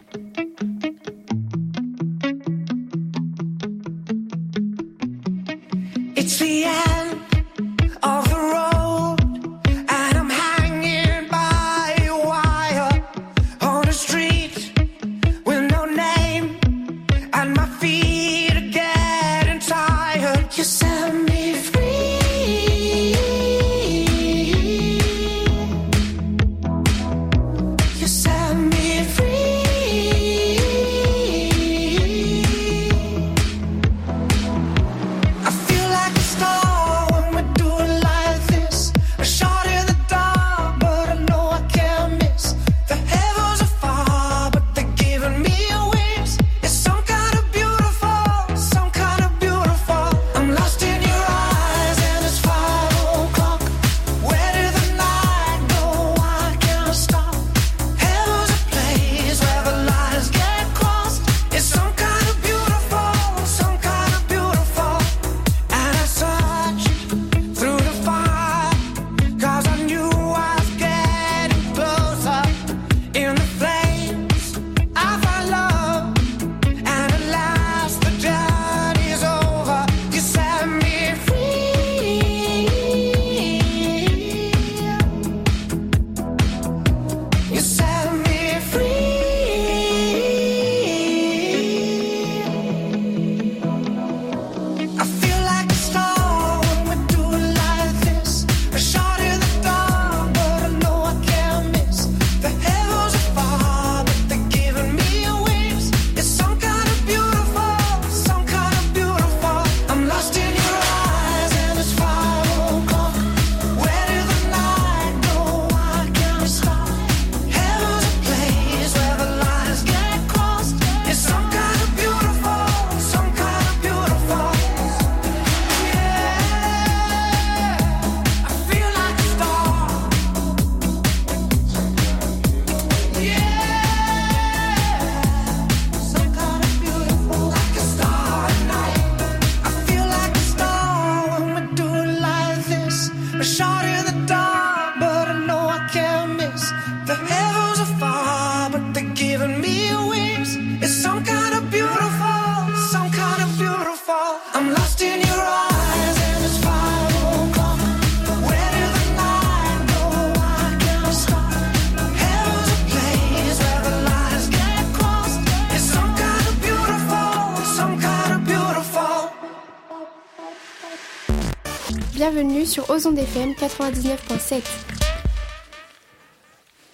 Sur 172.64 172.88
Ozon 172.90 173.16
FM 173.16 173.53
99.7. 173.53 174.62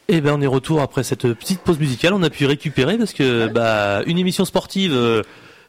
Eh 0.08 0.20
ben 0.20 0.34
on 0.34 0.40
est 0.40 0.46
retour 0.46 0.80
après 0.80 1.02
cette 1.02 1.30
petite 1.34 1.60
pause 1.60 1.78
musicale. 1.78 2.14
On 2.14 2.22
a 2.22 2.30
pu 2.30 2.46
récupérer 2.46 2.96
parce 2.96 3.12
que 3.12 3.46
bah 3.48 4.02
une 4.06 4.18
émission 4.18 4.44
sportive. 4.46 4.92
Euh, 4.94 5.22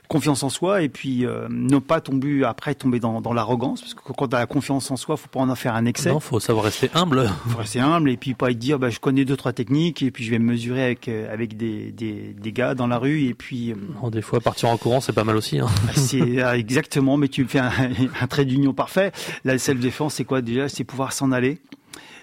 confiance 0.09 0.42
en 0.42 0.48
soi 0.48 0.82
et 0.82 0.88
puis 0.88 1.26
euh, 1.26 1.48
ne 1.50 1.78
pas 1.78 2.00
tomber 2.00 2.44
après 2.44 2.74
tomber 2.74 3.00
dans, 3.00 3.20
dans 3.20 3.32
l'arrogance 3.32 3.80
parce 3.80 3.94
que 3.94 4.00
quand 4.12 4.28
tu 4.28 4.37
as 4.37 4.38
la 4.38 4.46
confiance 4.46 4.90
en 4.90 4.96
soi, 4.96 5.16
faut 5.16 5.28
pas 5.28 5.40
en 5.40 5.54
faire 5.54 5.74
un 5.74 5.85
excès. 5.85 6.11
Non, 6.11 6.20
faut 6.20 6.38
savoir 6.38 6.64
rester 6.64 6.90
humble. 6.94 7.28
Faut 7.48 7.59
rester 7.59 7.80
humble 7.80 8.11
et 8.11 8.16
puis 8.16 8.35
pas 8.35 8.52
dire 8.52 8.78
bah 8.78 8.90
je 8.90 9.00
connais 9.00 9.24
deux 9.24 9.37
trois 9.37 9.52
techniques 9.52 10.02
et 10.02 10.11
puis 10.11 10.24
je 10.24 10.30
vais 10.30 10.38
me 10.38 10.52
mesurer 10.52 10.85
avec 10.85 11.09
euh, 11.09 11.32
avec 11.32 11.56
des, 11.56 11.90
des, 11.92 12.35
des 12.38 12.52
gars 12.52 12.74
dans 12.74 12.87
la 12.87 12.98
rue 12.98 13.24
et 13.24 13.35
puis 13.35 13.72
euh, 13.72 14.11
des 14.11 14.22
fois 14.22 14.40
partir 14.40 14.68
en 14.68 14.76
courant 14.76 15.00
c'est 15.00 15.12
pas 15.12 15.24
mal 15.24 15.37
aussi 15.37 15.59
hein. 15.59 15.66
C'est 15.94 16.38
exactement 16.54 17.16
mais 17.16 17.28
tu 17.28 17.42
me 17.42 17.48
fais 17.48 17.59
un, 17.59 17.70
un 18.20 18.26
trait 18.26 18.44
d'union 18.44 18.72
parfait. 18.72 19.12
La 19.44 19.59
self 19.59 19.80
défense 19.80 20.14
c'est 20.14 20.24
quoi 20.24 20.40
déjà? 20.40 20.68
C'est 20.68 20.85
pouvoir 20.85 21.12
s'en 21.12 21.32
aller. 21.32 21.59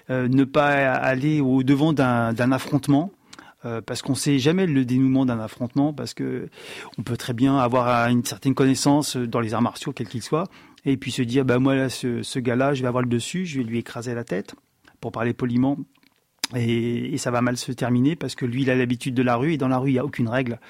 ne 0.08 0.44
pas 0.44 0.68
aller 0.94 1.40
au 1.40 1.62
devant 1.62 1.92
d'un 1.92 2.52
affrontement 2.52 3.12
euh, 3.64 3.80
parce 3.80 4.02
qu'on 4.02 4.14
sait 4.14 4.38
jamais 4.38 4.66
le 4.66 4.84
dénouement 4.84 5.26
d'un 5.26 5.40
affrontement, 5.40 5.92
parce 5.92 6.14
que 6.14 6.48
on 6.98 7.02
peut 7.02 7.16
très 7.16 7.32
bien 7.32 7.56
avoir 7.58 8.08
une 8.08 8.24
certaine 8.24 8.54
connaissance 8.54 9.16
dans 9.16 9.40
les 9.40 9.54
arts 9.54 9.62
martiaux, 9.62 9.92
quel 9.92 10.08
qu'il 10.08 10.22
soit, 10.22 10.44
et 10.84 10.96
puis 10.96 11.10
se 11.10 11.22
dire, 11.22 11.44
bah 11.44 11.58
moi 11.58 11.74
là, 11.74 11.88
ce, 11.88 12.22
ce 12.22 12.38
gars-là, 12.38 12.74
je 12.74 12.82
vais 12.82 12.88
avoir 12.88 13.02
le 13.02 13.08
dessus, 13.08 13.46
je 13.46 13.58
vais 13.58 13.64
lui 13.64 13.78
écraser 13.78 14.14
la 14.14 14.24
tête, 14.24 14.54
pour 15.00 15.12
parler 15.12 15.32
poliment, 15.32 15.78
et, 16.54 17.14
et 17.14 17.18
ça 17.18 17.30
va 17.30 17.40
mal 17.40 17.56
se 17.56 17.72
terminer 17.72 18.16
parce 18.16 18.34
que 18.34 18.44
lui, 18.44 18.62
il 18.62 18.70
a 18.70 18.74
l'habitude 18.74 19.14
de 19.14 19.22
la 19.22 19.36
rue, 19.36 19.52
et 19.52 19.58
dans 19.58 19.68
la 19.68 19.78
rue, 19.78 19.90
il 19.90 19.94
n'y 19.94 19.98
a 19.98 20.04
aucune 20.04 20.28
règle. 20.28 20.60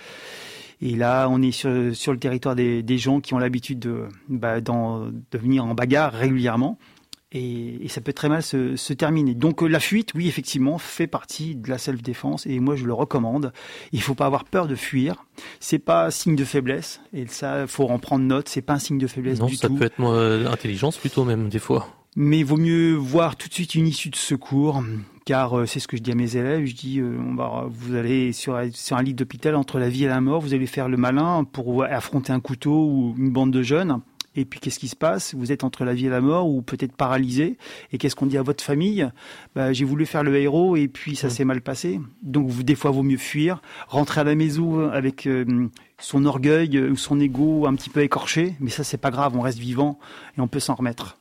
Et 0.81 0.97
là, 0.97 1.29
on 1.31 1.41
est 1.41 1.53
sur, 1.53 1.95
sur 1.95 2.13
le 2.13 2.19
territoire 2.19 2.55
des, 2.55 2.83
des 2.83 2.99
gens 2.99 3.21
qui 3.21 3.33
ont 3.33 3.39
l'habitude 3.39 3.79
de, 3.79 4.09
bah, 4.29 4.61
de 4.61 5.39
venir 5.39 5.65
en 5.65 5.75
bagarre 5.75 6.13
régulièrement 6.13 6.79
et, 7.35 7.89
ça 7.89 8.01
peut 8.01 8.13
très 8.13 8.29
mal 8.29 8.43
se, 8.43 8.93
terminer. 8.93 9.35
Donc 9.35 9.63
euh, 9.63 9.67
la 9.67 9.81
fuite, 9.81 10.13
oui, 10.15 10.29
effectivement, 10.29 10.79
fait 10.79 11.09
partie 11.09 11.57
de 11.57 11.69
la 11.69 11.79
self-défense 11.79 12.47
et 12.47 12.61
moi 12.61 12.77
je 12.77 12.85
le 12.85 12.95
recommande. 12.95 13.53
Il 13.93 14.01
faut 14.01 14.15
pas 14.15 14.27
avoir 14.27 14.45
peur 14.45 14.69
de 14.69 14.77
fuir. 14.77 15.27
C'est 15.59 15.81
pas 15.81 16.11
signe 16.11 16.37
de 16.37 16.45
faiblesse 16.45 17.01
et 17.13 17.27
ça, 17.27 17.67
faut 17.67 17.89
en 17.89 17.99
prendre 17.99 18.25
note. 18.25 18.49
C'est 18.49 18.63
pas 18.63 18.75
un 18.75 18.79
signe 18.79 18.99
de 18.99 19.07
faiblesse 19.09 19.41
non, 19.41 19.47
du 19.47 19.57
ça 19.57 19.69
peut 19.69 19.85
être 19.85 20.01
euh, 20.01 20.47
intelligence 20.47 20.97
plutôt 20.97 21.25
même 21.25 21.49
des 21.49 21.59
fois. 21.59 21.89
Mais 22.17 22.39
il 22.39 22.45
vaut 22.45 22.57
mieux 22.57 22.95
voir 22.95 23.35
tout 23.35 23.49
de 23.49 23.55
suite 23.55 23.75
une 23.75 23.89
issue 23.89 24.11
de 24.11 24.17
secours, 24.17 24.85
car 25.25 25.59
euh, 25.59 25.67
c'est 25.67 25.81
ce 25.81 25.89
que 25.89 25.97
je 25.97 26.03
dis 26.03 26.13
à 26.13 26.15
mes 26.15 26.37
élèves. 26.37 26.65
Je 26.65 26.77
dis, 26.77 27.03
on 27.03 27.35
va, 27.35 27.67
vous 27.69 27.97
allez 27.97 28.33
sur, 28.33 28.57
sur 28.73 28.97
un 28.97 29.03
lit 29.03 29.15
d'hôpital 29.15 29.57
entre 29.57 29.81
la 29.81 29.89
vie 29.89 30.05
et 30.05 30.09
la 30.09 30.21
mort, 30.21 30.41
vous 30.41 30.55
allez 30.55 30.67
faire 30.67 30.89
le 30.89 30.97
malin 30.97 31.43
pour 31.43 31.83
affronter 31.83 32.33
un 32.33 32.39
couteau 32.39 32.87
ou 32.87 33.15
une 33.19 33.33
bande 33.33 33.51
de 33.51 33.63
jeunes. 33.63 34.01
Et 34.37 34.45
puis 34.45 34.61
qu'est-ce 34.61 34.79
qui 34.79 34.89
se 34.89 34.97
passe? 34.97 35.35
Vous 35.35 35.53
êtes 35.53 35.65
entre 35.65 35.85
la 35.85 35.95
vie 35.95 36.07
et 36.07 36.11
la 36.11 36.21
mort 36.21 36.49
ou 36.49 36.63
peut-être 36.63 36.93
paralysé? 36.93 37.57
Et 37.93 37.99
qu'est-ce 37.99 38.17
qu'on 38.17 38.27
dit 38.27 38.39
à 38.39 38.43
votre 38.43 38.63
famille? 38.65 39.09
Bah, 39.55 39.73
J'ai 39.73 39.85
voulu 39.85 40.07
faire 40.07 40.23
le 40.23 40.37
héros 40.37 40.77
et 40.77 40.89
puis 40.89 41.17
ça 41.17 41.29
mmh. 41.29 41.31
s'est 41.31 41.45
mal 41.45 41.61
passé. 41.61 42.01
Donc 42.23 42.49
vous, 42.49 42.63
des 42.63 42.75
fois, 42.75 42.91
vaut 42.91 43.03
mieux 43.03 43.19
fuir, 43.19 43.63
rentrer 43.89 44.21
à 44.21 44.25
la 44.25 44.35
maison 44.35 44.89
avec 44.91 45.27
euh, 45.27 45.69
son 45.99 46.25
orgueil 46.25 46.79
ou 46.79 46.97
son 46.97 47.21
ego 47.21 47.67
un 47.67 47.75
petit 47.75 47.91
peu 47.91 48.01
écorché. 48.01 48.55
Mais 48.61 48.71
ça, 48.71 48.85
c'est 48.85 48.99
pas 48.99 49.11
grave, 49.11 49.37
on 49.37 49.41
reste 49.41 49.59
vivant 49.59 49.99
et 50.37 50.41
on 50.41 50.49
peut 50.49 50.61
s'en 50.61 50.75
remettre. 50.75 51.17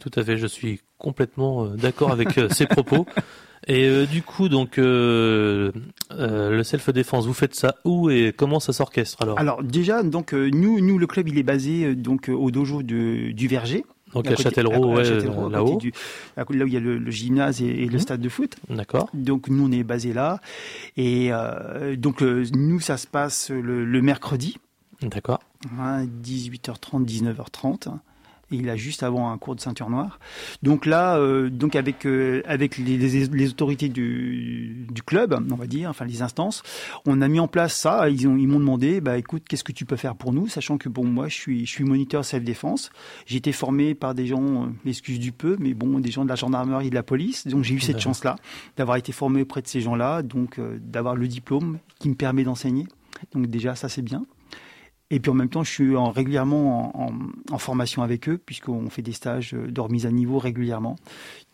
Tout 0.00 0.10
à 0.16 0.24
fait, 0.24 0.38
je 0.38 0.46
suis 0.46 0.80
complètement 0.96 1.64
euh, 1.64 1.76
d'accord 1.76 2.10
avec 2.10 2.38
euh, 2.38 2.48
ces 2.50 2.66
propos. 2.66 3.06
Et 3.66 3.86
euh, 3.86 4.06
du 4.06 4.22
coup, 4.22 4.48
donc 4.48 4.78
euh, 4.78 5.72
euh, 6.12 6.50
le 6.50 6.62
self 6.62 6.90
défense, 6.90 7.26
vous 7.26 7.34
faites 7.34 7.54
ça 7.54 7.76
où 7.84 8.10
et 8.10 8.32
comment 8.36 8.60
ça 8.60 8.72
s'orchestre 8.72 9.22
alors 9.22 9.38
Alors 9.38 9.62
déjà, 9.62 10.02
donc 10.02 10.32
nous, 10.32 10.80
nous 10.80 10.98
le 10.98 11.06
club, 11.06 11.28
il 11.28 11.38
est 11.38 11.42
basé 11.42 11.94
donc 11.94 12.28
au 12.28 12.50
dojo 12.50 12.82
de, 12.82 13.32
du 13.32 13.48
Verger. 13.48 13.84
Donc 14.14 14.26
à, 14.26 14.36
Châtellerault, 14.36 14.94
ouais, 14.94 15.04
là-haut. 15.50 15.78
Là 16.36 16.44
où 16.64 16.66
il 16.66 16.72
y 16.72 16.76
a 16.78 16.80
le, 16.80 17.10
gymnase 17.10 17.60
et, 17.60 17.84
le 17.84 17.92
mhm. 17.92 17.98
stade 17.98 18.20
de 18.22 18.28
foot. 18.30 18.56
D'accord. 18.70 19.10
Donc 19.12 19.48
nous, 19.48 19.66
on 19.66 19.72
est 19.72 19.82
basé 19.82 20.14
là. 20.14 20.40
Et 20.96 21.30
donc 21.96 22.22
nous, 22.22 22.80
ça 22.80 22.96
se 22.96 23.06
passe 23.06 23.50
le, 23.50 23.84
le 23.84 24.02
mercredi. 24.02 24.56
D'accord. 25.02 25.40
18h30, 25.76 27.04
19h30 27.04 27.88
il 28.50 28.70
a 28.70 28.76
juste 28.76 29.02
avant 29.02 29.30
un 29.30 29.38
cours 29.38 29.54
de 29.54 29.60
ceinture 29.60 29.90
noire. 29.90 30.18
Donc 30.62 30.86
là, 30.86 31.18
euh, 31.18 31.50
donc 31.50 31.76
avec 31.76 32.06
euh, 32.06 32.42
avec 32.46 32.78
les, 32.78 32.96
les, 32.96 33.48
autorités 33.50 33.88
du, 33.88 34.86
du, 34.90 35.02
club, 35.02 35.38
on 35.50 35.54
va 35.54 35.66
dire, 35.66 35.90
enfin 35.90 36.04
les 36.04 36.22
instances, 36.22 36.62
on 37.06 37.20
a 37.20 37.28
mis 37.28 37.40
en 37.40 37.48
place 37.48 37.74
ça. 37.74 38.08
Ils 38.08 38.26
ont 38.26 38.36
ils 38.36 38.48
m'ont 38.48 38.60
demandé, 38.60 39.00
bah 39.00 39.18
écoute, 39.18 39.44
qu'est-ce 39.48 39.64
que 39.64 39.72
tu 39.72 39.84
peux 39.84 39.96
faire 39.96 40.16
pour 40.16 40.32
nous, 40.32 40.48
sachant 40.48 40.78
que 40.78 40.88
bon 40.88 41.04
moi 41.04 41.28
je 41.28 41.34
suis 41.34 41.66
je 41.66 41.70
suis 41.70 41.84
moniteur 41.84 42.24
self 42.24 42.44
défense. 42.44 42.90
J'ai 43.26 43.36
été 43.36 43.52
formé 43.52 43.94
par 43.94 44.14
des 44.14 44.26
gens, 44.26 44.64
euh, 44.64 44.68
excuse 44.86 45.18
du 45.18 45.32
peu, 45.32 45.56
mais 45.58 45.74
bon 45.74 45.98
des 45.98 46.10
gens 46.10 46.24
de 46.24 46.28
la 46.28 46.36
gendarmerie 46.36 46.86
et 46.86 46.90
de 46.90 46.94
la 46.94 47.02
police. 47.02 47.46
Donc 47.46 47.64
j'ai 47.64 47.74
eu 47.74 47.80
cette 47.80 48.00
chance 48.00 48.24
là 48.24 48.36
d'avoir 48.76 48.96
été 48.96 49.12
formé 49.12 49.42
auprès 49.42 49.62
de 49.62 49.68
ces 49.68 49.80
gens-là, 49.80 50.22
donc 50.22 50.58
euh, 50.58 50.78
d'avoir 50.80 51.16
le 51.16 51.28
diplôme 51.28 51.78
qui 51.98 52.08
me 52.08 52.14
permet 52.14 52.44
d'enseigner. 52.44 52.86
Donc 53.32 53.46
déjà 53.46 53.74
ça 53.74 53.88
c'est 53.88 54.02
bien. 54.02 54.24
Et 55.10 55.20
puis 55.20 55.30
en 55.30 55.34
même 55.34 55.48
temps, 55.48 55.64
je 55.64 55.70
suis 55.70 55.96
en, 55.96 56.10
régulièrement 56.10 56.92
en, 57.50 57.58
formation 57.58 58.02
avec 58.02 58.28
eux, 58.28 58.38
puisqu'on 58.38 58.90
fait 58.90 59.02
des 59.02 59.12
stages 59.12 59.52
de 59.52 59.80
remise 59.80 60.04
à 60.04 60.10
niveau 60.10 60.38
régulièrement. 60.38 60.96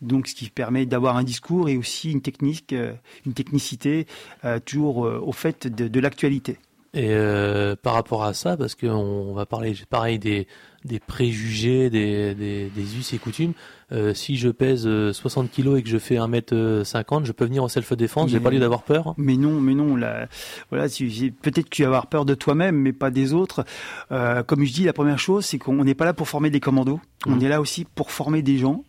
Donc, 0.01 0.27
ce 0.27 0.35
qui 0.35 0.49
permet 0.49 0.85
d'avoir 0.85 1.15
un 1.15 1.23
discours 1.23 1.69
et 1.69 1.77
aussi 1.77 2.11
une 2.11 2.21
technique, 2.21 2.73
euh, 2.73 2.93
une 3.25 3.33
technicité 3.33 4.07
euh, 4.43 4.59
toujours 4.59 5.05
euh, 5.05 5.19
au 5.23 5.31
fait 5.31 5.67
de 5.67 5.99
l'actualité. 5.99 6.57
Et 6.95 7.09
euh, 7.09 7.75
par 7.75 7.93
rapport 7.93 8.23
à 8.23 8.33
ça, 8.33 8.55
parce 8.55 8.73
qu'on 8.73 9.33
va 9.33 9.45
parler 9.45 9.75
pareil 9.89 10.17
des, 10.17 10.47
des 10.85 10.99
préjugés, 10.99 11.89
des, 11.89 12.33
des, 12.33 12.69
des 12.73 12.97
us 12.97 13.11
et 13.11 13.17
coutumes, 13.17 13.51
euh, 13.91 14.13
si 14.13 14.37
je 14.37 14.47
pèse 14.47 14.87
60 15.11 15.45
euh, 15.45 15.47
kilos 15.53 15.79
et 15.79 15.83
que 15.83 15.89
je 15.89 15.97
fais 15.97 16.15
1m50, 16.15 17.25
je 17.25 17.33
peux 17.33 17.43
venir 17.43 17.63
en 17.63 17.67
self-défense, 17.67 18.31
j'ai 18.31 18.39
pas 18.39 18.49
lieu 18.49 18.59
d'avoir 18.59 18.83
peur 18.83 19.13
Mais 19.17 19.35
non, 19.35 19.59
mais 19.59 19.75
non, 19.75 19.97
là, 19.97 20.29
voilà, 20.69 20.85
peut-être 20.87 21.65
que 21.65 21.75
tu 21.75 21.81
vas 21.81 21.89
avoir 21.89 22.07
peur 22.07 22.23
de 22.23 22.33
toi-même, 22.33 22.77
mais 22.77 22.93
pas 22.93 23.11
des 23.11 23.33
autres. 23.33 23.65
Euh, 24.13 24.41
comme 24.43 24.63
je 24.63 24.71
dis, 24.71 24.85
la 24.85 24.93
première 24.93 25.19
chose, 25.19 25.45
c'est 25.45 25.57
qu'on 25.57 25.83
n'est 25.83 25.95
pas 25.95 26.05
là 26.05 26.13
pour 26.13 26.29
former 26.29 26.49
des 26.49 26.61
commandos, 26.61 27.01
on 27.25 27.35
mmh. 27.35 27.43
est 27.43 27.49
là 27.49 27.59
aussi 27.59 27.83
pour 27.83 28.11
former 28.11 28.41
des 28.41 28.57
gens 28.57 28.85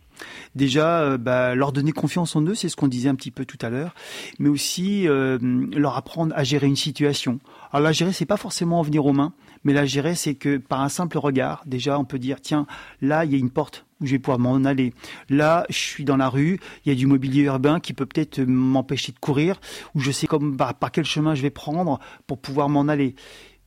Déjà, 0.55 1.01
euh, 1.01 1.17
bah, 1.17 1.55
leur 1.55 1.71
donner 1.71 1.91
confiance 1.91 2.35
en 2.35 2.41
eux, 2.43 2.55
c'est 2.55 2.69
ce 2.69 2.75
qu'on 2.75 2.87
disait 2.87 3.09
un 3.09 3.15
petit 3.15 3.31
peu 3.31 3.45
tout 3.45 3.57
à 3.61 3.69
l'heure, 3.69 3.93
mais 4.39 4.49
aussi 4.49 5.07
euh, 5.07 5.37
leur 5.75 5.97
apprendre 5.97 6.33
à 6.35 6.43
gérer 6.43 6.67
une 6.67 6.75
situation. 6.75 7.39
Alors 7.71 7.83
la 7.83 7.91
gérer, 7.91 8.13
c'est 8.13 8.25
pas 8.25 8.37
forcément 8.37 8.79
en 8.79 8.81
venir 8.81 9.05
aux 9.05 9.13
mains, 9.13 9.33
mais 9.63 9.73
la 9.73 9.85
gérer, 9.85 10.15
c'est 10.15 10.35
que 10.35 10.57
par 10.57 10.81
un 10.81 10.89
simple 10.89 11.17
regard, 11.17 11.63
déjà, 11.65 11.99
on 11.99 12.05
peut 12.05 12.19
dire 12.19 12.41
tiens, 12.41 12.65
là, 13.01 13.25
il 13.25 13.31
y 13.31 13.35
a 13.35 13.37
une 13.37 13.49
porte 13.49 13.85
où 13.99 14.05
je 14.05 14.11
vais 14.11 14.19
pouvoir 14.19 14.39
m'en 14.39 14.55
aller. 14.65 14.93
Là, 15.29 15.65
je 15.69 15.77
suis 15.77 16.05
dans 16.05 16.17
la 16.17 16.29
rue, 16.29 16.59
il 16.85 16.89
y 16.89 16.91
a 16.91 16.95
du 16.95 17.07
mobilier 17.07 17.43
urbain 17.43 17.79
qui 17.79 17.93
peut 17.93 18.05
peut-être 18.05 18.39
m'empêcher 18.41 19.11
de 19.11 19.19
courir, 19.19 19.59
ou 19.95 19.99
je 19.99 20.11
sais 20.11 20.27
comme 20.27 20.55
par, 20.55 20.75
par 20.75 20.91
quel 20.91 21.05
chemin 21.05 21.35
je 21.35 21.41
vais 21.41 21.49
prendre 21.49 21.99
pour 22.27 22.37
pouvoir 22.37 22.69
m'en 22.69 22.87
aller. 22.87 23.15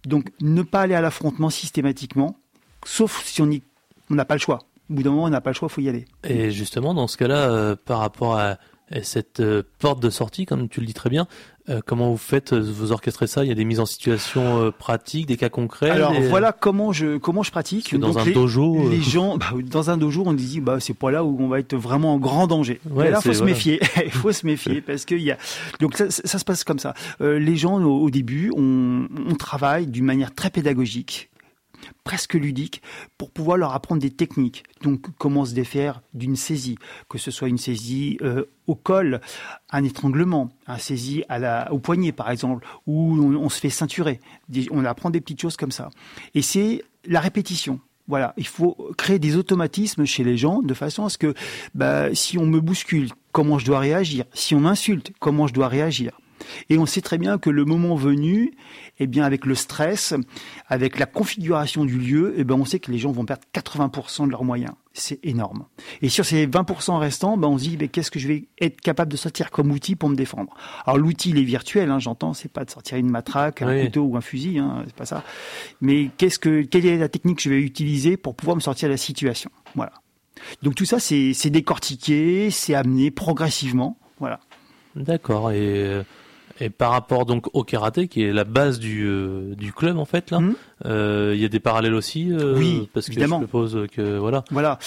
Donc, 0.06 0.30
ne 0.40 0.62
pas 0.62 0.82
aller 0.82 0.94
à 0.94 1.00
l'affrontement 1.00 1.50
systématiquement, 1.50 2.38
sauf 2.84 3.24
si 3.24 3.42
on 3.42 4.14
n'a 4.14 4.24
pas 4.24 4.34
le 4.34 4.40
choix 4.40 4.60
au 4.90 4.94
bout 4.94 5.02
d'un 5.02 5.10
moment, 5.10 5.24
on 5.24 5.30
n'a 5.30 5.40
pas 5.40 5.50
le 5.50 5.54
choix, 5.54 5.68
il 5.70 5.74
faut 5.74 5.80
y 5.80 5.88
aller. 5.88 6.04
Et 6.24 6.50
justement, 6.50 6.94
dans 6.94 7.06
ce 7.06 7.16
cas-là, 7.16 7.50
euh, 7.50 7.76
par 7.76 8.00
rapport 8.00 8.36
à, 8.36 8.58
cette 9.02 9.38
euh, 9.38 9.62
porte 9.78 10.00
de 10.00 10.10
sortie, 10.10 10.46
comme 10.46 10.68
tu 10.68 10.80
le 10.80 10.86
dis 10.86 10.94
très 10.94 11.10
bien, 11.10 11.28
euh, 11.70 11.80
comment 11.84 12.10
vous 12.10 12.16
faites, 12.16 12.52
vous 12.52 12.92
orchestrez 12.92 13.26
ça? 13.26 13.44
Il 13.44 13.48
y 13.48 13.52
a 13.52 13.54
des 13.54 13.64
mises 13.64 13.80
en 13.80 13.86
situation 13.86 14.72
pratiques, 14.78 15.26
des 15.26 15.36
cas 15.36 15.48
concrets 15.48 15.90
Alors 15.90 16.14
voilà 16.28 16.52
comment 16.52 16.92
je 16.92 17.18
comment 17.18 17.42
je 17.42 17.50
pratique. 17.50 17.98
Dans 17.98 18.18
un 18.18 18.30
dojo, 18.30 18.88
les 18.88 19.00
gens, 19.02 19.36
bah, 19.36 19.52
dans 19.62 19.90
un 19.90 19.96
dojo, 19.96 20.22
on 20.26 20.32
dit 20.32 20.60
bah 20.60 20.78
c'est 20.80 20.94
pas 20.94 21.10
là 21.10 21.24
où 21.24 21.36
on 21.40 21.48
va 21.48 21.58
être 21.58 21.76
vraiment 21.76 22.14
en 22.14 22.18
grand 22.18 22.46
danger. 22.46 22.80
Ouais, 22.90 23.10
là, 23.10 23.20
faut 23.20 23.32
se 23.32 23.44
méfier. 23.44 23.80
Il 24.04 24.10
faut 24.10 24.32
se 24.32 24.46
méfier 24.46 24.80
parce 24.80 25.04
qu'il 25.04 25.22
y 25.22 25.30
a 25.30 25.38
donc 25.80 25.96
ça, 25.96 26.10
ça, 26.10 26.38
se 26.38 26.44
passe 26.44 26.64
comme 26.64 26.78
ça. 26.78 26.94
les 27.20 27.56
gens 27.56 27.80
au, 27.80 28.10
début, 28.10 28.52
on, 28.56 29.08
on 29.28 29.34
travaille 29.34 29.86
d'une 29.86 30.04
manière 30.04 30.34
très 30.34 30.50
pédagogique 30.50 31.29
presque 32.04 32.34
ludique 32.34 32.82
pour 33.18 33.30
pouvoir 33.30 33.56
leur 33.56 33.74
apprendre 33.74 34.00
des 34.00 34.10
techniques. 34.10 34.64
Donc 34.82 35.06
comment 35.18 35.44
se 35.44 35.54
défaire 35.54 36.02
d'une 36.14 36.36
saisie, 36.36 36.76
que 37.08 37.18
ce 37.18 37.30
soit 37.30 37.48
une 37.48 37.58
saisie 37.58 38.18
euh, 38.22 38.44
au 38.66 38.74
col, 38.74 39.20
un 39.70 39.84
étranglement, 39.84 40.50
un 40.66 40.78
saisie 40.78 41.24
au 41.70 41.78
poignet 41.78 42.12
par 42.12 42.30
exemple, 42.30 42.66
où 42.86 43.14
on, 43.20 43.48
se 43.48 43.60
fait 43.60 43.70
ceinturer. 43.70 44.20
On 44.70 44.84
apprend 44.84 45.10
des 45.10 45.20
petites 45.20 45.40
choses 45.40 45.56
comme 45.56 45.72
ça. 45.72 45.90
Et 46.34 46.42
c'est 46.42 46.84
la 47.04 47.20
répétition. 47.20 47.80
Voilà, 48.08 48.34
il 48.36 48.46
faut 48.46 48.76
créer 48.98 49.20
des 49.20 49.36
automatismes 49.36 50.04
chez 50.04 50.24
les 50.24 50.36
gens 50.36 50.62
de 50.62 50.74
façon 50.74 51.04
à 51.04 51.10
ce 51.10 51.18
que 51.18 51.32
bah, 51.74 52.12
si 52.12 52.38
on 52.38 52.46
me 52.46 52.60
bouscule, 52.60 53.08
comment 53.30 53.58
je 53.58 53.66
dois 53.66 53.78
réagir? 53.78 54.24
Si 54.34 54.54
on 54.54 54.60
m'insulte, 54.60 55.12
comment 55.20 55.46
je 55.46 55.54
dois 55.54 55.68
réagir? 55.68 56.18
Et 56.68 56.78
on 56.78 56.86
sait 56.86 57.00
très 57.00 57.18
bien 57.18 57.38
que 57.38 57.50
le 57.50 57.64
moment 57.64 57.94
venu, 57.94 58.52
eh 58.98 59.06
bien, 59.06 59.24
avec 59.24 59.46
le 59.46 59.54
stress, 59.54 60.14
avec 60.68 60.98
la 60.98 61.06
configuration 61.06 61.84
du 61.84 61.98
lieu, 61.98 62.34
eh 62.36 62.44
ben, 62.44 62.54
on 62.54 62.64
sait 62.64 62.78
que 62.78 62.90
les 62.90 62.98
gens 62.98 63.12
vont 63.12 63.24
perdre 63.24 63.42
80% 63.54 64.26
de 64.26 64.30
leurs 64.30 64.44
moyens. 64.44 64.72
C'est 64.92 65.24
énorme. 65.24 65.66
Et 66.02 66.08
sur 66.08 66.24
ces 66.24 66.46
20% 66.46 66.98
restants, 66.98 67.36
ben, 67.36 67.48
on 67.48 67.58
se 67.58 67.64
dit, 67.64 67.76
ben, 67.76 67.88
qu'est-ce 67.88 68.10
que 68.10 68.18
je 68.18 68.28
vais 68.28 68.48
être 68.60 68.80
capable 68.80 69.10
de 69.10 69.16
sortir 69.16 69.50
comme 69.50 69.70
outil 69.70 69.96
pour 69.96 70.08
me 70.08 70.16
défendre? 70.16 70.52
Alors, 70.84 70.98
l'outil, 70.98 71.30
il 71.30 71.38
est 71.38 71.44
virtuel, 71.44 71.90
hein, 71.90 71.98
j'entends, 71.98 72.34
c'est 72.34 72.52
pas 72.52 72.64
de 72.64 72.70
sortir 72.70 72.98
une 72.98 73.10
matraque, 73.10 73.62
un 73.62 73.84
couteau 73.84 74.02
ou 74.02 74.16
un 74.16 74.20
fusil, 74.20 74.58
hein, 74.58 74.82
c'est 74.86 74.96
pas 74.96 75.06
ça. 75.06 75.24
Mais 75.80 76.10
qu'est-ce 76.16 76.38
que, 76.38 76.62
quelle 76.62 76.86
est 76.86 76.98
la 76.98 77.08
technique 77.08 77.36
que 77.36 77.42
je 77.42 77.50
vais 77.50 77.60
utiliser 77.60 78.16
pour 78.16 78.34
pouvoir 78.34 78.56
me 78.56 78.60
sortir 78.60 78.88
de 78.88 78.94
la 78.94 78.98
situation? 78.98 79.50
Voilà. 79.74 79.92
Donc 80.62 80.74
tout 80.74 80.84
ça, 80.84 80.98
c'est 80.98 81.50
décortiqué, 81.50 82.50
c'est 82.50 82.74
amené 82.74 83.10
progressivement. 83.10 83.98
Voilà. 84.18 84.40
D'accord. 84.96 85.52
Et 85.52 85.58
euh, 85.58 86.02
et 86.60 86.70
par 86.70 86.90
rapport 86.90 87.24
donc 87.24 87.46
au 87.54 87.64
karaté, 87.64 88.06
qui 88.06 88.22
est 88.22 88.32
la 88.32 88.44
base 88.44 88.78
du, 88.78 89.04
euh, 89.06 89.54
du 89.56 89.72
club 89.72 89.96
en 89.96 90.04
fait 90.04 90.30
là, 90.30 90.40
mhm. 90.40 90.54
euh, 90.84 91.32
il 91.34 91.40
y 91.40 91.44
a 91.44 91.48
des 91.48 91.60
parallèles 91.60 91.94
aussi. 91.94 92.30
Euh, 92.30 92.56
oui, 92.56 92.88
parce 92.92 93.06
que 93.06 93.12
évidemment. 93.12 93.40
je 93.40 93.46
suppose 93.46 93.86
que 93.92 94.18
voilà. 94.18 94.44
Voilà. 94.50 94.78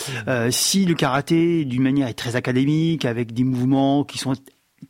si 0.52 0.86
le 0.86 0.94
karaté, 0.94 1.66
d'une 1.66 1.82
manière, 1.82 2.08
est 2.08 2.14
très 2.14 2.36
académique, 2.36 3.06
avec 3.06 3.34
des 3.34 3.44
mouvements 3.44 4.04
qui 4.04 4.18
sont 4.18 4.34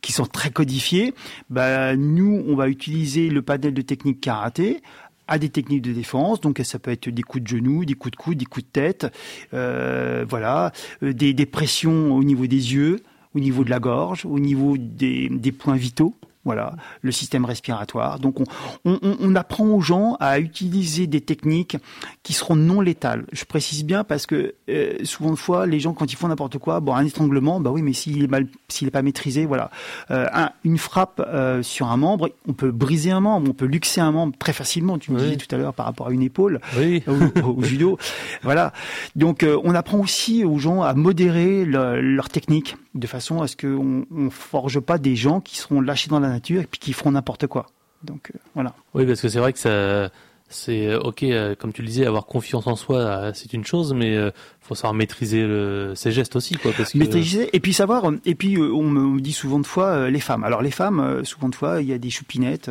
qui 0.02 0.12
sont 0.12 0.26
très 0.26 0.50
codifiés, 0.50 1.14
bah 1.50 1.96
nous 1.96 2.44
on 2.48 2.56
va 2.56 2.68
utiliser 2.68 3.28
le 3.28 3.42
panel 3.42 3.72
de 3.72 3.82
techniques 3.82 4.20
karaté 4.20 4.82
à 5.26 5.38
des 5.38 5.48
techniques 5.48 5.80
de 5.80 5.92
défense, 5.92 6.40
donc 6.42 6.60
ça 6.64 6.78
peut 6.78 6.90
être 6.90 7.08
des 7.08 7.22
coups 7.22 7.44
de 7.44 7.48
genoux, 7.48 7.86
des 7.86 7.94
coups 7.94 8.12
de 8.12 8.16
coude, 8.16 8.36
des 8.36 8.44
coups 8.44 8.66
de 8.66 8.70
tête, 8.70 9.06
voilà, 9.52 10.72
des, 11.00 11.32
des 11.32 11.46
pressions 11.46 12.14
au 12.14 12.22
niveau 12.22 12.46
des 12.46 12.74
yeux, 12.74 13.00
au 13.34 13.40
niveau 13.40 13.64
de 13.64 13.70
la 13.70 13.80
gorge, 13.80 14.26
au 14.26 14.38
niveau 14.38 14.76
des, 14.76 15.28
des 15.30 15.52
points 15.52 15.76
vitaux. 15.76 16.14
Voilà, 16.44 16.74
le 17.00 17.10
système 17.10 17.44
respiratoire. 17.46 18.18
Donc 18.18 18.40
on, 18.40 18.44
on, 18.84 18.98
on, 19.02 19.34
apprend 19.34 19.64
aux 19.64 19.80
gens 19.80 20.16
à 20.20 20.38
utiliser 20.40 21.06
des 21.06 21.22
techniques 21.22 21.78
qui 22.22 22.34
seront 22.34 22.54
non 22.54 22.82
létales. 22.82 23.24
Je 23.32 23.44
précise 23.44 23.84
bien 23.84 24.04
parce 24.04 24.26
que 24.26 24.54
euh, 24.68 24.98
souvent 25.04 25.30
de 25.30 25.36
fois, 25.36 25.66
les 25.66 25.80
gens 25.80 25.94
quand 25.94 26.12
ils 26.12 26.16
font 26.16 26.28
n'importe 26.28 26.58
quoi, 26.58 26.80
bon 26.80 26.94
un 26.94 27.04
étranglement, 27.06 27.60
bah 27.60 27.70
oui, 27.70 27.80
mais 27.80 27.94
s'il 27.94 28.22
est 28.22 28.28
mal, 28.28 28.46
s'il 28.68 28.88
est 28.88 28.90
pas 28.90 29.00
maîtrisé, 29.00 29.46
voilà, 29.46 29.70
euh, 30.10 30.26
un, 30.34 30.50
une 30.64 30.76
frappe 30.78 31.22
euh, 31.26 31.62
sur 31.62 31.88
un 31.88 31.96
membre, 31.96 32.30
on 32.46 32.52
peut 32.52 32.70
briser 32.70 33.10
un 33.10 33.20
membre, 33.20 33.48
on 33.50 33.54
peut 33.54 33.66
luxer 33.66 34.02
un 34.02 34.12
membre 34.12 34.36
très 34.38 34.52
facilement. 34.52 34.98
Tu 34.98 35.12
me 35.12 35.18
disais 35.18 35.36
tout 35.36 35.52
à 35.54 35.58
l'heure 35.58 35.74
par 35.74 35.86
rapport 35.86 36.08
à 36.08 36.12
une 36.12 36.22
épaule 36.22 36.60
oui. 36.76 37.02
au, 37.42 37.62
judo, 37.62 37.98
voilà. 38.42 38.72
Donc 39.16 39.42
euh, 39.42 39.58
on 39.64 39.74
apprend 39.74 39.98
aussi 39.98 40.44
aux 40.44 40.58
gens 40.58 40.82
à 40.82 40.92
modérer 40.92 41.64
leur 41.64 42.28
technique 42.28 42.76
de 42.94 43.06
façon 43.06 43.42
à 43.42 43.48
ce 43.48 43.56
qu'on 43.56 44.06
ne 44.10 44.30
forge 44.30 44.80
pas 44.80 44.98
des 44.98 45.16
gens 45.16 45.40
qui 45.40 45.56
seront 45.56 45.80
lâchés 45.80 46.08
dans 46.08 46.20
la 46.20 46.28
nature 46.28 46.62
et 46.62 46.66
puis 46.66 46.78
qui 46.78 46.92
feront 46.92 47.10
n'importe 47.12 47.46
quoi. 47.46 47.66
Donc 48.02 48.30
euh, 48.34 48.38
voilà. 48.54 48.74
Oui, 48.94 49.06
parce 49.06 49.20
que 49.20 49.28
c'est 49.28 49.38
vrai 49.38 49.52
que 49.52 49.58
ça, 49.58 50.10
c'est 50.54 50.86
euh, 50.86 51.00
ok, 51.00 51.22
euh, 51.24 51.54
comme 51.54 51.72
tu 51.72 51.82
le 51.82 51.88
disais, 51.88 52.06
avoir 52.06 52.26
confiance 52.26 52.66
en 52.66 52.76
soi, 52.76 53.32
c'est 53.34 53.52
une 53.52 53.64
chose, 53.64 53.92
mais 53.92 54.16
faut 54.60 54.74
savoir 54.74 54.94
maîtriser 54.94 55.46
ses 55.94 56.12
gestes 56.12 56.36
aussi. 56.36 56.56
Parce 56.56 56.92
que... 56.92 56.98
Maîtriser 56.98 57.50
et 57.52 57.60
puis 57.60 57.72
savoir. 57.72 58.10
Et 58.24 58.34
puis 58.34 58.56
on 58.58 58.88
me 58.88 59.20
dit 59.20 59.32
souvent 59.32 59.58
de 59.58 59.66
fois 59.66 60.08
les 60.08 60.20
femmes. 60.20 60.44
Alors 60.44 60.62
les 60.62 60.70
femmes, 60.70 61.22
souvent 61.24 61.48
de 61.48 61.54
fois, 61.54 61.82
il 61.82 61.88
y 61.88 61.92
a 61.92 61.98
des 61.98 62.10
choupinettes, 62.10 62.70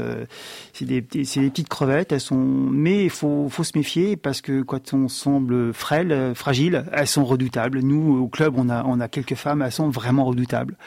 c'est 0.73 0.85
des, 0.85 1.01
petites 1.01 1.69
crevettes. 1.69 2.11
Elles 2.11 2.21
sont, 2.21 2.35
mais 2.35 3.09
faut, 3.09 3.47
faut 3.49 3.63
se 3.63 3.77
méfier 3.77 4.15
parce 4.15 4.41
que 4.41 4.61
quand 4.61 4.93
on 4.93 5.07
semble 5.07 5.73
frêle, 5.73 6.33
fragile, 6.35 6.85
elles 6.93 7.07
sont 7.07 7.25
redoutables. 7.25 7.79
Nous 7.79 8.23
au 8.23 8.27
club, 8.27 8.55
on 8.57 8.99
a 8.99 9.07
quelques 9.07 9.35
femmes, 9.35 9.61
elles 9.61 9.71
sont 9.71 9.89
vraiment 9.89 10.25
redoutables 10.25 10.77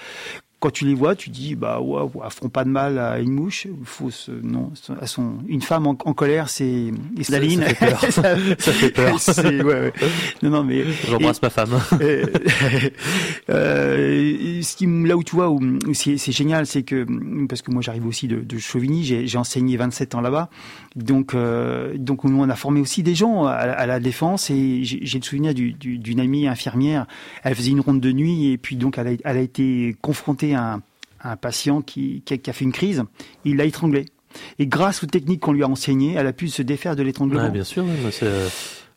quand 0.58 0.70
tu 0.70 0.86
les 0.86 0.94
vois, 0.94 1.14
tu 1.14 1.30
dis 1.30 1.54
bah 1.54 1.80
ouais, 1.80 2.02
ouais 2.02 2.22
elles 2.24 2.30
font 2.30 2.48
pas 2.48 2.64
de 2.64 2.70
mal 2.70 2.98
à 2.98 3.18
une 3.18 3.32
mouche. 3.32 3.66
Faut 3.84 4.10
se, 4.10 4.30
non, 4.30 4.72
une 5.48 5.60
femme 5.60 5.86
en, 5.86 5.94
colère, 5.94 6.48
c'est 6.48 6.92
Staline. 7.20 7.62
Ça, 7.62 7.74
fait 7.74 8.90
peur. 8.90 9.20
ça, 9.20 9.34
fait 9.34 9.60
peur. 9.60 9.64
ouais, 9.64 9.64
ouais. 9.64 9.92
Non 10.42 10.50
non 10.50 10.64
mais 10.64 10.84
j'embrasse 11.08 11.42
ma 11.42 11.50
femme. 11.50 11.70
Euh, 12.06 12.26
euh, 13.50 14.62
ce 14.62 14.76
qui 14.76 14.86
là 14.86 15.16
où 15.16 15.24
tu 15.24 15.34
vois 15.34 15.50
où 15.50 15.60
c'est 15.92 16.32
génial, 16.32 16.66
c'est 16.66 16.82
que 16.82 17.06
parce 17.46 17.62
que 17.62 17.70
moi 17.70 17.82
j'arrive 17.82 18.06
aussi 18.06 18.28
de, 18.28 18.40
de 18.40 18.58
Chauvigny, 18.58 19.04
j'ai 19.04 19.38
enseigné 19.38 19.76
27 19.76 20.14
ans 20.14 20.20
là-bas, 20.20 20.50
donc 20.96 21.35
euh, 21.35 21.96
donc 21.98 22.24
on 22.24 22.48
a 22.48 22.56
formé 22.56 22.80
aussi 22.80 23.02
des 23.02 23.14
gens 23.14 23.44
à, 23.44 23.52
à 23.52 23.87
la 23.87 24.00
défense 24.00 24.50
et 24.50 24.80
j'ai 24.82 25.18
le 25.18 25.24
souvenir 25.24 25.54
d'une 25.54 25.76
du, 25.76 26.20
amie 26.20 26.48
infirmière, 26.48 27.06
elle 27.44 27.54
faisait 27.54 27.70
une 27.70 27.80
ronde 27.80 28.00
de 28.00 28.12
nuit 28.12 28.50
et 28.50 28.59
puis 28.59 28.76
donc 28.76 28.98
elle 28.98 29.09
a, 29.09 29.11
elle 29.24 29.37
a 29.37 29.40
été 29.40 29.94
confrontée 30.00 30.54
un, 30.54 30.82
un 31.22 31.37
patient 31.37 31.82
qui, 31.82 32.22
qui, 32.24 32.50
a, 32.50 32.52
fait 32.52 32.64
une 32.64 32.72
crise, 32.72 33.04
il 33.44 33.56
l'a 33.56 33.64
étranglé. 33.64 34.06
Et 34.59 34.66
grâce 34.66 35.02
aux 35.02 35.06
techniques 35.06 35.40
qu'on 35.40 35.52
lui 35.52 35.62
a 35.62 35.68
enseignées, 35.68 36.14
elle 36.14 36.26
a 36.26 36.32
pu 36.32 36.48
se 36.48 36.62
défaire 36.62 36.96
de 36.96 37.02
l'étranglement. 37.02 37.48
bien 37.50 37.64
sûr, 37.64 37.85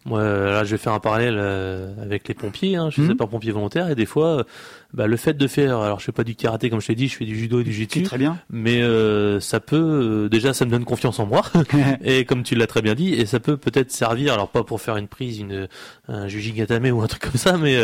moi, 0.06 0.24
là, 0.24 0.64
je 0.64 0.72
vais 0.72 0.78
faire 0.78 0.94
un 0.94 1.00
parallèle 1.00 1.36
euh, 1.38 1.94
avec 2.02 2.28
les 2.30 2.34
pompiers. 2.34 2.78
Hein. 2.78 2.90
Je 2.90 3.02
suis 3.02 3.14
mmh. 3.14 3.18
pas 3.18 3.28
pompier 3.28 3.52
volontaire 3.52 3.90
et 3.90 3.96
des 3.96 4.06
fois, 4.06 4.46
bah, 4.94 5.08
le 5.08 5.18
fait 5.18 5.34
de 5.34 5.46
faire, 5.46 5.78
alors 5.80 6.00
je 6.00 6.06
fais 6.06 6.14
pas 6.14 6.24
du 6.24 6.36
karaté 6.36 6.70
comme 6.70 6.80
je 6.80 6.88
t'ai 6.88 6.96
dit, 6.96 7.10
je 7.10 7.18
fais 7.18 7.26
du 7.26 7.38
judo 7.38 7.60
et 7.60 7.64
du 7.66 7.74
jiu-jitsu. 7.74 8.04
Très 8.04 8.18
bien. 8.18 8.40
Mais 8.50 8.82
euh, 8.82 9.42
ça 9.42 9.60
peut, 9.60 9.76
euh, 9.76 10.30
déjà, 10.30 10.54
ça 10.54 10.66
me 10.66 10.72
donne 10.72 10.86
confiance 10.86 11.20
en 11.20 11.26
moi. 11.26 11.44
et 12.04 12.24
comme 12.24 12.44
tu 12.44 12.56
l'as 12.56 12.66
très 12.66 12.82
bien 12.82 12.96
dit, 12.96 13.14
et 13.14 13.26
ça 13.26 13.42
peut 13.42 13.58
peut-être 13.58 13.92
servir, 13.92 14.34
alors 14.34 14.48
pas 14.48 14.64
pour 14.64 14.80
faire 14.80 14.96
une 14.96 15.08
prise, 15.08 15.40
une 15.40 15.68
un 16.08 16.28
jujigatame 16.28 16.86
ou 16.86 17.02
un 17.02 17.08
truc 17.08 17.22
comme 17.22 17.36
ça, 17.36 17.58
mais 17.58 17.78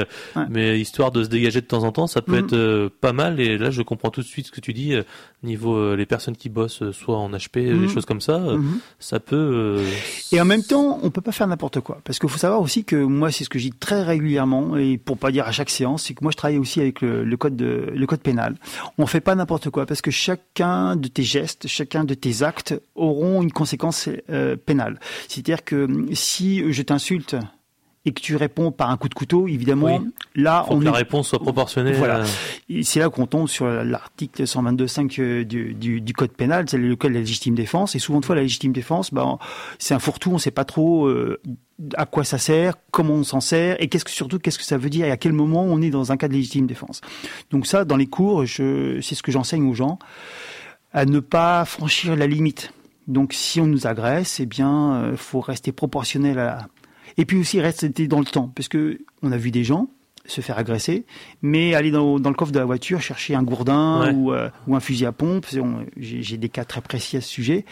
mais 0.49 0.80
histoire 0.80 1.12
de 1.12 1.23
se 1.23 1.30
dégager 1.30 1.62
de 1.62 1.67
temps 1.67 1.84
en 1.84 1.91
temps, 1.91 2.08
ça 2.08 2.21
peut 2.21 2.41
mmh. 2.41 2.45
être 2.45 2.88
pas 3.01 3.13
mal. 3.13 3.39
Et 3.41 3.58
là, 3.58 3.69
je 3.69 3.82
comprends 3.82 4.10
tout 4.10 4.21
de 4.21 4.25
suite 4.25 4.47
ce 4.47 4.51
que 4.51 4.62
tu 4.62 4.73
dis 4.73 4.95
niveau 5.43 5.95
les 5.95 6.06
personnes 6.08 6.36
qui 6.36 6.49
bossent, 6.49 6.89
soit 6.91 7.17
en 7.17 7.30
HP, 7.32 7.65
des 7.65 7.73
mmh. 7.73 7.89
choses 7.89 8.06
comme 8.06 8.21
ça, 8.21 8.41
ça 8.99 9.19
peut. 9.19 9.84
et 10.32 10.41
en 10.41 10.45
même 10.45 10.63
temps, 10.63 10.99
on 11.04 11.12
peut 11.12 11.21
pas 11.21 11.34
faire 11.34 11.45
n'importe 11.45 11.82
quoi. 11.82 12.01
Parce 12.06 12.20
qu'il 12.20 12.30
faut 12.30 12.38
savoir 12.38 12.62
aussi 12.62 12.86
que 12.86 12.96
moi, 12.96 13.32
c'est 13.32 13.44
ce 13.44 13.50
que 13.50 13.58
je 13.58 13.70
dis 13.70 13.78
très 13.78 14.04
régulièrement, 14.04 14.78
et 14.78 14.98
pour 14.98 15.18
pas 15.18 15.32
dire 15.32 15.48
à 15.48 15.52
chaque 15.52 15.72
séance, 15.72 16.04
c'est 16.04 16.13
que 16.13 16.24
moi, 16.24 16.32
je 16.32 16.38
travaille 16.38 16.60
aussi 16.60 16.80
avec 16.80 17.02
le, 17.02 17.36
code 17.36 17.56
de, 17.56 17.91
le 17.94 18.06
code 18.06 18.22
pénal. 18.22 18.56
On 19.00 19.08
fait 19.08 19.22
pas 19.22 19.34
n'importe 19.34 19.72
quoi, 19.72 19.88
parce 19.88 20.02
que 20.02 20.12
chacun 20.12 20.96
de 20.96 21.08
tes 21.08 21.24
gestes, 21.24 21.68
chacun 21.68 22.04
de 22.04 22.13
tes 22.13 22.44
actes 22.44 22.80
auront 22.94 23.41
une 23.41 23.52
conséquence 23.52 24.08
euh, 24.30 24.56
pénale. 24.56 25.00
C'est-à-dire 25.28 25.63
que 25.63 25.88
si 26.13 26.72
je 26.72 26.82
t'insulte 26.84 27.36
et 28.06 28.13
que 28.13 28.22
tu 28.22 28.36
réponds 28.36 28.72
par 28.72 28.91
un 28.91 28.98
coup 28.98 29.10
de 29.10 29.15
couteau, 29.15 29.48
évidemment, 29.48 30.04
là, 30.36 30.63
Faut 30.68 30.76
on 30.76 30.80
que 30.80 30.86
la 30.86 30.91
réponse 30.91 31.30
soit 31.30 31.39
proportionnée. 31.39 31.91
Voilà. 31.94 32.20
Euh. 32.20 32.82
C'est 32.84 33.00
là 33.00 33.10
qu'on 33.10 33.26
tombe 33.26 33.48
sur 33.48 33.65
l'article 33.65 34.44
122.5 34.44 35.20
euh, 35.20 35.44
du, 35.44 35.74
du, 35.74 36.02
du, 36.02 36.13
code 36.13 36.32
pénal, 36.32 36.65
c'est 36.70 36.78
le 36.78 36.96
code 36.96 37.12
de 37.12 37.15
la 37.15 37.22
légitime 37.22 37.56
défense. 37.56 37.96
Et 37.96 38.00
souvent 38.00 38.20
de 38.20 38.26
fois, 38.26 38.36
la 38.36 38.44
légitime 38.44 38.74
défense, 38.74 39.12
ben, 39.12 39.39
c'est 39.80 39.96
un 39.96 40.00
fourre-tout, 40.00 40.32
on 40.32 40.38
sait 40.38 40.52
pas 40.52 40.65
trop 40.65 41.08
euh, 41.08 41.41
à 41.96 42.06
quoi 42.06 42.24
ça 42.24 42.38
sert, 42.38 42.76
comment 42.91 43.15
on 43.15 43.24
s'en 43.24 43.41
sert, 43.41 43.82
et 43.82 43.88
qu'est-ce 43.88 44.06
que 44.06 44.12
surtout 44.12 44.38
qu'est-ce 44.38 44.60
que 44.60 44.65
ça 44.65 44.78
veut 44.78 44.91
dire 44.91 45.08
et 45.08 45.12
à 45.12 45.18
quel 45.18 45.34
moment 45.34 45.63
on 45.63 45.82
est 45.82 45.89
dans 45.89 46.12
un 46.12 46.18
cas 46.18 46.28
de 46.28 46.34
légitime 46.34 46.68
défense. 46.68 47.02
Donc 47.50 47.65
ça, 47.65 47.86
dans 47.86 47.98
les 47.98 48.08
cours, 48.08 48.46
je, 48.46 49.00
c'est 49.02 49.15
ce 49.15 49.24
que 49.24 49.32
j'enseigne 49.32 49.68
aux 49.68 49.74
gens, 49.74 49.98
à 50.94 51.06
ne 51.06 51.20
pas 51.20 51.65
franchir 51.65 52.15
la 52.15 52.28
limite. 52.28 52.72
Donc 53.08 53.34
si 53.34 53.60
on 53.60 53.65
nous 53.65 53.88
agresse, 53.88 54.39
eh 54.39 54.46
bien, 54.46 55.12
faut 55.15 55.41
rester 55.41 55.72
proportionnel 55.72 56.39
à, 56.39 56.68
et 57.17 57.25
puis 57.25 57.38
aussi 57.38 57.60
rester 57.62 57.89
dans 58.08 58.19
le 58.19 58.25
temps, 58.25 58.51
parce 58.56 58.67
que 58.67 58.99
on 59.21 59.32
a 59.32 59.38
vu 59.38 59.51
des 59.51 59.63
gens 59.63 59.89
se 60.28 60.41
faire 60.41 60.58
agresser, 60.58 61.06
mais 61.41 61.75
aller 61.75 61.91
dans, 61.91 62.19
dans 62.19 62.30
le 62.30 62.36
coffre 62.36 62.51
de 62.51 62.60
la 62.60 62.65
voiture 62.65 63.01
chercher 63.01 63.36
un 63.36 63.43
gourdin 63.43 64.12
ou, 64.13 64.34
euh, 64.34 64.49
ou, 64.67 64.75
un 64.75 64.80
fusil 64.80 65.06
à 65.06 65.12
pompe. 65.12 65.45
J'ai 65.97 66.38
des 66.38 66.49
cas 66.49 66.65
très 66.65 66.82
précis 66.82 67.17
à 67.17 67.21
ce 67.21 67.30
sujet. 67.30 67.65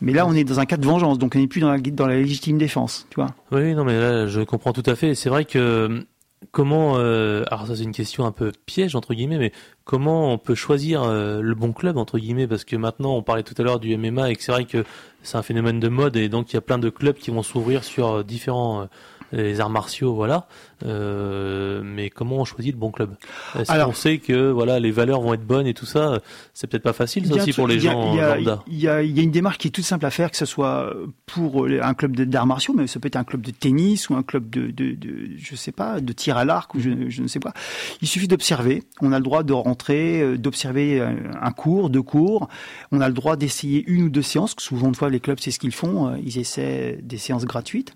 Mais 0.00 0.12
là, 0.12 0.26
on 0.26 0.34
est 0.34 0.44
dans 0.44 0.60
un 0.60 0.66
cas 0.66 0.76
de 0.76 0.86
vengeance, 0.86 1.18
donc 1.18 1.34
on 1.36 1.38
n'est 1.38 1.46
plus 1.46 1.60
dans 1.60 1.70
la, 1.70 1.78
dans 1.78 2.06
la 2.06 2.16
légitime 2.16 2.58
défense, 2.58 3.06
tu 3.10 3.16
vois. 3.16 3.34
Oui, 3.50 3.74
non, 3.74 3.84
mais 3.84 3.98
là, 3.98 4.26
je 4.26 4.42
comprends 4.42 4.72
tout 4.72 4.82
à 4.86 4.94
fait. 4.94 5.14
C'est 5.14 5.30
vrai 5.30 5.44
que 5.44 6.04
comment, 6.50 6.94
euh, 6.96 7.44
alors 7.50 7.66
ça 7.66 7.76
c'est 7.76 7.82
une 7.82 7.92
question 7.92 8.26
un 8.26 8.32
peu 8.32 8.52
piège 8.66 8.94
entre 8.94 9.14
guillemets, 9.14 9.38
mais 9.38 9.52
comment 9.84 10.32
on 10.32 10.38
peut 10.38 10.54
choisir 10.54 11.02
euh, 11.02 11.40
le 11.40 11.54
bon 11.54 11.72
club 11.72 11.96
entre 11.96 12.18
guillemets 12.18 12.46
Parce 12.46 12.64
que 12.64 12.76
maintenant, 12.76 13.14
on 13.14 13.22
parlait 13.22 13.42
tout 13.42 13.54
à 13.58 13.62
l'heure 13.62 13.80
du 13.80 13.96
MMA 13.96 14.30
et 14.30 14.36
que 14.36 14.42
c'est 14.42 14.52
vrai 14.52 14.64
que 14.64 14.84
c'est 15.22 15.36
un 15.36 15.42
phénomène 15.42 15.80
de 15.80 15.88
mode 15.88 16.16
et 16.16 16.28
donc 16.28 16.52
il 16.52 16.54
y 16.54 16.58
a 16.58 16.62
plein 16.62 16.78
de 16.78 16.90
clubs 16.90 17.16
qui 17.16 17.30
vont 17.30 17.42
s'ouvrir 17.42 17.84
sur 17.84 18.08
euh, 18.08 18.22
différents 18.22 18.88
les 19.32 19.60
arts 19.60 19.70
martiaux, 19.70 20.14
voilà. 20.14 20.46
Euh, 20.84 21.80
mais 21.84 22.10
comment 22.10 22.36
on 22.36 22.44
choisit 22.44 22.72
le 22.72 22.78
bon 22.78 22.90
club? 22.90 23.14
Est-ce 23.58 23.84
qu'on 23.84 23.94
sait 23.94 24.18
que 24.18 24.50
voilà 24.50 24.78
les 24.78 24.90
valeurs 24.90 25.20
vont 25.20 25.32
être 25.34 25.46
bonnes 25.46 25.66
et 25.66 25.74
tout 25.74 25.86
ça? 25.86 26.20
C'est 26.52 26.66
peut-être 26.66 26.82
pas 26.82 26.92
facile 26.92 27.26
ça 27.26 27.34
aussi 27.34 27.52
pour 27.52 27.66
les 27.66 27.80
gens 27.80 28.14
lambda. 28.14 28.62
Il 28.66 28.78
y 28.78 28.88
a, 28.88 29.02
y 29.02 29.18
a 29.18 29.22
une 29.22 29.30
démarche 29.30 29.58
qui 29.58 29.68
est 29.68 29.70
toute 29.70 29.84
simple 29.84 30.04
à 30.04 30.10
faire, 30.10 30.30
que 30.30 30.36
ce 30.36 30.44
soit 30.44 30.94
pour 31.24 31.66
un 31.66 31.94
club 31.94 32.16
d'arts 32.16 32.46
martiaux, 32.46 32.74
mais 32.76 32.86
ça 32.86 33.00
peut 33.00 33.08
être 33.08 33.16
un 33.16 33.24
club 33.24 33.42
de 33.42 33.50
tennis 33.50 34.10
ou 34.10 34.14
un 34.14 34.22
club 34.22 34.50
de, 34.50 34.70
de, 34.70 34.92
de 34.92 35.30
je 35.38 35.56
sais 35.56 35.72
pas, 35.72 36.00
de 36.00 36.12
tir 36.12 36.36
à 36.36 36.44
l'arc 36.44 36.74
ou 36.74 36.80
je, 36.80 37.08
je, 37.08 37.22
ne 37.22 37.28
sais 37.28 37.40
pas. 37.40 37.54
Il 38.02 38.08
suffit 38.08 38.28
d'observer. 38.28 38.82
On 39.00 39.12
a 39.12 39.18
le 39.18 39.24
droit 39.24 39.42
de 39.42 39.52
rentrer, 39.52 40.20
euh, 40.20 40.36
d'observer 40.36 41.00
un 41.00 41.50
cours, 41.52 41.90
deux 41.90 42.02
cours. 42.02 42.48
On 42.92 43.00
a 43.00 43.08
le 43.08 43.14
droit 43.14 43.36
d'essayer 43.36 43.84
une 43.86 44.04
ou 44.04 44.08
deux 44.10 44.22
séances. 44.22 44.54
Souvent 44.58 44.90
de 44.90 44.96
fois 44.96 45.10
les 45.10 45.20
clubs 45.20 45.38
c'est 45.40 45.50
ce 45.50 45.58
qu'ils 45.58 45.72
font. 45.72 46.08
Euh, 46.08 46.16
ils 46.22 46.38
essaient 46.38 46.98
des 47.02 47.18
séances 47.18 47.44
gratuites. 47.44 47.94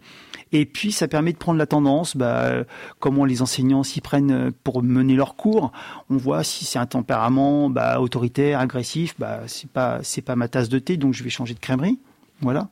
Et 0.53 0.67
puis 0.67 0.93
ça 0.93 1.09
permet 1.09 1.33
de 1.33 1.39
prendre 1.39 1.59
la 1.59 1.67
tendance, 1.67 2.17
bah, 2.17 2.65
comment 2.99 3.25
les 3.25 3.43
enseignants 3.43 3.83
s'y 3.83 4.01
prennent 4.01 4.31
euh, 4.31 4.51
pour 4.65 4.83
mener 4.83 5.15
leurs 5.15 5.37
cours. 5.37 5.73
On 6.09 6.17
voit 6.17 6.43
si 6.43 6.65
c'est 6.65 6.79
un 6.79 6.87
tempérament 6.87 7.71
bah, 7.71 8.01
autoritaire, 8.01 8.59
agressif, 8.59 9.15
bah, 9.19 9.41
c'est 9.47 9.71
pas 9.71 10.01
c'est 10.03 10.23
pas 10.23 10.37
ma 10.37 10.49
tasse 10.49 10.69
de 10.69 10.79
thé, 10.79 10.97
donc 10.97 11.15
je 11.15 11.23
vais 11.23 11.31
changer 11.31 11.55
de 11.55 11.61
crèmerie. 11.61 11.99
Voilà. 12.43 12.69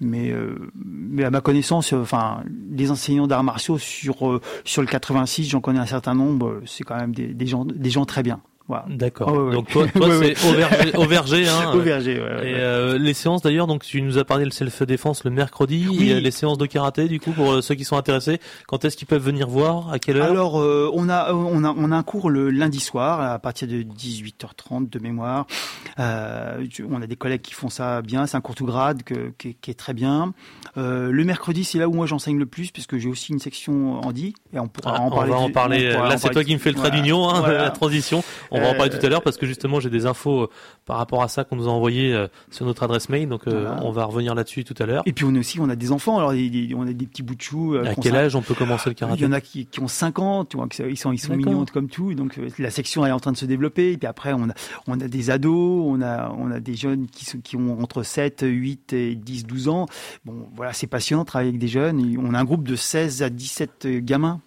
Mais, 0.00 0.30
euh, 0.30 0.70
mais 0.74 1.24
à 1.24 1.30
ma 1.30 1.40
connaissance, 1.40 1.92
enfin, 1.94 2.42
les 2.70 2.90
enseignants 2.90 3.26
d'arts 3.26 3.44
martiaux 3.44 3.78
sur, 3.78 4.28
euh, 4.28 4.42
sur 4.64 4.82
le 4.82 4.88
86, 4.88 5.48
j'en 5.48 5.60
connais 5.60 5.78
un 5.78 5.86
certain 5.86 6.14
nombre, 6.14 6.60
c'est 6.66 6.84
quand 6.84 6.96
même 6.96 7.14
des, 7.14 7.46
gens, 7.46 7.64
des 7.64 7.90
gens 7.90 8.04
très 8.04 8.22
bien. 8.22 8.40
D'accord. 8.88 9.52
Donc 9.52 9.68
toi, 9.68 9.86
toi 9.88 10.08
c'est 10.20 10.48
au 10.48 10.52
verger, 10.52 10.96
au 10.96 11.04
verger, 11.04 11.48
hein. 11.48 11.70
Au 11.74 11.78
verger, 11.78 12.20
ouais, 12.20 12.50
Et 12.50 12.54
euh, 12.54 12.98
les 12.98 13.14
séances 13.14 13.42
d'ailleurs, 13.42 13.66
donc 13.66 13.84
tu 13.84 14.02
nous 14.02 14.18
as 14.18 14.24
parlé 14.24 14.44
de 14.44 14.50
self-défense 14.50 15.24
le 15.24 15.30
mercredi. 15.30 15.86
Oui. 15.88 16.20
les 16.20 16.30
séances 16.30 16.58
de 16.58 16.66
karaté, 16.66 17.08
du 17.08 17.20
coup, 17.20 17.32
pour 17.32 17.52
euh, 17.52 17.60
ceux 17.60 17.74
qui 17.74 17.84
sont 17.84 17.96
intéressés, 17.96 18.40
quand 18.66 18.84
est-ce 18.84 18.96
qu'ils 18.96 19.06
peuvent 19.06 19.22
venir 19.22 19.48
voir? 19.48 19.92
À 19.92 19.98
quelle 19.98 20.16
heure? 20.16 20.30
Alors, 20.30 20.60
euh, 20.60 20.90
on 20.94 21.08
a 21.08 21.32
on 21.32 21.64
a 21.64 21.74
on 21.76 21.92
a 21.92 21.96
un 21.96 22.02
cours 22.02 22.30
le 22.30 22.50
lundi 22.50 22.80
soir 22.80 23.20
à 23.20 23.38
partir 23.38 23.68
de 23.68 23.82
18h30 23.82 24.90
de 24.90 24.98
mémoire. 24.98 25.46
Euh, 25.98 26.66
on 26.90 27.02
a 27.02 27.06
des 27.06 27.16
collègues 27.16 27.42
qui 27.42 27.54
font 27.54 27.68
ça 27.68 28.02
bien. 28.02 28.26
C'est 28.26 28.36
un 28.36 28.40
cours 28.40 28.54
tout 28.54 28.66
grade 28.66 29.02
que, 29.02 29.32
qui, 29.38 29.54
qui, 29.54 29.70
est 29.70 29.74
très 29.74 29.94
bien. 29.94 30.32
Euh, 30.76 31.10
le 31.10 31.24
mercredi, 31.24 31.64
c'est 31.64 31.78
là 31.78 31.88
où 31.88 31.92
moi 31.92 32.06
j'enseigne 32.06 32.38
le 32.38 32.46
plus 32.46 32.70
puisque 32.70 32.96
j'ai 32.98 33.08
aussi 33.08 33.32
une 33.32 33.38
section 33.38 34.00
handi 34.04 34.34
et 34.52 34.58
on 34.58 34.68
pourra 34.68 34.96
ah, 34.96 35.02
en 35.02 35.10
parler. 35.10 35.32
On 35.32 35.34
va 35.34 35.40
en 35.40 35.50
parler. 35.50 35.90
Là, 35.90 36.18
c'est 36.18 36.30
toi 36.30 36.44
qui 36.44 36.54
me 36.54 36.58
fais 36.58 36.70
le 36.70 36.76
trait 36.76 36.90
d'union, 36.90 37.28
hein, 37.28 37.46
la 37.48 37.70
transition. 37.70 38.22
On 38.50 38.55
va 38.60 38.68
en 38.68 38.74
parler 38.74 38.90
tout 38.90 39.04
à 39.04 39.08
l'heure 39.08 39.22
parce 39.22 39.36
que 39.36 39.46
justement 39.46 39.80
j'ai 39.80 39.90
des 39.90 40.06
infos 40.06 40.42
euh, 40.42 40.50
par 40.84 40.96
rapport 40.98 41.22
à 41.22 41.28
ça 41.28 41.44
qu'on 41.44 41.56
nous 41.56 41.68
a 41.68 41.70
envoyé 41.70 42.12
euh, 42.12 42.28
sur 42.50 42.66
notre 42.66 42.82
adresse 42.82 43.08
mail, 43.08 43.28
donc 43.28 43.46
euh, 43.46 43.74
on 43.82 43.90
va 43.90 44.04
revenir 44.04 44.34
là-dessus 44.34 44.64
tout 44.64 44.74
à 44.78 44.86
l'heure. 44.86 45.02
Et 45.06 45.12
puis 45.12 45.24
on 45.24 45.34
a 45.34 45.38
aussi 45.38 45.60
on 45.60 45.68
a 45.68 45.76
des 45.76 45.92
enfants, 45.92 46.18
alors 46.18 46.30
on 46.30 46.86
a 46.86 46.92
des 46.92 47.06
petits 47.06 47.22
bouts 47.22 47.34
de 47.34 47.42
chou. 47.42 47.76
À 47.76 47.94
quel 47.94 48.16
âge 48.16 48.34
on 48.36 48.42
peut 48.42 48.54
commencer 48.54 48.90
le 48.90 48.94
karaté 48.94 49.20
Il 49.20 49.24
y 49.24 49.26
en 49.26 49.32
a 49.32 49.40
qui, 49.40 49.66
qui 49.66 49.80
ont 49.80 49.88
5 49.88 50.18
ans, 50.18 50.44
tu 50.44 50.56
vois, 50.56 50.68
ils 50.88 50.96
sont 50.98 51.12
ils 51.12 51.18
sont 51.18 51.36
mignons 51.36 51.64
comme 51.72 51.88
tout, 51.88 52.14
donc 52.14 52.38
la 52.58 52.70
section 52.70 53.04
elle 53.04 53.10
est 53.10 53.14
en 53.14 53.20
train 53.20 53.32
de 53.32 53.36
se 53.36 53.46
développer. 53.46 53.92
Et 53.92 53.96
puis 53.96 54.06
après 54.06 54.32
on 54.32 54.50
a 54.50 54.54
on 54.86 55.00
a 55.00 55.08
des 55.08 55.30
ados, 55.30 55.84
on 55.86 56.02
a 56.02 56.30
on 56.36 56.50
a 56.50 56.60
des 56.60 56.74
jeunes 56.74 57.06
qui 57.06 57.24
sont, 57.24 57.38
qui 57.38 57.56
ont 57.56 57.80
entre 57.80 58.02
7, 58.02 58.44
8 58.46 58.92
et 58.92 59.14
10, 59.14 59.46
12 59.46 59.68
ans. 59.68 59.86
Bon 60.24 60.48
voilà 60.54 60.72
c'est 60.72 60.86
passionnant 60.86 61.22
de 61.22 61.26
travailler 61.26 61.50
avec 61.50 61.60
des 61.60 61.68
jeunes. 61.68 62.16
On 62.18 62.34
a 62.34 62.38
un 62.38 62.44
groupe 62.44 62.66
de 62.66 62.76
16 62.76 63.22
à 63.22 63.30
17 63.30 63.86
gamins 64.04 64.40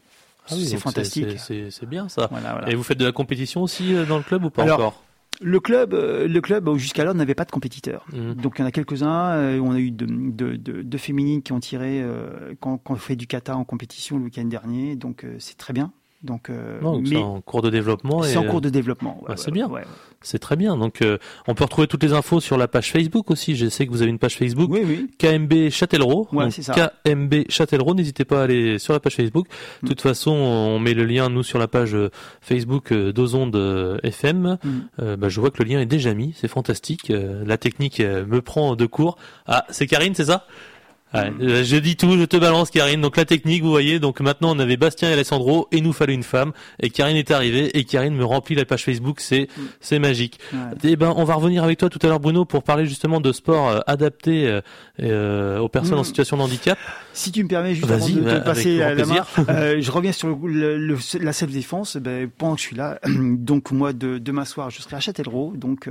ah 0.51 0.55
c'est 0.55 0.77
fantastique. 0.77 1.39
C'est 1.39 1.85
bien 1.89 2.09
ça. 2.09 2.29
Et 2.67 2.75
vous 2.75 2.83
faites 2.83 2.99
de 2.99 3.05
la 3.05 3.11
compétition 3.11 3.61
aussi 3.61 3.93
euh, 3.93 4.05
dans 4.05 4.17
le 4.17 4.23
club 4.23 4.45
ou 4.45 4.49
pas 4.49 4.63
encore? 4.63 5.03
le 5.41 5.61
club, 5.61 5.93
euh, 5.93 6.27
le 6.27 6.41
club 6.41 6.75
jusqu'alors 6.75 7.13
n'avait 7.13 7.35
pas 7.35 7.45
de 7.45 7.51
compétiteurs. 7.51 8.05
Mmh. 8.11 8.33
Donc 8.33 8.55
il 8.57 8.61
y 8.61 8.63
en 8.65 8.67
a 8.67 8.71
quelques-uns. 8.71 9.31
Euh, 9.31 9.59
on 9.59 9.71
a 9.71 9.79
eu 9.79 9.91
deux, 9.91 10.57
de, 10.57 10.97
féminines 10.97 11.41
qui 11.41 11.53
ont 11.53 11.61
tiré 11.61 12.03
quand, 12.59 12.77
quand, 12.77 12.95
on 12.95 12.97
fait 12.97 13.15
du 13.15 13.25
kata 13.25 13.55
en 13.55 13.63
compétition 13.63 14.17
le 14.17 14.25
week-end 14.25 14.45
dernier. 14.45 14.95
Donc 14.95 15.25
c'est 15.37 15.57
très 15.57 15.71
bien. 15.71 15.93
Donc, 16.21 16.49
euh, 16.49 16.79
c'est 17.05 17.15
en 17.15 17.39
cours 17.39 17.61
de 17.61 17.69
développement. 17.69 18.23
C'est 18.23 18.35
en 18.35 18.43
cours 18.43 18.59
de 18.59 18.69
développement. 18.69 19.23
Ouais, 19.27 19.37
c'est 19.37 19.51
bien. 19.51 19.69
c'est 20.21 20.39
très 20.39 20.57
bien. 20.57 20.75
Donc, 20.75 21.01
euh, 21.01 21.17
on 21.47 21.55
peut 21.55 21.63
retrouver 21.63 21.87
toutes 21.87 22.03
les 22.03 22.11
infos 22.11 22.41
sur 22.41 22.57
la 22.57 22.67
page 22.67 22.91
Facebook 22.91 23.31
aussi. 23.31 23.55
Je 23.55 23.69
sais 23.69 23.85
que 23.85 23.91
vous 23.91 24.01
avez 24.01 24.11
une 24.11 24.19
page 24.19 24.35
Facebook. 24.35 24.69
Oui, 24.69 24.81
oui. 24.85 25.09
KMB 25.17 25.69
Châtellerault. 25.69 26.27
Ouais, 26.33 26.51
c'est 26.51 26.61
ça. 26.61 26.91
KMB 27.05 27.45
Châtellerault. 27.47 27.95
N'hésitez 27.95 28.25
pas 28.25 28.41
à 28.41 28.43
aller 28.43 28.79
sur 28.79 28.91
la 28.91 28.99
page 28.99 29.15
Facebook. 29.15 29.47
De 29.81 29.87
toute 29.87 29.99
mm. 29.99 30.07
façon, 30.09 30.31
on 30.31 30.77
met 30.79 30.93
le 30.93 31.05
lien 31.05 31.29
nous 31.29 31.43
sur 31.43 31.57
la 31.57 31.69
page 31.69 31.95
euh, 31.95 32.09
Facebook 32.41 32.93
d'Ozonde 32.93 33.99
FM. 34.03 34.57
Mm. 34.61 35.15
bah, 35.15 35.29
je 35.29 35.39
vois 35.39 35.51
que 35.51 35.63
le 35.63 35.69
lien 35.69 35.79
est 35.79 35.85
déjà 35.85 36.13
mis. 36.13 36.33
C'est 36.35 36.49
fantastique. 36.49 37.11
la 37.11 37.57
technique 37.57 38.01
me 38.01 38.41
prend 38.41 38.75
de 38.75 38.85
court. 38.85 39.17
Ah, 39.47 39.65
c'est 39.69 39.87
Karine, 39.87 40.15
c'est 40.15 40.25
ça? 40.25 40.45
Ouais, 41.13 41.33
euh, 41.41 41.63
je 41.63 41.75
dis 41.77 41.95
tout, 41.95 42.17
je 42.17 42.25
te 42.25 42.37
balance 42.37 42.69
Karine. 42.69 43.01
Donc 43.01 43.17
la 43.17 43.25
technique, 43.25 43.63
vous 43.63 43.71
voyez, 43.71 43.99
donc 43.99 44.19
maintenant 44.19 44.55
on 44.55 44.59
avait 44.59 44.77
Bastien 44.77 45.09
et 45.09 45.13
Alessandro 45.13 45.67
et 45.71 45.81
nous 45.81 45.93
fallait 45.93 46.13
une 46.13 46.23
femme 46.23 46.51
et 46.79 46.91
Karine 46.91 47.17
est 47.17 47.31
arrivée 47.31 47.75
et 47.77 47.83
Karine 47.83 48.15
me 48.15 48.25
remplit 48.25 48.53
la 48.53 48.65
page 48.65 48.85
Facebook, 48.85 49.19
c'est 49.19 49.47
mm. 49.57 49.61
c'est 49.81 49.97
magique. 49.99 50.39
Et 50.83 50.91
eh 50.91 50.95
ben 50.95 51.11
on 51.15 51.23
va 51.23 51.33
revenir 51.33 51.63
avec 51.63 51.79
toi 51.79 51.89
tout 51.89 51.99
à 52.03 52.07
l'heure 52.07 52.19
Bruno 52.19 52.45
pour 52.45 52.63
parler 52.63 52.85
justement 52.85 53.21
de 53.21 53.31
sport 53.31 53.69
euh, 53.69 53.79
adapté 53.87 54.47
euh, 54.47 54.61
euh, 55.01 55.57
aux 55.57 55.67
personnes 55.67 55.97
en 55.97 56.01
mm. 56.01 56.05
situation 56.05 56.37
de 56.37 56.43
handicap. 56.43 56.77
Si 57.13 57.31
tu 57.31 57.43
me 57.43 57.49
permets 57.49 57.73
juste 57.73 57.89
avant 57.89 58.07
de, 58.07 58.21
de 58.21 58.39
passer 58.39 58.81
à 58.81 58.93
la 58.93 59.05
main, 59.05 59.25
je 59.79 59.91
reviens 59.91 60.11
sur 60.11 60.27
le, 60.29 60.77
le, 60.77 60.97
la 61.19 61.33
self 61.33 61.51
défense. 61.51 61.97
Ben, 61.97 62.29
pendant 62.29 62.53
que 62.53 62.61
je 62.61 62.67
suis 62.67 62.75
là, 62.75 62.99
donc 63.07 63.71
moi 63.71 63.93
de 63.93 64.19
demain 64.19 64.45
soir 64.45 64.69
je 64.69 64.79
serai 64.81 64.97
à 64.97 64.99
Châtellerault, 64.99 65.53
donc 65.55 65.89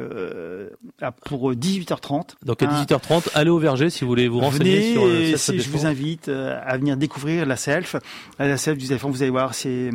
pour 1.25 1.53
18h30. 1.53 2.37
Donc 2.45 2.63
à 2.63 2.67
18h30, 2.67 3.31
allez 3.35 3.51
au 3.51 3.59
verger 3.59 3.91
si 3.91 4.05
vous 4.05 4.11
voulez 4.11 4.29
vous 4.29 4.39
renseigner 4.39 4.93
sur 4.93 5.08
je 5.09 5.71
vous 5.71 5.87
invite 5.87 6.29
euh, 6.29 6.59
à 6.65 6.77
venir 6.77 6.97
découvrir 6.97 7.47
la 7.47 7.57
self. 7.57 7.97
La 8.39 8.57
self 8.57 8.79
du 8.79 8.87
vous 8.87 9.23
allez 9.23 9.31
voir, 9.31 9.55
c'est 9.55 9.91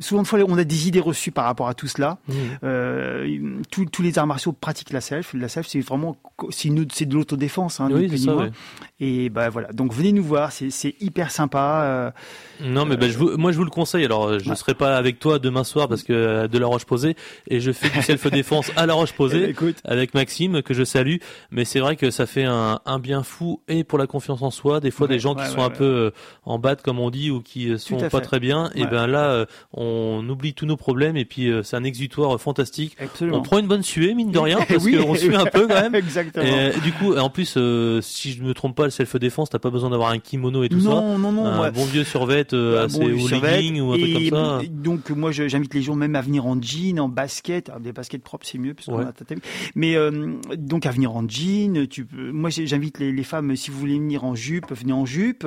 souvent 0.00 0.22
de 0.22 0.26
fois 0.26 0.40
on 0.48 0.58
a 0.58 0.64
des 0.64 0.88
idées 0.88 1.00
reçues 1.00 1.30
par 1.30 1.44
rapport 1.44 1.68
à 1.68 1.74
tout 1.74 1.86
cela. 1.86 2.18
Mmh. 2.28 2.32
Euh, 2.64 3.60
tous 3.70 4.02
les 4.02 4.18
arts 4.18 4.26
martiaux 4.26 4.52
pratiquent 4.52 4.92
la 4.92 5.00
self. 5.00 5.34
La 5.34 5.48
self, 5.48 5.66
c'est 5.66 5.80
vraiment 5.80 6.16
c'est 6.50 6.70
de 6.70 7.14
l'autodéfense. 7.14 7.80
Hein, 7.80 7.88
oui, 7.92 8.18
ça, 8.18 8.32
Et 8.98 9.28
ben 9.28 9.48
voilà, 9.48 9.72
donc 9.72 9.92
venez 9.92 10.12
nous 10.12 10.24
voir, 10.24 10.52
c'est 10.52 10.94
hyper 11.00 11.30
sympa. 11.30 11.82
Euh, 11.84 12.10
non, 12.62 12.84
mais 12.86 12.96
je 13.10 13.18
vous, 13.18 13.36
moi 13.36 13.52
je 13.52 13.56
vous 13.56 13.64
le 13.64 13.70
conseille. 13.70 14.04
Alors 14.04 14.38
je 14.38 14.48
ne 14.48 14.54
serai 14.54 14.74
pas 14.74 14.96
avec 14.96 15.18
toi 15.18 15.38
demain 15.38 15.64
soir 15.64 15.88
parce 15.88 16.02
que 16.02 16.46
de 16.46 16.58
la 16.58 16.66
Roche 16.66 16.84
posée 16.84 17.16
et 17.48 17.60
je 17.60 17.72
fais 17.72 17.88
du 17.90 18.02
self 18.02 18.30
défense 18.30 18.70
à 18.76 18.86
la 18.86 18.94
Roche 18.94 19.12
posée 19.12 19.50
eh 19.50 19.52
ben, 19.52 19.74
avec 19.84 20.14
Maxime 20.14 20.62
que 20.62 20.74
je 20.74 20.84
salue. 20.84 21.16
Mais 21.50 21.64
c'est 21.64 21.80
vrai 21.80 21.96
que 21.96 22.10
ça 22.10 22.26
fait 22.26 22.44
un, 22.44 22.80
un 22.84 22.98
bien 22.98 23.22
fou 23.22 23.60
et 23.68 23.84
pour 23.84 23.98
la 23.98 24.06
confiance 24.06 24.39
en 24.42 24.50
soi. 24.50 24.80
Des 24.80 24.90
fois, 24.90 25.06
des 25.06 25.18
gens 25.18 25.34
qui 25.34 25.46
sont 25.46 25.62
un 25.62 25.70
peu 25.70 25.84
euh, 25.84 26.10
en 26.44 26.58
bas, 26.58 26.76
comme 26.76 26.98
on 26.98 27.10
dit, 27.10 27.30
ou 27.30 27.40
qui 27.40 27.70
euh, 27.70 27.78
sont 27.78 27.96
pas 27.96 28.20
très 28.20 28.40
bien. 28.40 28.70
Et 28.74 28.84
ben 28.86 29.06
là, 29.06 29.30
euh, 29.30 29.46
on 29.72 30.26
oublie 30.28 30.54
tous 30.54 30.66
nos 30.66 30.76
problèmes 30.76 31.16
et 31.16 31.24
puis 31.24 31.50
c'est 31.62 31.76
un 31.76 31.84
exutoire 31.84 32.40
fantastique. 32.40 32.96
Absolument. 33.00 33.38
On 33.38 33.42
prend 33.42 33.58
une 33.58 33.66
bonne 33.66 33.82
suée, 33.82 34.14
mine 34.14 34.30
de 34.30 34.38
rien, 34.50 34.58
parce 34.68 34.84
qu'on 34.84 35.14
suit 35.14 35.34
un 35.34 35.46
peu 35.46 35.66
quand 35.66 35.80
même. 35.80 35.94
Exactement. 36.00 36.44
Et, 36.44 36.72
du 36.80 36.92
coup, 36.92 37.16
en 37.16 37.30
plus, 37.30 37.58
si 38.00 38.32
je 38.32 38.42
me 38.42 38.54
trompe 38.54 38.76
pas, 38.76 38.84
le 38.84 38.90
self-défense, 38.90 39.50
t'as 39.50 39.58
pas 39.58 39.70
besoin 39.70 39.90
d'avoir 39.90 40.10
un 40.10 40.18
kimono 40.18 40.64
et 40.64 40.68
tout 40.68 40.78
non, 40.78 40.90
ça. 40.90 41.18
Non, 41.18 41.32
non, 41.32 41.46
Un 41.46 41.70
bon 41.70 41.84
vieux 41.84 42.04
survêt 42.04 42.40
assez 42.40 42.98
bon, 42.98 43.06
ou 43.06 43.28
legging 43.28 43.80
ou 43.80 43.92
un 43.92 43.98
truc 43.98 44.12
comme 44.12 44.28
ça. 44.28 44.60
Donc 44.70 45.10
moi, 45.10 45.30
j'invite 45.32 45.74
les 45.74 45.82
gens 45.82 45.94
même 45.94 46.16
à 46.16 46.20
venir 46.20 46.46
en 46.46 46.60
jean, 46.60 47.00
en 47.00 47.08
basket. 47.08 47.68
Alors, 47.68 47.80
des 47.80 47.92
baskets 47.92 48.22
propres, 48.22 48.46
c'est 48.46 48.58
mieux 48.58 48.74
parce 48.74 48.86
qu'on 48.86 49.00
a 49.00 49.12
Mais 49.74 49.96
donc 50.56 50.86
à 50.86 50.90
venir 50.90 51.14
en 51.14 51.28
jean. 51.28 51.86
Tu. 51.88 52.06
Moi, 52.12 52.50
j'invite 52.50 52.98
les, 52.98 53.12
les 53.12 53.24
femmes, 53.24 53.54
si 53.56 53.70
vous 53.70 53.78
voulez 53.78 53.98
venir 53.98 54.24
en 54.24 54.29
jupe, 54.34 54.72
venez 54.72 54.92
en 54.92 55.06
jupe, 55.06 55.46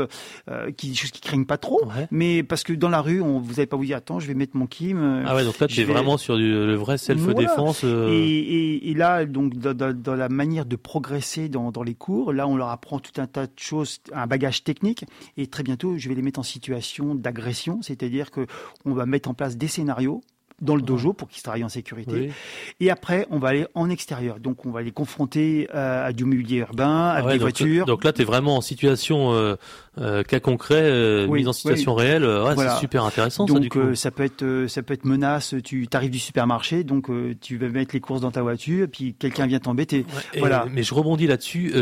euh, 0.50 0.72
qui 0.72 0.90
des 0.90 0.96
choses 0.96 1.12
qui 1.12 1.22
craignent 1.22 1.46
pas 1.46 1.58
trop. 1.58 1.82
Mais 2.12 2.44
parce 2.44 2.64
que 2.64 2.74
dans 2.74 2.90
la 2.90 3.02
rue, 3.02 3.22
on, 3.22 3.40
vous 3.40 3.54
n'allez 3.54 3.66
pas 3.66 3.78
vous 3.78 3.86
dire 3.86 3.98
attends, 3.98 4.20
je 4.20 4.28
vais 4.28 4.34
mettre 4.34 4.56
mon 4.56 4.68
kim. 4.68 4.98
Euh, 5.02 5.24
ah 5.26 5.36
ouais, 5.36 5.44
donc 5.44 5.60
là 5.60 5.68
tu 5.68 5.82
es 5.82 5.84
vraiment 5.84 6.18
sur 6.18 6.38
du, 6.38 6.50
le 6.50 6.76
vrai 6.76 6.98
self 6.98 7.26
défense. 7.34 7.82
Euh. 7.84 8.10
Et, 8.12 8.38
et, 8.38 8.92
et, 8.92 8.94
là, 8.94 9.26
donc 9.26 9.56
dans, 9.56 9.94
dans, 9.94 10.16
la 10.16 10.30
manière 10.30 10.66
de 10.66 10.76
progresser 10.76 11.50
dans, 11.50 11.72
dans 11.72 11.84
les 11.84 11.96
cours, 11.96 12.34
là 12.34 12.48
on 12.48 12.56
leur 12.56 12.70
apprend 12.70 13.00
tout 13.00 13.20
un 13.22 13.28
tas 13.28 13.48
de 13.48 13.52
choses, 13.58 14.00
un 14.14 14.28
bagage 14.28 14.64
technique. 14.64 15.06
Et 15.38 15.48
très 15.48 15.64
bientôt, 15.64 15.98
je 15.98 16.10
vais 16.10 16.16
les 16.16 16.22
mettre 16.22 16.40
en 16.40 16.44
situation 16.44 17.16
d'agression, 17.16 17.82
c'est-à-dire 17.82 18.32
que 18.32 18.46
on 18.86 18.94
va 18.94 19.06
mettre 19.06 19.30
en 19.30 19.34
place 19.34 19.58
des 19.58 19.68
scénarios 19.68 20.22
dans 20.62 20.76
le 20.76 20.82
dojo 20.82 21.14
pour 21.14 21.28
qu'ils 21.28 21.44
travaillent 21.44 21.64
en 21.64 21.70
sécurité. 21.70 22.32
Et 22.80 22.90
après, 22.90 23.28
on 23.30 23.40
va 23.40 23.50
aller 23.50 23.68
en 23.76 23.90
extérieur. 23.90 24.40
Donc, 24.40 24.66
on 24.66 24.72
va 24.72 24.82
les 24.82 24.92
confronter 24.92 25.68
euh, 25.74 26.08
à, 26.08 26.14
du 26.14 26.26
mobilier 26.26 26.58
urbain, 26.58 27.10
à 27.10 27.22
des 27.32 27.38
voitures. 27.38 27.86
Donc 27.86 28.04
là, 28.04 28.14
tu 28.14 28.22
es 28.22 28.26
vraiment 28.26 28.58
en 28.58 28.62
situation 28.62 29.34
euh, 29.34 29.56
euh, 30.00 30.24
cas 30.24 30.40
concret, 30.40 30.82
euh, 30.82 31.28
mise 31.28 31.48
en 31.48 31.54
situation 31.54 31.94
réelle. 31.96 32.26
Ouais, 32.26 32.56
C'est 32.56 32.80
super 32.80 33.04
intéressant. 33.04 33.46
Donc, 33.46 33.58
ça, 33.58 33.62
du 33.62 33.70
coup. 33.70 33.96
ça 33.96 34.12
peut 34.12 34.24
être 34.24 34.66
ça 34.68 34.84
peut 34.84 34.94
être 34.94 35.06
menace. 35.06 35.56
Tu 35.64 35.88
arrives 35.94 36.12
du 36.12 36.20
supermarché, 36.20 36.84
donc 36.84 37.10
tu 37.42 37.58
vas 37.58 37.70
mettre 37.70 37.94
les 37.94 38.00
courses 38.00 38.22
dans 38.22 38.32
ta 38.32 38.42
voiture, 38.42 38.88
puis 38.92 39.14
quelqu'un 39.14 39.48
vient 39.48 39.60
t'embêter. 39.60 40.06
voilà. 40.38 40.66
Mais 40.72 40.84
je 40.84 40.94
rebondis 40.94 41.28
là-dessus. 41.28 41.74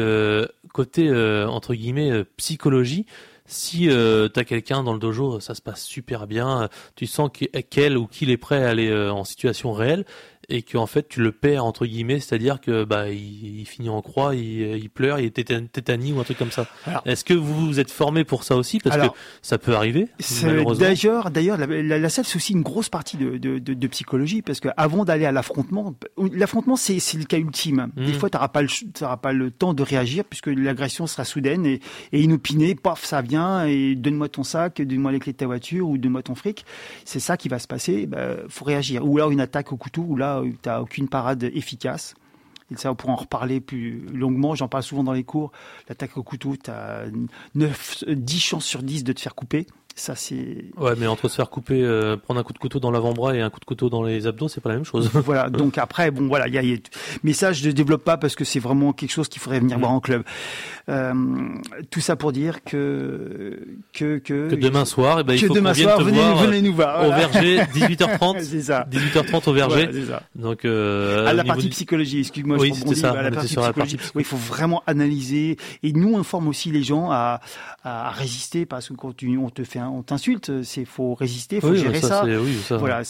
côté 0.73 1.11
entre 1.47 1.73
guillemets 1.73 2.23
psychologie 2.37 3.05
si 3.45 3.89
euh, 3.89 4.29
quelqu'un 4.29 4.83
dans 4.83 4.93
le 4.93 4.99
dojo, 4.99 5.39
ça 5.39 5.55
se 5.55 5.61
passe 5.61 5.83
super 5.83 6.27
bien, 6.27 6.69
tu 6.95 7.05
sens 7.07 7.29
qu'elle 7.69 7.97
ou 7.97 8.07
qu'il 8.07 8.29
est 8.29 8.37
prêt 8.37 8.63
à 8.63 8.69
aller 8.69 8.89
euh, 8.89 9.11
en 9.11 9.23
situation 9.23 9.73
réelle, 9.73 10.05
et 10.51 10.61
qu'en 10.61 10.85
fait 10.85 11.07
tu 11.07 11.21
le 11.21 11.31
perds 11.31 11.65
entre 11.65 11.85
guillemets, 11.85 12.19
c'est-à-dire 12.19 12.59
que 12.59 12.83
bah 12.83 13.09
il, 13.09 13.65
finit 13.65 13.89
en 13.89 14.01
croix, 14.01 14.35
il, 14.35 14.89
pleure, 14.89 15.19
il 15.19 15.25
est 15.25 15.31
tétanie 15.71 16.13
ou 16.13 16.19
un 16.19 16.23
truc 16.23 16.37
comme 16.37 16.51
ça. 16.51 16.67
Est-ce 17.05 17.23
que 17.23 17.33
vous 17.33 17.67
vous 17.67 17.79
êtes 17.79 17.91
formé 17.91 18.23
pour 18.23 18.43
ça 18.43 18.55
aussi? 18.55 18.79
Parce 18.79 18.97
que 18.97 19.13
ça 19.41 19.57
peut 19.57 19.75
arriver 19.75 20.07
D'ailleurs, 20.77 21.31
d'ailleurs 21.31 21.57
la, 21.57 21.65
la, 21.65 22.09
salle 22.09 22.25
c'est 22.25 22.35
aussi 22.35 22.53
une 22.53 22.61
grosse 22.61 22.89
partie 22.89 23.17
de, 23.17 23.37
de, 23.37 23.59
de, 23.59 23.87
psychologie 23.87 24.41
parce 24.41 24.59
que 24.59 24.69
avant 24.77 25.05
d'aller 25.05 25.25
à 25.25 25.31
l'affrontement, 25.31 25.93
l'affrontement 26.33 26.75
c'est 26.75 26.99
le 27.13 27.25
cas 27.25 27.37
ultime. 27.37 27.89
Des 27.95 28.03
mmh. 28.03 28.13
fois 28.13 28.29
tu 28.29 28.37
n'auras 28.37 28.49
pas 28.49 28.61
le 28.61 28.67
pas 29.21 29.33
le 29.33 29.51
temps 29.51 29.73
de 29.73 29.83
réagir 29.83 30.23
puisque 30.25 30.47
l'agression 30.47 31.07
sera 31.07 31.25
soudaine 31.25 31.65
et, 31.65 31.79
et 32.11 32.21
inopinée, 32.21 32.75
paf 32.75 33.03
ça 33.03 33.21
vient 33.21 33.65
et 33.65 33.95
donne-moi 33.95 34.29
ton 34.29 34.43
sac, 34.43 34.81
donne-moi 34.81 35.11
les 35.11 35.19
clés 35.19 35.33
de 35.33 35.37
ta 35.37 35.45
voiture 35.45 35.87
ou 35.87 35.97
donne-moi 35.97 36.23
ton 36.23 36.35
fric. 36.35 36.65
C'est 37.05 37.19
ça 37.19 37.37
qui 37.37 37.49
va 37.49 37.59
se 37.59 37.67
passer. 37.67 38.05
Bah, 38.05 38.35
faut 38.49 38.65
réagir. 38.65 39.07
Ou 39.07 39.17
alors 39.17 39.31
une 39.31 39.41
attaque 39.41 39.71
au 39.71 39.77
couteau 39.77 40.05
où 40.07 40.15
là 40.15 40.40
tu 40.43 40.57
n'as 40.65 40.81
aucune 40.81 41.07
parade 41.07 41.43
efficace. 41.43 42.15
Et 42.71 42.77
ça, 42.77 42.91
on 42.91 42.95
pourra 42.95 43.13
en 43.13 43.17
reparler 43.17 43.59
plus 43.59 43.99
longuement. 44.13 44.55
J'en 44.55 44.69
parle 44.69 44.83
souvent 44.83 45.03
dans 45.03 45.11
les 45.11 45.25
cours. 45.25 45.51
L'attaque 45.89 46.17
au 46.17 46.23
couteau, 46.23 46.55
tu 46.61 46.71
as 46.71 47.03
9, 47.55 48.05
10 48.07 48.39
chances 48.39 48.65
sur 48.65 48.81
10 48.81 49.03
de 49.03 49.11
te 49.13 49.19
faire 49.19 49.35
couper. 49.35 49.67
Ça, 49.95 50.15
c'est. 50.15 50.65
Ouais, 50.77 50.93
mais 50.97 51.07
entre 51.07 51.27
se 51.27 51.35
faire 51.35 51.49
couper, 51.49 51.81
euh, 51.83 52.15
prendre 52.17 52.39
un 52.39 52.43
coup 52.43 52.53
de 52.53 52.57
couteau 52.57 52.79
dans 52.79 52.91
l'avant-bras 52.91 53.35
et 53.35 53.41
un 53.41 53.49
coup 53.49 53.59
de 53.59 53.65
couteau 53.65 53.89
dans 53.89 54.03
les 54.03 54.25
abdos, 54.25 54.47
c'est 54.47 54.61
pas 54.61 54.69
la 54.69 54.75
même 54.75 54.85
chose. 54.85 55.09
voilà. 55.13 55.49
Donc 55.49 55.77
après, 55.77 56.11
bon, 56.11 56.27
voilà, 56.27 56.47
il 56.47 56.53
y 56.53 56.57
a, 56.57 56.63
y 56.63 56.73
a... 56.73 56.77
mais 57.23 57.33
ça, 57.33 57.51
je 57.51 57.65
ne 57.67 57.71
développe 57.71 58.03
pas 58.03 58.17
parce 58.17 58.35
que 58.35 58.45
c'est 58.45 58.59
vraiment 58.59 58.93
quelque 58.93 59.11
chose 59.11 59.27
qu'il 59.27 59.41
faudrait 59.41 59.59
venir 59.59 59.77
mm. 59.77 59.81
voir 59.81 59.91
en 59.91 59.99
club. 59.99 60.23
Euh, 60.89 61.13
tout 61.89 61.99
ça 61.99 62.15
pour 62.15 62.31
dire 62.31 62.63
que 62.63 63.59
que 63.93 64.17
que, 64.17 64.49
que 64.49 64.55
demain 64.55 64.85
soir, 64.85 65.19
eh 65.19 65.23
ben, 65.23 65.33
il 65.33 65.45
faut 65.45 65.53
demain 65.53 65.73
soir, 65.73 65.97
te 65.97 66.03
venez, 66.03 66.19
voir 66.19 66.37
venez 66.37 66.61
nous 66.61 66.73
voir 66.73 67.07
au 67.07 67.09
verger, 67.09 67.59
18h30. 67.73 68.41
c'est 68.41 68.61
ça. 68.61 68.87
18h30 68.91 69.49
au 69.49 69.53
verger. 69.53 69.89
c'est 69.91 70.05
ça. 70.05 70.23
Donc 70.35 70.65
euh, 70.65 71.27
à 71.27 71.33
la 71.33 71.43
partie 71.43 71.69
psychologie, 71.69 72.19
excuse-moi, 72.19 72.57
oui, 72.57 72.73
je 72.73 72.93
ça. 72.95 73.11
À 73.11 73.21
la 73.21 73.31
partie 73.31 73.55
psychologie. 73.55 73.97
Oui, 74.15 74.23
il 74.23 74.25
faut 74.25 74.37
vraiment 74.37 74.83
analyser. 74.87 75.57
Et 75.83 75.93
nous, 75.93 76.13
on 76.13 76.23
forme 76.23 76.47
aussi 76.47 76.71
les 76.71 76.83
gens 76.83 77.11
à, 77.11 77.41
à 77.83 78.09
résister 78.09 78.65
parce 78.65 78.89
que 78.89 78.93
quand 78.93 79.13
on 79.23 79.49
te 79.49 79.63
fait, 79.63 79.80
on 79.89 80.03
t'insulte, 80.03 80.63
c'est 80.63 80.85
faut 80.85 81.13
résister, 81.13 81.61
faut 81.61 81.75
gérer 81.75 82.01
ça. 82.01 82.25
Voilà. 82.77 83.01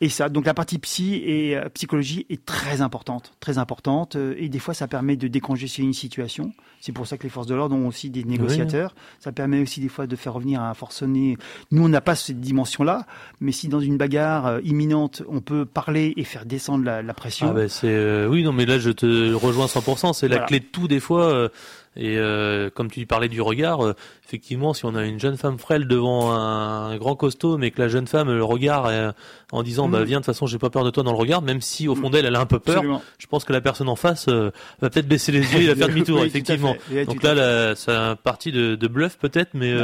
Et 0.00 0.08
ça, 0.08 0.28
donc 0.28 0.46
la 0.46 0.54
partie 0.54 0.78
psy 0.78 1.14
et 1.24 1.56
euh, 1.56 1.68
psychologie 1.70 2.26
est 2.30 2.44
très 2.44 2.80
importante, 2.80 3.34
très 3.40 3.58
importante. 3.58 4.16
Et 4.36 4.48
des 4.48 4.58
fois, 4.58 4.74
ça 4.74 4.88
permet 4.88 5.16
de 5.16 5.28
décongestionner 5.28 5.88
une 5.88 5.94
situation. 5.94 6.52
C'est 6.82 6.90
pour 6.90 7.06
ça 7.06 7.16
que 7.16 7.22
les 7.22 7.28
forces 7.28 7.46
de 7.46 7.54
l'ordre 7.54 7.76
ont 7.76 7.86
aussi 7.86 8.10
des 8.10 8.24
négociateurs. 8.24 8.96
Ça 9.20 9.30
permet 9.30 9.62
aussi 9.62 9.80
des 9.80 9.88
fois 9.88 10.08
de 10.08 10.16
faire 10.16 10.34
revenir 10.34 10.60
un 10.60 10.74
forcené. 10.74 11.38
Nous, 11.70 11.84
on 11.84 11.88
n'a 11.88 12.00
pas 12.00 12.16
cette 12.16 12.40
dimension-là, 12.40 13.06
mais 13.40 13.52
si 13.52 13.68
dans 13.68 13.78
une 13.78 13.96
bagarre 13.96 14.46
euh, 14.48 14.60
imminente, 14.64 15.22
on 15.28 15.40
peut 15.40 15.64
parler 15.64 16.12
et 16.16 16.24
faire 16.24 16.44
descendre 16.44 16.84
la, 16.84 17.14
pression. 17.14 17.50
Ah 17.50 17.52
ben 17.52 17.68
c'est 17.68 17.86
euh, 17.86 18.26
oui, 18.26 18.42
non, 18.42 18.52
mais 18.52 18.66
là 18.66 18.80
je 18.80 18.90
te 18.90 19.32
rejoins 19.32 19.66
100%. 19.66 20.12
C'est 20.12 20.26
la 20.26 20.40
clé 20.40 20.58
de 20.58 20.64
tout 20.64 20.88
des 20.88 20.98
fois. 20.98 21.32
Euh, 21.32 21.48
et 21.94 22.16
euh, 22.16 22.70
comme 22.70 22.90
tu 22.90 23.04
parlais 23.04 23.28
du 23.28 23.42
regard, 23.42 23.84
euh, 23.84 23.94
effectivement, 24.26 24.72
si 24.72 24.86
on 24.86 24.94
a 24.94 25.04
une 25.04 25.20
jeune 25.20 25.36
femme 25.36 25.58
frêle 25.58 25.86
devant 25.86 26.32
un, 26.32 26.96
grand 26.96 27.16
costaud, 27.16 27.58
mais 27.58 27.70
que 27.70 27.82
la 27.82 27.88
jeune 27.88 28.06
femme 28.06 28.30
le 28.30 28.42
regarde 28.42 29.14
en 29.50 29.62
disant 29.62 29.88
bah 29.88 30.00
mm. 30.00 30.04
viens 30.04 30.20
de 30.20 30.24
toute 30.24 30.34
façon 30.34 30.46
j'ai 30.46 30.58
pas 30.58 30.70
peur 30.70 30.84
de 30.84 30.90
toi 30.90 31.02
dans 31.02 31.12
le 31.12 31.18
regard, 31.18 31.42
même 31.42 31.60
si 31.60 31.88
au 31.88 31.94
fond 31.94 32.08
d'elle 32.08 32.24
elle 32.24 32.36
a 32.36 32.40
un 32.40 32.46
peu 32.46 32.58
peur, 32.58 32.82
je 33.18 33.26
pense 33.26 33.44
que 33.44 33.52
la 33.52 33.60
personne 33.60 33.88
en 33.88 33.96
face 33.96 34.26
euh, 34.28 34.50
va 34.80 34.88
peut-être 34.88 35.06
baisser 35.06 35.32
les 35.32 35.40
yeux 35.40 35.62
et 35.62 35.66
va 35.66 35.74
faire 35.74 35.88
demi-tour 35.94 36.24
effectivement. 36.24 36.71
Donc 37.06 37.22
là, 37.22 37.74
c'est 37.74 37.92
un 37.92 38.16
parti 38.16 38.52
de, 38.52 38.74
de 38.74 38.88
bluff 38.88 39.16
peut-être, 39.18 39.50
mais 39.54 39.74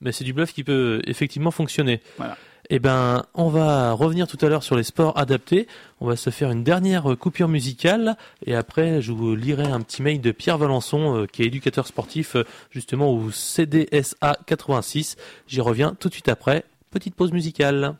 mais 0.00 0.12
c'est 0.12 0.24
du 0.24 0.32
bluff 0.32 0.52
qui 0.52 0.64
peut 0.64 1.00
effectivement 1.06 1.50
fonctionner. 1.50 2.00
Voilà. 2.16 2.36
Eh 2.68 2.78
ben, 2.78 3.24
on 3.34 3.48
va 3.48 3.92
revenir 3.92 4.26
tout 4.26 4.38
à 4.44 4.48
l'heure 4.48 4.62
sur 4.62 4.76
les 4.76 4.82
sports 4.82 5.16
adaptés. 5.16 5.68
On 6.00 6.06
va 6.06 6.16
se 6.16 6.30
faire 6.30 6.50
une 6.50 6.64
dernière 6.64 7.16
coupure 7.18 7.48
musicale 7.48 8.16
et 8.44 8.54
après, 8.54 9.00
je 9.00 9.12
vous 9.12 9.36
lirai 9.36 9.64
un 9.64 9.80
petit 9.80 10.02
mail 10.02 10.20
de 10.20 10.32
Pierre 10.32 10.58
Valençon, 10.58 11.16
euh, 11.16 11.26
qui 11.26 11.42
est 11.42 11.46
éducateur 11.46 11.86
sportif 11.86 12.34
euh, 12.34 12.44
justement 12.70 13.12
au 13.12 13.30
CDSA 13.30 14.38
86. 14.46 15.16
J'y 15.46 15.60
reviens 15.60 15.94
tout 15.98 16.08
de 16.08 16.14
suite 16.14 16.28
après. 16.28 16.64
Petite 16.90 17.14
pause 17.14 17.32
musicale. 17.32 17.94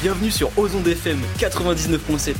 Bienvenue 0.00 0.30
sur 0.30 0.50
Ozon 0.58 0.84
FM 0.84 1.20
99.7. 1.38 2.34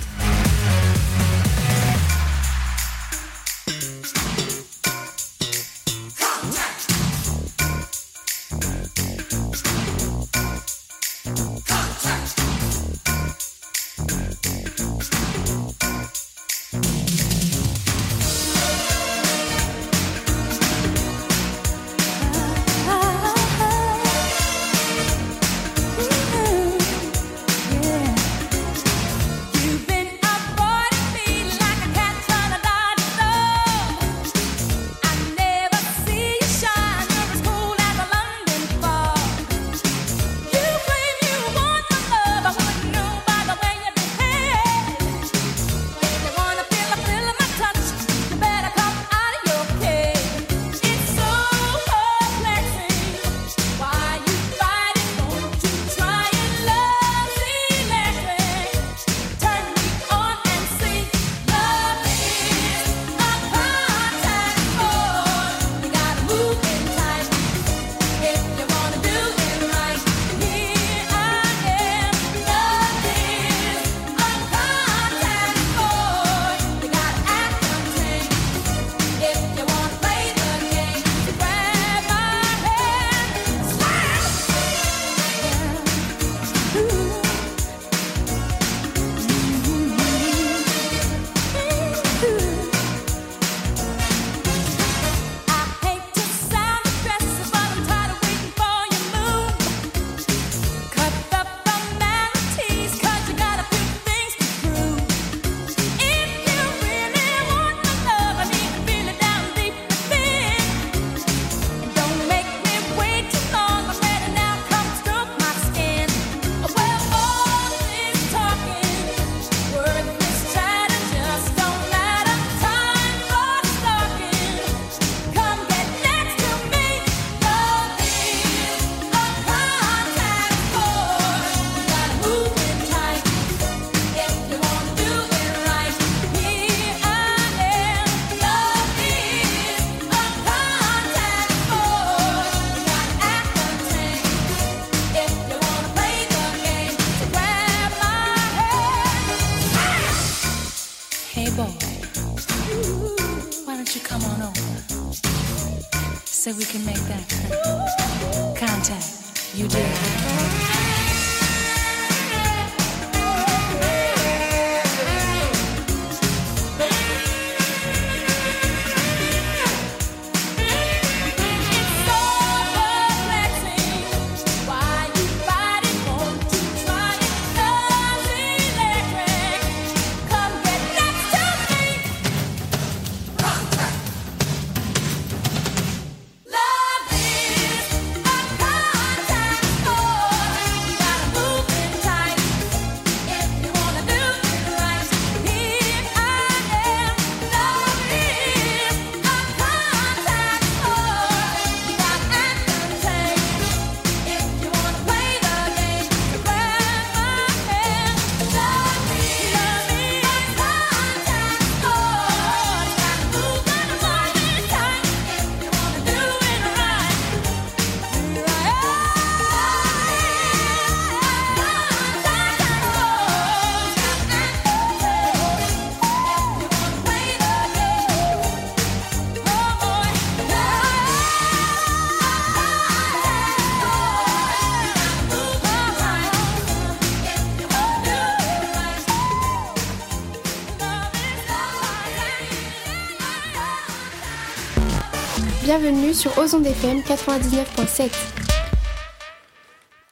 sur 246.14 246.38
Ozon 246.38 246.62
FM 246.62 247.00
99.7. 247.00 248.08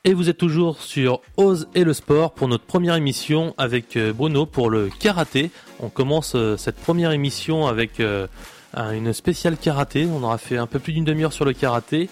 Et 0.04 0.14
vous 0.14 0.28
êtes 0.28 0.36
toujours 0.36 0.82
sur 0.82 1.20
Ose 1.36 1.68
et 1.76 1.84
le 1.84 1.92
sport 1.92 2.32
pour 2.32 2.48
notre 2.48 2.64
première 2.64 2.96
émission 2.96 3.54
avec 3.56 3.96
euh, 3.96 4.12
Bruno 4.12 4.44
pour 4.44 4.68
le 4.68 4.90
karaté. 4.98 5.52
On 5.78 5.90
commence 5.90 6.34
euh, 6.34 6.56
cette 6.56 6.74
première 6.74 7.12
émission 7.12 7.68
avec 7.68 8.00
euh, 8.00 8.26
une 8.74 9.12
spéciale 9.12 9.56
karaté. 9.56 10.08
On 10.12 10.24
aura 10.24 10.38
fait 10.38 10.56
un 10.56 10.66
peu 10.66 10.80
plus 10.80 10.92
d'une 10.92 11.04
demi-heure 11.04 11.32
sur 11.32 11.44
le 11.44 11.52
karaté. 11.52 12.08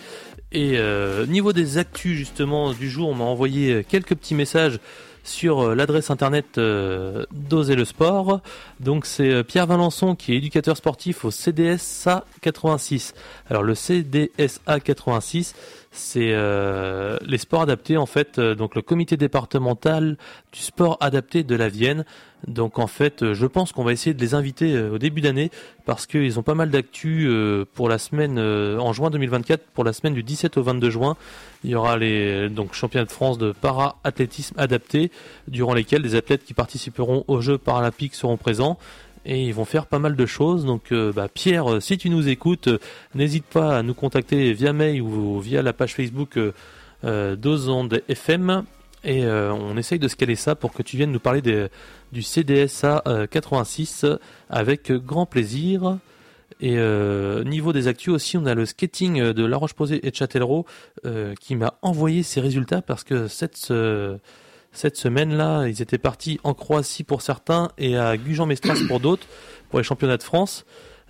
Et 0.53 0.81
niveau 1.29 1.53
des 1.53 1.79
actus 1.79 2.19
justement 2.19 2.73
du 2.73 2.91
jour, 2.91 3.09
on 3.09 3.15
m'a 3.15 3.23
envoyé 3.23 3.85
quelques 3.89 4.17
petits 4.17 4.35
messages 4.35 4.81
sur 5.25 5.61
euh, 5.61 5.75
l'adresse 5.75 6.11
internet 6.11 6.59
euh, 6.59 7.25
d'Oser 7.33 7.75
le 7.75 7.85
Sport. 7.85 8.41
Donc 8.81 9.07
c'est 9.07 9.31
euh, 9.31 9.43
Pierre 9.43 9.67
Valençon 9.67 10.15
qui 10.15 10.33
est 10.33 10.37
éducateur 10.37 10.77
sportif 10.77 11.25
au 11.25 11.31
CDSA 11.31 12.25
86. 12.41 13.15
Alors 13.49 13.63
le 13.63 13.75
CDSA 13.75 14.81
86, 14.81 15.55
c'est 15.91 16.35
les 17.23 17.39
sports 17.39 17.63
adaptés 17.63 17.97
en 17.97 18.07
fait, 18.07 18.39
donc 18.39 18.75
le 18.75 18.83
comité 18.83 19.17
départemental 19.17 20.17
du 20.53 20.61
sport 20.61 20.97
adapté 21.01 21.43
de 21.43 21.55
la 21.55 21.69
Vienne. 21.69 22.05
Donc 22.47 22.79
en 22.79 22.87
fait, 22.87 23.35
je 23.35 23.47
pense 23.47 23.73
qu'on 23.73 23.85
va 23.85 23.93
essayer 23.93 24.15
de 24.15 24.21
les 24.21 24.35
inviter 24.35 24.81
au 24.81 24.99
début 24.99 25.21
d'année 25.21 25.51
parce 25.85 26.07
qu'ils 26.07 26.39
ont 26.39 26.43
pas 26.43 26.55
mal 26.55 26.71
d'actu 26.71 27.29
pour 27.75 27.89
la 27.89 27.99
semaine 27.99 28.39
en 28.39 28.93
juin 28.93 29.11
2024, 29.11 29.65
pour 29.75 29.85
la 29.85 29.93
semaine 29.93 30.15
du 30.15 30.23
17 30.23 30.57
au 30.57 30.63
22 30.63 30.91
juin. 30.91 31.17
Il 31.65 31.71
y 31.71 31.75
aura 31.75 31.99
les 31.99 32.49
donc 32.49 32.73
championnats 32.73 33.05
de 33.05 33.11
France 33.11 33.37
de 33.37 33.53
para-athlétisme 33.53 34.55
adapté, 34.59 35.11
durant 35.49 35.75
lesquels 35.75 36.03
des 36.03 36.15
athlètes 36.15 36.45
qui 36.45 36.55
participeront 36.55 37.25
aux 37.27 37.41
Jeux 37.41 37.59
paralympiques 37.59 38.15
seront 38.15 38.37
présents 38.37 38.79
et 39.25 39.45
ils 39.45 39.55
vont 39.55 39.65
faire 39.65 39.87
pas 39.87 39.99
mal 39.99 40.17
de 40.17 40.27
choses. 40.27 40.65
Donc 40.65 40.93
euh, 40.93 41.13
bah, 41.13 41.29
Pierre, 41.33 41.73
euh, 41.73 41.81
si 41.81 41.99
tu 41.99 42.11
nous 42.11 42.29
écoutes, 42.29 42.69
euh, 42.69 42.79
n'hésite 43.15 43.45
pas 43.45 43.79
à 43.79 43.83
nous 43.83 43.95
contacter 43.95 44.53
via 44.53 44.73
mail 44.73 45.03
ou 45.03 45.39
via 45.41 45.63
la 45.63 45.73
page 45.73 45.95
Facebook 45.95 46.39
euh, 47.05 47.37
d'Ozonde 47.37 48.03
FM 48.09 48.65
et 49.03 49.25
on 49.25 49.79
essaye 49.79 49.99
de 49.99 50.09
scaler 50.09 50.35
ça 50.35 50.55
pour 50.55 50.75
que 50.75 50.83
tu 50.83 50.99
viennes 50.99 51.11
nous 51.11 51.21
parler 51.21 51.41
du 52.13 52.23
CDSA 52.23 53.03
86 53.31 54.05
avec 54.51 54.93
grand 54.93 55.25
plaisir. 55.25 55.97
Et 56.61 56.77
niveau 57.47 57.73
des 57.73 57.89
actus 57.89 58.13
aussi, 58.13 58.37
on 58.37 58.45
a 58.45 58.55
le 58.55 58.67
skating 58.67 59.33
de 59.33 59.45
La 59.47 59.57
Roche-Posay 59.57 60.01
et 60.03 60.13
Châtellerault 60.13 60.67
qui 61.41 61.57
m'a 61.57 61.79
envoyé 61.81 62.23
ses 62.23 62.43
résultats 62.43 62.83
parce 62.83 63.03
que 63.03 63.27
cette, 63.27 63.73
cette 64.73 64.97
semaine-là, 64.97 65.67
ils 65.67 65.83
étaient 65.83 65.99
partis 65.99 66.39
en 66.45 66.55
Croatie 66.55 67.05
pour 67.05 67.23
certains 67.23 67.71
et 67.79 67.97
à 67.97 68.17
Gujan-Mestras 68.17 68.87
pour 68.89 69.01
d'autres, 69.01 69.27
pour 69.69 69.79
les 69.79 69.85
championnats 69.85 70.17
de 70.17 70.23
France. 70.23 70.65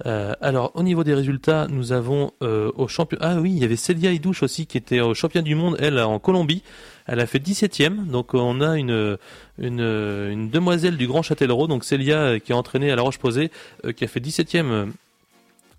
Euh, 0.06 0.34
alors 0.40 0.72
au 0.74 0.82
niveau 0.82 1.04
des 1.04 1.12
résultats, 1.14 1.66
nous 1.68 1.92
avons 1.92 2.32
euh, 2.42 2.72
au 2.76 2.88
champion. 2.88 3.18
Ah 3.20 3.36
oui, 3.36 3.52
il 3.52 3.58
y 3.58 3.64
avait 3.64 3.76
Célia 3.76 4.12
Idouche 4.12 4.42
aussi 4.42 4.66
qui 4.66 4.78
était 4.78 5.00
au 5.00 5.12
champion 5.12 5.42
du 5.42 5.54
monde, 5.54 5.76
elle 5.78 5.98
en 5.98 6.18
Colombie. 6.18 6.62
Elle 7.06 7.20
a 7.20 7.26
fait 7.26 7.38
17e, 7.38 8.06
donc 8.06 8.34
on 8.34 8.60
a 8.60 8.78
une, 8.78 9.18
une, 9.58 10.48
demoiselle 10.48 10.96
du 10.96 11.06
Grand 11.06 11.22
Châtellerault, 11.22 11.66
donc 11.66 11.84
Célia 11.84 12.40
qui 12.40 12.52
est 12.52 12.54
entraînée 12.54 12.90
à 12.90 12.96
La 12.96 13.02
Roche-Posay, 13.02 13.50
qui 13.96 14.04
a 14.04 14.06
fait 14.06 14.20
17e 14.20 14.90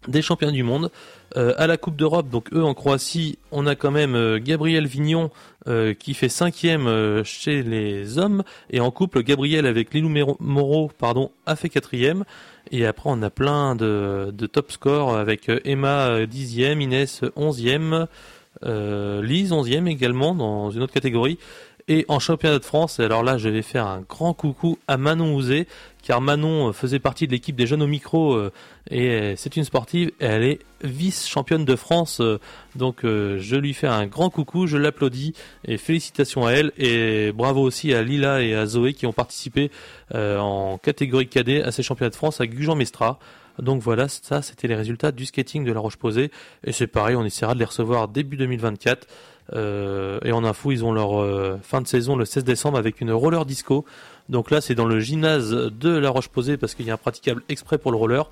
des 0.08 0.22
champions 0.22 0.52
du 0.52 0.64
monde. 0.64 0.92
Euh, 1.38 1.54
à 1.58 1.68
la 1.68 1.78
Coupe 1.78 1.96
d'Europe, 1.96 2.30
donc 2.30 2.52
eux 2.54 2.64
en 2.64 2.74
Croatie, 2.74 3.38
on 3.52 3.66
a 3.66 3.76
quand 3.76 3.92
même 3.92 4.16
euh, 4.16 4.40
Gabriel 4.40 4.86
Vignon 4.86 5.30
euh, 5.68 5.94
qui 5.94 6.14
fait 6.14 6.30
cinquième 6.30 7.24
chez 7.24 7.64
les 7.64 8.18
hommes. 8.18 8.44
Et 8.70 8.80
en 8.80 8.92
couple 8.92 9.24
Gabriel 9.24 9.66
avec 9.66 9.94
Lilou 9.94 10.10
Moreau 10.40 10.92
pardon 10.98 11.32
a 11.46 11.56
fait 11.56 11.70
quatrième. 11.70 12.26
Et 12.72 12.86
après 12.86 13.10
on 13.12 13.22
a 13.22 13.30
plein 13.30 13.76
de, 13.76 14.34
de 14.34 14.46
top 14.48 14.72
scores 14.72 15.16
avec 15.16 15.50
Emma 15.66 16.26
dixième, 16.26 16.82
Inès 16.82 17.22
onzième, 17.36 18.08
Lise 18.64 19.52
onzième 19.52 19.88
également 19.88 20.36
dans 20.36 20.70
une 20.72 20.84
autre 20.84 20.94
catégorie. 20.94 21.38
Et 21.88 22.06
en 22.08 22.20
championnat 22.20 22.60
de 22.60 22.64
France, 22.64 23.00
alors 23.00 23.24
là 23.24 23.38
je 23.38 23.50
vais 23.50 23.62
faire 23.62 23.88
un 23.88 24.02
grand 24.02 24.34
coucou 24.34 24.78
à 24.88 24.98
Manon 24.98 25.34
Ouzé 25.34 25.68
car 26.02 26.22
Manon 26.22 26.70
euh, 26.70 26.72
faisait 26.74 27.00
partie 27.00 27.28
de 27.28 27.32
l'équipe 27.32 27.56
des 27.56 27.68
jeunes 27.68 27.82
au 27.82 27.88
micro 27.88 28.34
euh, 28.34 28.52
et 28.90 29.10
euh, 29.10 29.34
c'est 29.36 29.56
une 29.56 29.64
sportive 29.64 30.12
et 30.20 30.26
elle 30.26 30.44
est 30.44 30.60
vice-championne 30.84 31.66
de 31.66 31.76
France. 31.76 32.22
donc 32.76 33.02
je 33.04 33.56
lui 33.56 33.76
fais 33.76 33.86
un 33.86 34.08
grand 34.08 34.32
coucou, 34.32 34.66
je 34.66 34.78
l'applaudis 34.78 35.34
et 35.64 35.78
félicitations 35.78 36.48
à 36.48 36.54
elle 36.54 36.72
et 36.76 37.32
bravo 37.32 37.62
aussi 37.62 37.94
à 37.94 38.02
Lila 38.02 38.42
et 38.42 38.56
à 38.56 38.66
Zoé 38.66 38.94
qui 38.94 39.06
ont 39.06 39.14
participé 39.14 39.70
en 40.12 40.80
catégorie 40.82 41.28
cadet 41.28 41.62
à 41.62 41.72
ces 41.72 41.84
championnats 41.84 42.10
de 42.10 42.16
France 42.16 42.42
à 42.42 42.48
Gujan-Mestra. 42.48 43.20
Donc 43.60 43.84
voilà, 43.84 44.08
ça 44.08 44.42
c'était 44.42 44.68
les 44.68 44.74
résultats 44.74 45.12
du 45.12 45.28
skating 45.28 45.64
de 45.64 45.72
la 45.72 45.80
Roche-Posay 45.80 46.32
et 46.64 46.72
c'est 46.72 46.88
pareil, 46.88 47.16
on 47.16 47.26
essaiera 47.26 47.54
de 47.54 47.60
les 47.60 47.66
recevoir 47.66 48.08
début 48.08 48.38
2024. 48.38 49.08
et 49.54 50.32
en 50.32 50.44
info, 50.44 50.72
ils 50.72 50.84
ont 50.84 50.94
leur 50.94 51.60
fin 51.62 51.82
de 51.82 51.88
saison 51.88 52.16
le 52.16 52.26
16 52.26 52.44
décembre 52.44 52.80
avec 52.80 53.02
une 53.02 53.12
roller 53.12 53.46
disco 53.46 53.86
donc 54.32 54.50
là, 54.50 54.62
c'est 54.62 54.76
dans 54.76 54.86
le 54.86 55.02
gymnase 55.02 55.52
de 55.52 55.90
La 55.90 56.10
Roche-Posay 56.10 56.56
parce 56.56 56.74
qu'il 56.74 56.86
y 56.86 56.90
a 56.90 56.94
un 56.94 56.98
praticable 56.98 57.44
exprès 57.50 57.78
pour 57.78 57.92
le 57.92 57.98
roller 57.98 58.30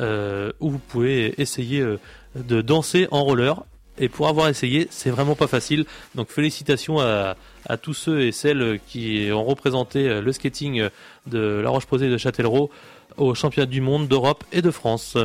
euh, 0.00 0.50
où 0.60 0.70
vous 0.70 0.78
pouvez 0.78 1.38
essayer 1.40 1.80
euh, 1.80 2.00
de 2.34 2.62
danser 2.62 3.06
en 3.10 3.22
roller. 3.22 3.62
Et 3.98 4.08
pour 4.08 4.28
avoir 4.28 4.48
essayé, 4.48 4.88
c'est 4.90 5.10
vraiment 5.10 5.34
pas 5.34 5.46
facile. 5.46 5.84
Donc 6.14 6.30
félicitations 6.30 7.00
à, 7.00 7.36
tous 7.82 7.92
ceux 7.92 8.22
et 8.22 8.32
celles 8.32 8.80
qui 8.86 9.28
ont 9.30 9.44
représenté 9.44 10.08
euh, 10.08 10.22
le 10.22 10.32
skating 10.32 10.88
de 11.26 11.60
La 11.62 11.68
Roche-Posay 11.68 12.08
de 12.08 12.16
Châtellerault 12.16 12.70
au 13.18 13.34
championnat 13.34 13.66
du 13.66 13.82
monde, 13.82 14.08
d'Europe 14.08 14.44
et 14.52 14.62
de 14.62 14.70
France. 14.70 15.18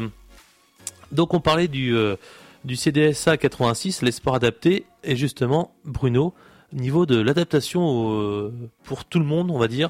Donc 1.13 1.33
on 1.33 1.39
parlait 1.39 1.69
du, 1.69 1.95
du 2.65 2.75
CDSA 2.75 3.37
86, 3.37 4.01
les 4.01 4.11
sports 4.11 4.35
adaptés, 4.35 4.83
et 5.05 5.15
justement, 5.15 5.73
Bruno, 5.85 6.33
niveau 6.73 7.05
de 7.05 7.17
l'adaptation 7.17 8.51
pour 8.83 9.05
tout 9.05 9.19
le 9.19 9.25
monde, 9.25 9.49
on 9.51 9.57
va 9.57 9.69
dire, 9.69 9.89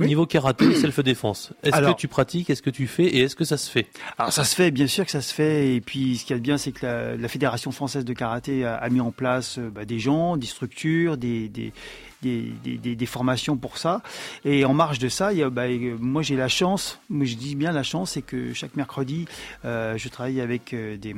Niveau 0.00 0.26
karaté, 0.26 0.74
self-défense. 0.74 1.52
Est-ce 1.62 1.80
que 1.80 1.96
tu 1.96 2.08
pratiques, 2.08 2.50
est-ce 2.50 2.62
que 2.62 2.70
tu 2.70 2.86
fais 2.86 3.04
et 3.04 3.20
est-ce 3.20 3.36
que 3.36 3.44
ça 3.44 3.56
se 3.56 3.70
fait? 3.70 3.86
Alors 4.18 4.32
ça 4.32 4.44
se 4.44 4.54
fait, 4.54 4.70
bien 4.70 4.86
sûr 4.86 5.04
que 5.04 5.10
ça 5.10 5.20
se 5.20 5.32
fait. 5.32 5.74
Et 5.74 5.80
puis 5.80 6.16
ce 6.16 6.24
qu'il 6.24 6.34
y 6.34 6.36
a 6.36 6.38
de 6.38 6.42
bien, 6.42 6.58
c'est 6.58 6.72
que 6.72 7.16
la, 7.18 7.28
Fédération 7.28 7.70
française 7.70 8.04
de 8.04 8.12
karaté 8.12 8.64
a, 8.64 8.88
mis 8.90 9.00
en 9.00 9.12
place 9.12 9.58
euh, 9.58 9.70
bah, 9.70 9.84
des 9.84 10.00
gens, 10.00 10.36
des 10.36 10.46
structures, 10.46 11.16
des, 11.16 11.48
des 11.48 11.72
des, 12.22 12.52
des, 12.64 12.96
des, 12.96 13.06
formations 13.06 13.56
pour 13.56 13.78
ça. 13.78 14.02
Et 14.44 14.64
en 14.64 14.74
marge 14.74 14.98
de 14.98 15.08
ça, 15.08 15.32
il 15.32 15.38
y 15.38 15.42
a, 15.42 15.50
bah, 15.50 15.64
moi 15.98 16.22
j'ai 16.22 16.36
la 16.36 16.48
chance, 16.48 17.00
moi 17.08 17.24
je 17.24 17.34
dis 17.36 17.54
bien 17.54 17.72
la 17.72 17.82
chance, 17.82 18.12
c'est 18.12 18.22
que 18.22 18.52
chaque 18.52 18.76
mercredi, 18.76 19.26
euh, 19.64 19.96
je 19.96 20.08
travaille 20.08 20.40
avec 20.40 20.74
euh, 20.74 20.96
des, 20.96 21.14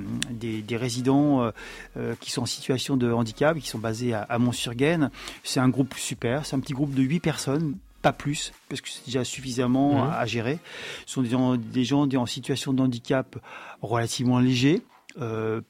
des, 0.63 0.77
résidents 0.77 1.51
euh, 1.97 2.15
qui 2.21 2.31
sont 2.31 2.43
en 2.43 2.47
situation 2.47 2.97
de 2.97 3.11
handicap, 3.11 3.59
qui 3.59 3.69
sont 3.69 3.79
basés 3.79 4.15
à, 4.15 4.23
à 4.23 4.39
Mont-sur-Gaine. 4.39 5.11
C'est 5.43 5.61
un 5.61 5.69
groupe 5.69 5.95
super, 5.97 6.47
c'est 6.47 6.57
un 6.57 6.61
petit 6.61 6.73
groupe 6.73 6.95
de 6.95 7.03
8 7.03 7.21
personnes 7.21 7.77
pas 8.03 8.13
plus, 8.13 8.53
parce 8.69 8.81
que 8.81 8.89
c'est 8.89 9.07
déjà 9.07 9.25
suffisamment 9.25 10.11
à, 10.11 10.27
gérer. 10.27 10.59
Ce 11.07 11.15
sont 11.15 11.23
des 11.23 11.31
gens, 11.31 11.57
des 11.57 11.85
gens 11.85 12.09
en 12.15 12.27
situation 12.27 12.73
de 12.73 12.83
handicap 12.83 13.37
relativement 13.81 14.41
léger, 14.41 14.83
euh, 15.21 15.61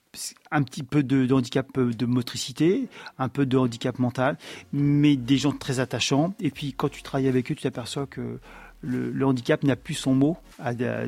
un 0.50 0.62
petit 0.62 0.82
peu 0.82 1.02
de, 1.02 1.32
handicap 1.32 1.78
de 1.78 2.06
motricité, 2.06 2.88
un 3.18 3.28
peu 3.28 3.46
de 3.46 3.56
handicap 3.56 3.98
mental, 3.98 4.38
mais 4.72 5.16
des 5.16 5.36
gens 5.36 5.52
très 5.52 5.80
attachants. 5.80 6.34
Et 6.40 6.50
puis 6.50 6.72
quand 6.72 6.88
tu 6.88 7.02
travailles 7.02 7.28
avec 7.28 7.50
eux, 7.50 7.54
tu 7.54 7.62
t'aperçois 7.62 8.06
que 8.06 8.38
le, 8.82 9.26
handicap 9.26 9.62
n'a 9.62 9.76
plus 9.76 9.94
son 9.94 10.14
mot 10.14 10.36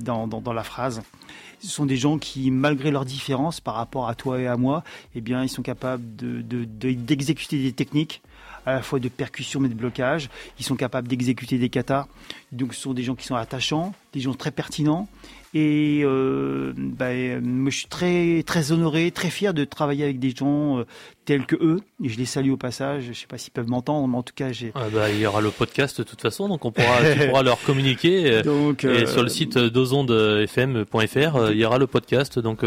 dans, 0.03 0.27
dans, 0.27 0.53
la 0.53 0.63
phrase. 0.63 1.03
Ce 1.61 1.69
sont 1.69 1.87
des 1.87 1.97
gens 1.97 2.19
qui, 2.19 2.51
malgré 2.51 2.91
leurs 2.91 3.05
différences 3.05 3.61
par 3.61 3.75
rapport 3.75 4.09
à 4.09 4.15
toi 4.15 4.41
et 4.41 4.47
à 4.47 4.57
moi, 4.57 4.85
eh 5.15 5.21
bien, 5.21 5.43
ils 5.43 5.49
sont 5.49 5.63
capables 5.63 6.05
d'exécuter 6.17 7.59
de, 7.59 7.63
des 7.63 7.73
techniques 7.73 8.23
à 8.67 8.73
la 8.73 8.83
fois 8.83 8.99
de 8.99 9.09
percussion 9.09 9.61
mais 9.61 9.69
de 9.69 9.75
blocage. 9.75 10.31
Ils 10.59 10.65
sont 10.65 10.77
capables 10.77 11.09
d'exécuter 11.09 11.59
des 11.59 11.69
katas. 11.69 12.07
Donc 12.55 12.75
ce 12.75 12.81
sont 12.81 12.95
des 12.95 13.03
gens 13.03 13.15
qui 13.15 13.27
sont 13.27 13.35
attachants, 13.35 13.93
des 14.13 14.21
gens 14.21 14.35
très 14.35 14.51
pertinents 14.51 15.09
et 15.57 16.03
euh, 16.03 16.73
bah, 16.77 17.11
moi, 17.41 17.71
je 17.71 17.79
suis 17.79 17.87
très 17.87 18.43
très 18.45 18.73
honoré, 18.73 19.13
très 19.13 19.31
fier 19.31 19.55
de 19.55 19.65
travailler 19.65 20.03
avec 20.03 20.19
des 20.19 20.31
gens 20.31 20.81
euh, 20.81 20.87
tels 21.27 21.47
que 21.47 21.55
eux. 21.55 21.81
Et 22.03 22.09
je 22.09 22.19
les 22.19 22.25
salue 22.25 22.51
au 22.51 22.57
passage. 22.57 23.05
Je 23.07 23.13
sais 23.13 23.29
pas 23.29 23.39
s'ils 23.39 23.53
peuvent 23.53 23.69
m'entendre, 23.69 24.09
mais 24.09 24.17
en 24.17 24.25
tout 24.25 24.35
cas, 24.35 24.51
j'ai. 24.51 24.73
Ah 24.75 24.87
bah, 24.93 25.11
il 25.11 25.21
y 25.21 25.27
aura 25.27 25.41
le 25.41 25.51
podcast 25.51 25.99
de 25.99 26.03
toute 26.03 26.21
façon, 26.21 26.49
donc 26.49 26.65
on 26.65 26.73
pourra, 26.73 26.99
tu 27.05 27.29
pourras 27.29 27.45
leur 27.45 27.63
communiquer. 27.63 28.43
Euh, 28.45 28.73
et 28.83 29.07
sur 29.07 29.23
le 29.23 29.29
site 29.29 29.57
dozondefm.fr, 29.57 31.51
il 31.53 31.57
y 31.57 31.65
aura 31.65 31.79
le 31.79 31.87
podcast, 31.87 32.41
donc 32.41 32.65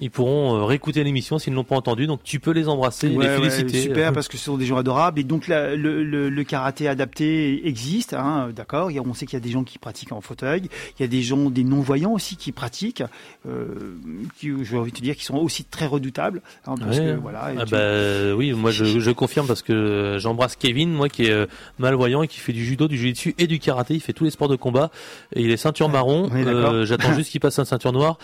ils 0.00 0.10
pourront 0.10 0.66
réécouter 0.66 1.04
l'émission 1.04 1.38
s'ils 1.38 1.52
ne 1.52 1.56
l'ont 1.56 1.62
pas 1.62 1.76
entendu. 1.76 2.08
Donc 2.08 2.24
tu 2.24 2.40
peux 2.40 2.50
les 2.50 2.66
embrasser, 2.66 3.06
et 3.06 3.16
les 3.16 3.28
féliciter. 3.28 3.80
super, 3.80 4.12
parce 4.12 4.26
que 4.26 4.36
ce 4.38 4.46
sont 4.46 4.56
des 4.56 4.66
gens 4.66 4.76
adorables. 4.76 5.20
Et 5.20 5.24
donc 5.24 5.46
le, 5.46 5.76
le, 5.76 6.02
le, 6.30 6.44
karaté 6.44 6.88
adapté 6.88 7.64
existe, 7.68 8.12
hein, 8.12 8.50
d'accord. 8.52 8.90
On 9.06 9.14
sait 9.14 9.23
qu'il 9.26 9.34
y 9.34 9.42
a 9.42 9.44
des 9.44 9.50
gens 9.50 9.64
qui 9.64 9.78
pratiquent 9.78 10.12
en 10.12 10.20
fauteuil, 10.20 10.68
il 10.98 11.02
y 11.02 11.04
a 11.04 11.08
des 11.08 11.22
gens, 11.22 11.50
des 11.50 11.64
non 11.64 11.80
voyants 11.80 12.12
aussi 12.12 12.36
qui 12.36 12.52
pratiquent, 12.52 13.02
euh, 13.48 13.96
qui, 14.38 14.52
j'ai 14.62 14.76
envie 14.76 14.92
de 14.92 14.96
te 14.96 15.02
dire, 15.02 15.16
qui 15.16 15.24
sont 15.24 15.36
aussi 15.36 15.64
très 15.64 15.86
redoutables. 15.86 16.42
Hein, 16.66 16.74
parce 16.78 16.98
que, 16.98 17.14
voilà, 17.14 17.52
ah 17.58 17.64
bah, 17.64 18.34
oui, 18.36 18.52
moi 18.52 18.70
je, 18.70 18.84
je, 18.84 19.10
confirme 19.10 19.46
parce 19.46 19.62
que 19.62 20.16
j'embrasse 20.18 20.56
Kevin, 20.56 20.92
moi 20.92 21.08
qui 21.08 21.26
est 21.26 21.30
euh, 21.30 21.46
malvoyant 21.78 22.22
et 22.22 22.28
qui 22.28 22.38
fait 22.38 22.52
du 22.52 22.64
judo, 22.64 22.88
du 22.88 22.96
jiu-jitsu 22.96 23.34
et 23.38 23.46
du 23.46 23.58
karaté. 23.58 23.94
Il 23.94 24.00
fait 24.00 24.12
tous 24.12 24.24
les 24.24 24.30
sports 24.30 24.48
de 24.48 24.56
combat 24.56 24.90
et 25.34 25.42
il 25.42 25.50
est 25.50 25.56
ceinture 25.56 25.88
marron. 25.88 26.30
Euh, 26.32 26.84
j'attends 26.84 27.14
juste 27.14 27.30
qu'il 27.30 27.40
passe 27.40 27.58
un 27.58 27.64
ceinture 27.64 27.92
noire 27.92 28.18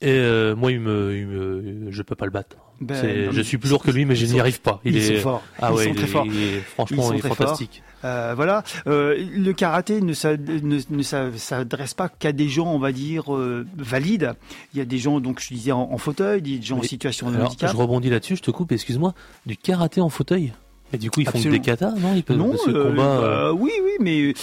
Et 0.00 0.10
euh, 0.10 0.54
moi, 0.54 0.70
il 0.72 0.80
me, 0.80 1.16
il 1.16 1.26
me, 1.26 1.90
je 1.90 2.02
peux 2.02 2.14
pas 2.14 2.24
le 2.26 2.30
battre. 2.30 2.56
Ben, 2.80 3.26
non, 3.26 3.32
je 3.32 3.40
suis 3.40 3.56
plus 3.56 3.70
lourd 3.70 3.82
que 3.82 3.90
lui, 3.92 4.04
mais 4.04 4.16
je 4.16 4.26
n'y 4.26 4.40
arrive 4.40 4.60
pas. 4.60 4.80
Il 4.84 4.96
ils 4.96 4.98
est 5.12 5.16
sont 5.16 5.22
forts. 5.22 5.42
Ah 5.62 5.68
Ils 5.70 5.76
ouais, 5.76 5.84
sont 5.84 5.90
il 5.90 5.96
très 5.96 6.04
est- 6.04 6.08
forts. 6.08 6.26
il 6.26 6.42
est- 6.42 6.60
franchement, 6.60 6.96
Ils 7.04 7.06
sont 7.06 7.12
il 7.14 7.18
est 7.18 7.28
fantastique. 7.34 7.82
Euh, 8.04 8.32
voilà, 8.36 8.64
Euh, 8.86 9.14
le 9.32 9.52
karaté 9.52 10.00
ne 10.02 10.12
s'a- 10.12 10.36
ne- 10.36 10.80
ne 10.90 11.02
s'a- 11.02 11.30
s'adresse 11.36 11.94
pas 11.94 12.08
qu'à 12.10 12.32
des 12.32 12.48
gens, 12.48 12.66
on 12.66 12.78
va 12.80 12.90
dire, 12.92 13.34
euh, 13.34 13.64
valides. 13.78 14.32
Il 14.74 14.78
y 14.78 14.82
a 14.82 14.84
des 14.84 14.98
gens, 14.98 15.20
donc 15.20 15.40
je 15.40 15.54
disais, 15.54 15.72
en, 15.72 15.88
en 15.90 15.98
fauteuil, 15.98 16.42
des 16.42 16.60
gens 16.60 16.78
en 16.78 16.82
situation 16.82 17.30
de 17.30 17.36
handicap. 17.40 17.70
je 17.70 17.76
rebondis 17.76 18.10
là-dessus, 18.10 18.36
je 18.36 18.42
te 18.42 18.50
coupe, 18.50 18.72
excuse-moi. 18.72 19.14
Du 19.46 19.56
karaté 19.56 20.00
en 20.00 20.10
fauteuil? 20.10 20.52
Et 20.94 20.98
du 20.98 21.10
coup, 21.10 21.20
ils 21.20 21.28
font 21.28 21.38
des 21.38 21.60
katas, 21.60 21.92
non 21.92 22.14
Ils 22.14 22.22
peuvent 22.22 22.36
Non, 22.36 22.56
ce 22.56 22.70
euh, 22.70 22.90
combat. 22.90 23.02
euh, 23.02 23.52
bah, 23.52 23.52
oui, 23.52 23.72
oui, 23.82 23.90
mais 24.00 24.34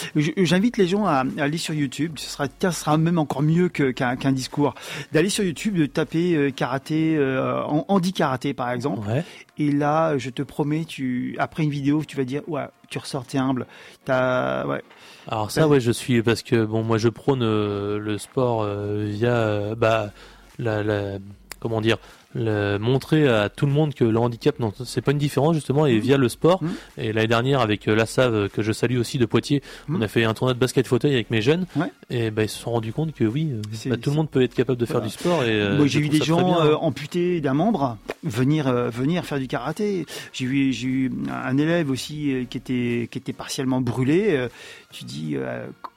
j'invite 0.46 0.78
les 0.78 0.88
gens 0.88 1.06
à, 1.06 1.24
à 1.38 1.44
aller 1.44 1.58
sur 1.58 1.74
YouTube. 1.74 2.14
Ce 2.18 2.30
sera, 2.30 2.48
ça 2.62 2.72
sera 2.72 2.98
même 2.98 3.18
encore 3.18 3.42
mieux 3.42 3.70
qu'un 3.70 4.32
discours. 4.32 4.76
D'aller 5.12 5.30
sur 5.30 5.44
YouTube, 5.44 5.76
de 5.78 5.86
taper 5.86 6.36
euh, 6.36 6.52
karaté, 6.52 7.16
euh, 7.18 7.64
en- 7.64 7.86
handi 7.88 8.14
karaté 8.14 8.54
par 8.54 8.72
exemple. 8.72 9.08
Ouais. 9.08 9.24
Et 9.58 9.72
là, 9.72 10.18
je 10.18 10.30
te 10.30 10.42
promets, 10.42 10.86
tu 10.86 11.36
après 11.40 11.64
une 11.64 11.70
vidéo, 11.70 12.04
tu 12.06 12.18
vas 12.18 12.24
dire, 12.24 12.42
ouais, 12.48 12.66
tu 12.90 12.98
ressors, 12.98 13.26
t'es 13.26 13.38
humble. 13.38 13.66
Ouais, 14.08 14.82
Alors 15.28 15.52
ça, 15.52 15.68
ouais, 15.68 15.80
je 15.80 15.92
suis 15.92 16.22
parce 16.22 16.42
que 16.44 16.66
bon, 16.66 16.84
moi, 16.84 16.98
je 16.98 17.10
prône 17.10 17.44
euh, 17.44 18.00
le 18.00 18.18
sport 18.18 18.64
euh, 18.64 19.06
via 19.08 19.34
euh, 19.36 19.76
bah 19.76 20.12
la, 20.60 20.84
la 20.84 21.18
comment 21.60 21.80
dire 21.82 21.98
le, 22.34 22.78
montrer 22.78 23.28
à 23.28 23.50
tout 23.50 23.66
le 23.66 23.72
monde 23.72 23.94
que 23.94 24.04
le 24.04 24.18
handicap 24.18 24.60
non 24.60 24.72
c'est 24.86 25.02
pas 25.02 25.12
une 25.12 25.18
différence 25.18 25.56
justement 25.56 25.86
et 25.86 25.96
Mhm. 25.96 26.00
via 26.00 26.18
le 26.18 26.30
sport 26.30 26.64
Mhm. 26.64 26.70
et 26.98 27.14
l'année 27.14 27.28
dernière 27.28 27.60
avec 27.62 27.88
euh, 27.88 27.96
la 27.96 28.06
Save 28.06 28.34
euh, 28.34 28.48
que 28.48 28.62
je 28.62 28.72
salue 28.72 28.98
aussi 28.98 29.18
de 29.18 29.26
Poitiers 29.26 29.62
on 29.90 29.94
Mhm. 29.94 30.02
a 30.04 30.08
fait 30.08 30.24
un 30.24 30.34
tournoi 30.34 30.54
de 30.54 30.60
basket 30.60 30.88
fauteuil 30.88 31.14
avec 31.14 31.30
mes 31.32 31.42
jeunes 31.42 31.66
Ouais. 31.76 31.92
et 32.10 32.32
bah, 32.32 32.44
ils 32.44 32.50
se 32.50 32.58
sont 32.58 32.72
rendus 32.72 32.94
compte 32.94 33.14
que 33.14 33.24
oui 33.26 33.50
euh, 33.52 33.90
bah, 33.90 33.98
tout 33.98 34.10
le 34.12 34.16
monde 34.16 34.30
peut 34.30 34.42
être 34.42 34.54
capable 34.56 34.80
de 34.80 34.86
faire 34.86 35.02
du 35.02 35.10
sport 35.10 35.44
et 35.44 35.76
Moi, 35.78 35.88
j'ai 35.88 36.00
vu 36.00 36.08
trouve 36.10 36.20
des 36.20 36.26
gens 36.26 36.44
bien. 36.44 36.66
euh, 36.66 36.76
amputés 36.76 37.42
d'un 37.42 37.54
membre 37.54 37.98
venir 38.24 38.68
euh, 38.68 38.90
venir 38.90 39.26
faire 39.26 39.40
du 39.40 39.48
karaté. 39.48 40.06
J'ai 40.34 40.72
j'ai 40.72 40.88
eu 40.88 41.12
un 41.32 41.58
élève 41.58 41.90
aussi 41.90 42.48
qui 42.50 42.58
était 42.58 43.08
qui 43.12 43.18
était 43.18 43.34
partiellement 43.34 43.82
brûlé. 43.82 44.48
Tu 44.92 45.04
dis 45.06 45.36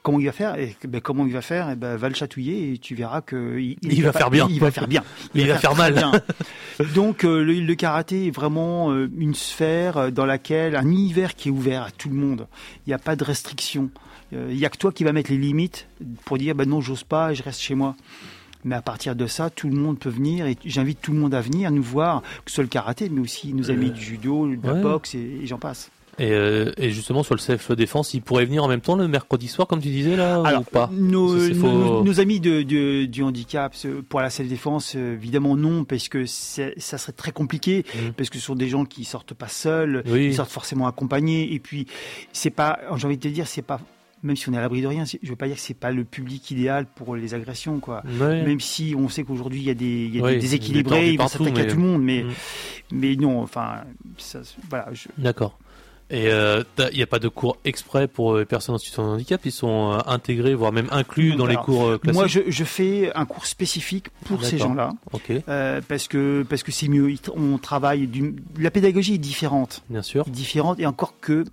comment 0.05 0.21
il 0.21 0.27
va 0.27 0.33
faire 0.33 0.57
et 0.57 0.77
ben, 0.87 1.01
comment 1.01 1.27
il 1.27 1.33
va 1.33 1.41
faire 1.41 1.71
et 1.71 1.77
ben 1.77 1.97
va 1.97 2.09
le 2.09 2.15
chatouiller 2.15 2.75
et 2.75 2.79
tu 2.79 2.95
verras 2.95 3.23
que 3.23 3.59
il, 3.59 3.77
Il 3.83 4.05
va 4.05 4.13
faire 4.13 4.31
bien. 4.31 4.47
Il 4.51 4.61
va 4.61 4.71
faire 4.71 4.87
bien. 4.87 5.03
Il 5.35 5.49
va 5.49 5.59
faire 5.59 5.75
mal. 5.75 6.23
Donc 6.95 7.25
euh, 7.25 7.43
le, 7.43 7.55
le 7.55 7.75
karaté 7.75 8.29
est 8.29 8.31
vraiment 8.31 8.93
euh, 8.93 9.11
une 9.17 9.35
sphère 9.35 9.97
euh, 9.97 10.11
dans 10.11 10.27
laquelle 10.27 10.77
un 10.77 10.87
univers 10.87 11.35
qui 11.35 11.49
est 11.49 11.51
ouvert 11.51 11.85
à 11.85 11.91
tout 11.91 12.11
le 12.11 12.17
monde. 12.17 12.47
Il 12.87 12.91
n'y 12.91 12.95
a 12.95 12.99
pas 12.99 13.17
de 13.17 13.25
restrictions. 13.25 13.91
Il 14.33 14.59
y 14.59 14.67
a 14.67 14.69
que 14.69 14.77
toi 14.77 14.91
qui 14.91 15.05
va 15.05 15.13
mettre 15.13 15.31
les 15.31 15.39
limites 15.39 15.87
pour 16.25 16.39
dire 16.39 16.55
ben 16.55 16.69
non 16.69 16.81
j'ose 16.81 17.05
pas, 17.05 17.33
je 17.33 17.43
reste 17.43 17.61
chez 17.61 17.75
moi. 17.75 17.97
Mais 18.65 18.75
à 18.75 18.83
partir 18.83 19.15
de 19.15 19.27
ça, 19.27 19.49
tout 19.49 19.69
le 19.69 19.77
monde 19.77 19.99
peut 19.99 20.11
venir 20.11 20.47
et 20.47 20.57
j'invite 20.65 21.01
tout 21.01 21.13
le 21.13 21.19
monde 21.19 21.35
à 21.35 21.41
venir 21.41 21.71
nous 21.71 21.83
voir, 21.83 22.23
que 22.45 22.51
ce 22.51 22.57
soit 22.57 22.65
le 22.65 22.69
karaté, 22.69 23.09
mais 23.11 23.21
aussi 23.21 23.55
nos 23.55 23.71
amis 23.71 23.91
du 23.91 24.01
judo, 24.01 24.49
de 24.49 24.67
la 24.67 24.75
ouais. 24.75 24.83
boxe 24.83 25.15
et, 25.15 25.41
et 25.43 25.47
j'en 25.47 25.59
passe. 25.59 25.91
Et, 26.19 26.31
euh, 26.33 26.73
et 26.77 26.91
justement 26.91 27.23
sur 27.23 27.35
le 27.35 27.41
self 27.41 27.73
défense 27.73 28.15
il 28.15 28.23
pourrait 28.23 28.45
venir 28.45 28.63
en 28.65 28.69
même 28.69 28.81
temps 28.81 28.97
le 28.97 29.09
mercredi 29.09 29.49
soir 29.49 29.67
comme 29.69 29.81
tu 29.81 29.89
disais 29.89 30.17
là 30.17 30.41
ou 30.61 30.65
pas 30.65 30.91
nos, 30.93 32.21
amis 32.21 32.41
de, 32.41 32.63
de- 32.63 33.05
du 33.07 33.23
handicap, 33.23 33.75
pour 34.09 34.21
la 34.21 34.31
self-défense, 34.31 34.95
euh, 34.97 35.15
évidemment 35.15 35.57
non, 35.57 35.85
parce 35.85 36.09
que 36.09 36.27
ça 36.27 36.73
serait 36.99 37.13
très 37.13 37.33
compliqué, 37.33 37.85
Mhm. 37.95 38.13
parce 38.13 38.31
que 38.31 38.39
ce 38.39 38.45
sont 38.45 38.55
des 38.55 38.69
gens 38.69 38.85
qui 38.85 39.05
sortent 39.05 39.35
pas 39.35 39.49
seuls, 39.49 40.03
Oui. 40.07 40.27
ils 40.27 40.35
sortent 40.35 40.51
forcément 40.51 40.87
accompagnés, 40.87 41.53
et 41.53 41.59
puis 41.59 41.87
c'est 42.33 42.51
pas, 42.51 42.79
j'ai 42.97 43.07
envie 43.07 43.17
de 43.17 43.23
te 43.23 43.29
dire, 43.29 43.47
c'est 43.47 43.63
pas, 43.63 43.81
même 44.23 44.37
si 44.37 44.49
on 44.49 44.53
est 44.53 44.57
à 44.59 44.61
l'abri 44.61 44.81
de 44.83 44.87
rien, 44.87 45.05
je 45.05 45.29
veux 45.29 45.37
pas 45.37 45.47
dire 45.47 45.57
que 45.57 45.61
c'est 45.63 45.75
pas 45.75 45.91
le 45.91 46.05
public 46.05 46.51
idéal 46.51 46.87
pour 46.87 47.15
les 47.17 47.35
agressions, 47.35 47.81
quoi. 47.81 48.03
Ouais. 48.21 48.43
Même 48.45 48.61
si 48.61 48.95
on 48.97 49.09
sait 49.09 49.23
qu'aujourd'hui 49.25 49.61
il 49.61 49.67
y 49.67 49.71
a 49.71 49.75
des, 49.75 50.07
y 50.13 50.23
a 50.23 50.31
des 50.31 50.39
déséquilibrés, 50.39 51.11
ils 51.13 51.19
vont 51.19 51.29
s'attaquer 51.29 51.63
à 51.63 51.65
tout 51.65 51.77
le 51.77 51.83
monde, 51.83 52.03
mais, 52.03 52.23
Mm. 52.23 52.29
mais 52.93 53.17
non, 53.17 53.41
enfin, 53.43 53.83
ça, 54.19 54.41
voilà, 54.71 54.89
je, 54.93 55.09
D'accord. 55.19 55.59
Et 56.11 56.29
euh, 56.29 56.63
il 56.93 56.97
n'y 56.97 57.03
a 57.03 57.07
pas 57.07 57.19
de 57.19 57.29
cours 57.29 57.57
exprès 57.65 58.09
pour 58.09 58.35
euh, 58.35 58.41
les 58.41 58.45
personnes 58.45 58.75
en 58.75 58.79
situation 58.79 59.05
de 59.07 59.15
handicap, 59.15 59.41
ils 59.45 59.53
sont 59.53 59.93
euh, 59.93 59.99
intégrés, 60.07 60.55
voire 60.55 60.71
même 60.71 60.89
inclus 60.91 61.35
dans 61.35 61.47
les 61.47 61.57
cours 61.57 61.87
euh, 61.87 61.99
classiques. 61.99 62.19
moi 62.19 62.27
je, 62.27 62.41
je 62.47 62.65
fais 62.65 63.11
un 63.15 63.25
cours 63.25 63.47
spécifique 63.47 64.09
pour 64.27 64.45
ces 64.45 64.59
gens-là. 64.59 64.93
Euh, 65.49 65.81
parce 65.89 66.07
que 66.09 66.45
parce 66.49 66.63
que 66.63 66.73
c'est 66.73 66.89
mieux. 66.89 67.15
On 67.35 67.59
travaille. 67.59 68.07
Du, 68.07 68.37
la 68.59 68.71
pédagogie 68.71 69.15
est 69.15 69.19
différente, 69.19 69.83
bien 69.89 70.03
sûr. 70.03 70.25
différente 70.27 70.79
et 70.79 70.87
encore 70.87 71.15
que 71.21 71.45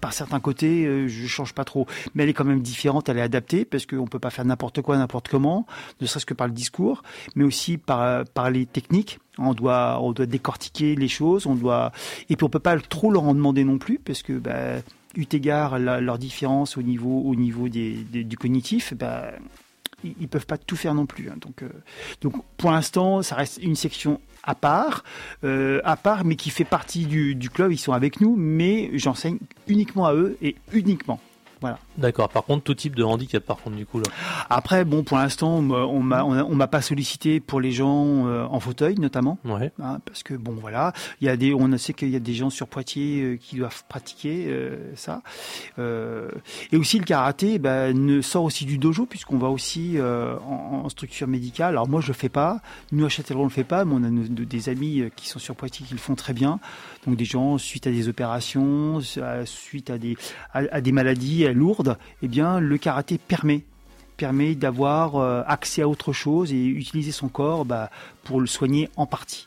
par 0.00 0.12
certains 0.12 0.40
côtés, 0.40 0.84
euh, 0.86 1.08
je 1.08 1.26
change 1.26 1.54
pas 1.54 1.64
trop, 1.64 1.86
mais 2.14 2.22
elle 2.22 2.28
est 2.28 2.34
quand 2.34 2.44
même 2.44 2.60
différente. 2.62 3.08
Elle 3.08 3.18
est 3.18 3.22
adaptée 3.22 3.64
parce 3.64 3.86
qu'on 3.86 4.06
peut 4.06 4.18
pas 4.18 4.30
faire 4.30 4.44
n'importe 4.44 4.82
quoi, 4.82 4.96
n'importe 4.98 5.28
comment, 5.28 5.66
ne 6.00 6.06
serait-ce 6.06 6.26
que 6.26 6.34
par 6.34 6.46
le 6.46 6.52
discours, 6.52 7.02
mais 7.34 7.44
aussi 7.44 7.78
par 7.78 8.24
par 8.26 8.50
les 8.50 8.66
techniques. 8.66 9.18
On 9.38 9.54
doit 9.54 9.98
on 10.02 10.12
doit 10.12 10.26
décortiquer 10.26 10.94
les 10.96 11.08
choses, 11.08 11.46
on 11.46 11.54
doit 11.54 11.92
et 12.28 12.36
puis 12.36 12.44
on 12.44 12.48
peut 12.50 12.58
pas 12.58 12.78
trop 12.80 13.10
leur 13.10 13.22
en 13.24 13.34
demander 13.34 13.64
non 13.64 13.78
plus 13.78 13.98
parce 13.98 14.22
que 14.22 14.32
bah, 14.32 14.78
eu 15.16 15.24
égard 15.32 15.78
la- 15.78 16.00
leur 16.00 16.18
différence 16.18 16.76
au 16.76 16.82
niveau 16.82 17.22
au 17.24 17.34
niveau 17.34 17.68
des- 17.68 17.92
du 18.24 18.36
cognitif, 18.36 18.94
bah, 18.94 19.30
ils, 20.04 20.14
ils 20.20 20.28
peuvent 20.28 20.46
pas 20.46 20.58
tout 20.58 20.76
faire 20.76 20.94
non 20.94 21.06
plus. 21.06 21.28
hein. 21.30 21.36
Donc, 21.40 21.62
euh, 21.62 21.68
donc 22.20 22.34
pour 22.56 22.70
l'instant, 22.72 23.22
ça 23.22 23.36
reste 23.36 23.58
une 23.62 23.74
section 23.76 24.20
à 24.48 24.54
part, 24.54 25.04
euh, 25.44 25.80
à 25.84 25.96
part, 25.96 26.24
mais 26.24 26.34
qui 26.34 26.48
fait 26.48 26.64
partie 26.64 27.04
du, 27.04 27.50
club. 27.50 27.70
Ils 27.70 27.78
sont 27.78 27.92
avec 27.92 28.20
nous, 28.22 28.34
mais 28.36 28.90
j'enseigne 28.94 29.38
uniquement 29.66 30.06
à 30.06 30.14
eux 30.14 30.38
et 30.40 30.56
uniquement. 30.72 31.20
D'accord. 31.98 32.28
Par 32.30 32.44
contre, 32.44 32.62
tout 32.64 32.74
type 32.74 32.94
de 32.94 33.02
handicap, 33.04 33.44
par 33.44 33.56
contre, 33.58 33.76
du 33.76 33.84
coup 33.84 33.98
là. 33.98 34.06
Après, 34.48 34.84
bon, 34.84 35.02
pour 35.02 35.18
l'instant, 35.18 35.56
on 35.56 35.62
m'a- 36.02 36.24
on 36.24 36.54
m'a 36.54 36.66
pas 36.68 36.80
sollicité 36.80 37.40
pour 37.40 37.60
les 37.60 37.72
gens 37.72 38.26
euh, 38.26 38.44
en 38.46 38.60
fauteuil, 38.60 38.94
notamment. 38.98 39.38
Ouais. 39.44 39.72
hein, 39.82 39.98
parce 40.06 40.22
que 40.22 40.34
bon 40.34 40.52
voilà, 40.60 40.92
il 41.20 41.26
y 41.26 41.28
a 41.28 41.36
des, 41.36 41.52
on 41.52 41.76
sait 41.76 41.92
qu'il 41.92 42.08
y 42.10 42.16
a 42.16 42.20
des 42.20 42.34
gens 42.34 42.50
sur 42.50 42.68
Poitiers 42.68 43.22
euh, 43.22 43.36
qui 43.36 43.56
doivent 43.56 43.82
pratiquer 43.88 44.46
euh, 44.48 44.76
ça. 44.94 45.22
Euh, 45.78 46.28
et 46.72 46.76
aussi 46.76 46.98
le 46.98 47.04
karaté 47.04 47.58
ben, 47.58 47.92
ne 47.98 48.20
sort 48.22 48.44
aussi 48.44 48.64
du 48.64 48.78
dojo 48.78 49.04
puisqu'on 49.06 49.38
va 49.38 49.48
aussi 49.48 49.98
euh, 49.98 50.36
en, 50.48 50.82
en 50.84 50.88
structure 50.88 51.26
médicale. 51.28 51.70
Alors 51.70 51.88
moi 51.88 52.00
je 52.00 52.08
le 52.08 52.14
fais 52.14 52.28
pas, 52.28 52.60
nous 52.92 53.04
à 53.04 53.08
Châtellerault 53.08 53.42
on 53.44 53.46
le 53.46 53.52
fait 53.52 53.64
pas, 53.64 53.84
mais 53.84 53.92
on 53.94 54.04
a 54.04 54.10
nos- 54.10 54.44
des 54.44 54.68
amis 54.68 55.02
qui 55.16 55.28
sont 55.28 55.38
sur 55.38 55.54
Poitiers 55.56 55.84
qui 55.86 55.94
le 55.94 56.00
font 56.00 56.14
très 56.14 56.32
bien. 56.32 56.60
Donc 57.06 57.16
des 57.16 57.24
gens 57.24 57.58
suite 57.58 57.86
à 57.86 57.90
des 57.90 58.08
opérations, 58.08 59.00
suite 59.44 59.90
à 59.90 59.98
des 59.98 60.16
à, 60.52 60.60
à 60.70 60.80
des 60.80 60.92
maladies 60.92 61.44
euh, 61.44 61.52
lourdes, 61.88 61.98
eh 62.22 62.28
bien 62.28 62.60
le 62.60 62.78
karaté 62.78 63.18
permet 63.18 63.64
permet 64.16 64.56
d'avoir 64.56 65.14
euh, 65.16 65.42
accès 65.46 65.82
à 65.82 65.88
autre 65.88 66.12
chose 66.12 66.52
et 66.52 66.64
utiliser 66.64 67.12
son 67.12 67.28
corps 67.28 67.64
bah, 67.64 67.88
pour 68.24 68.40
le 68.40 68.48
soigner 68.48 68.88
en 68.96 69.06
partie. 69.06 69.46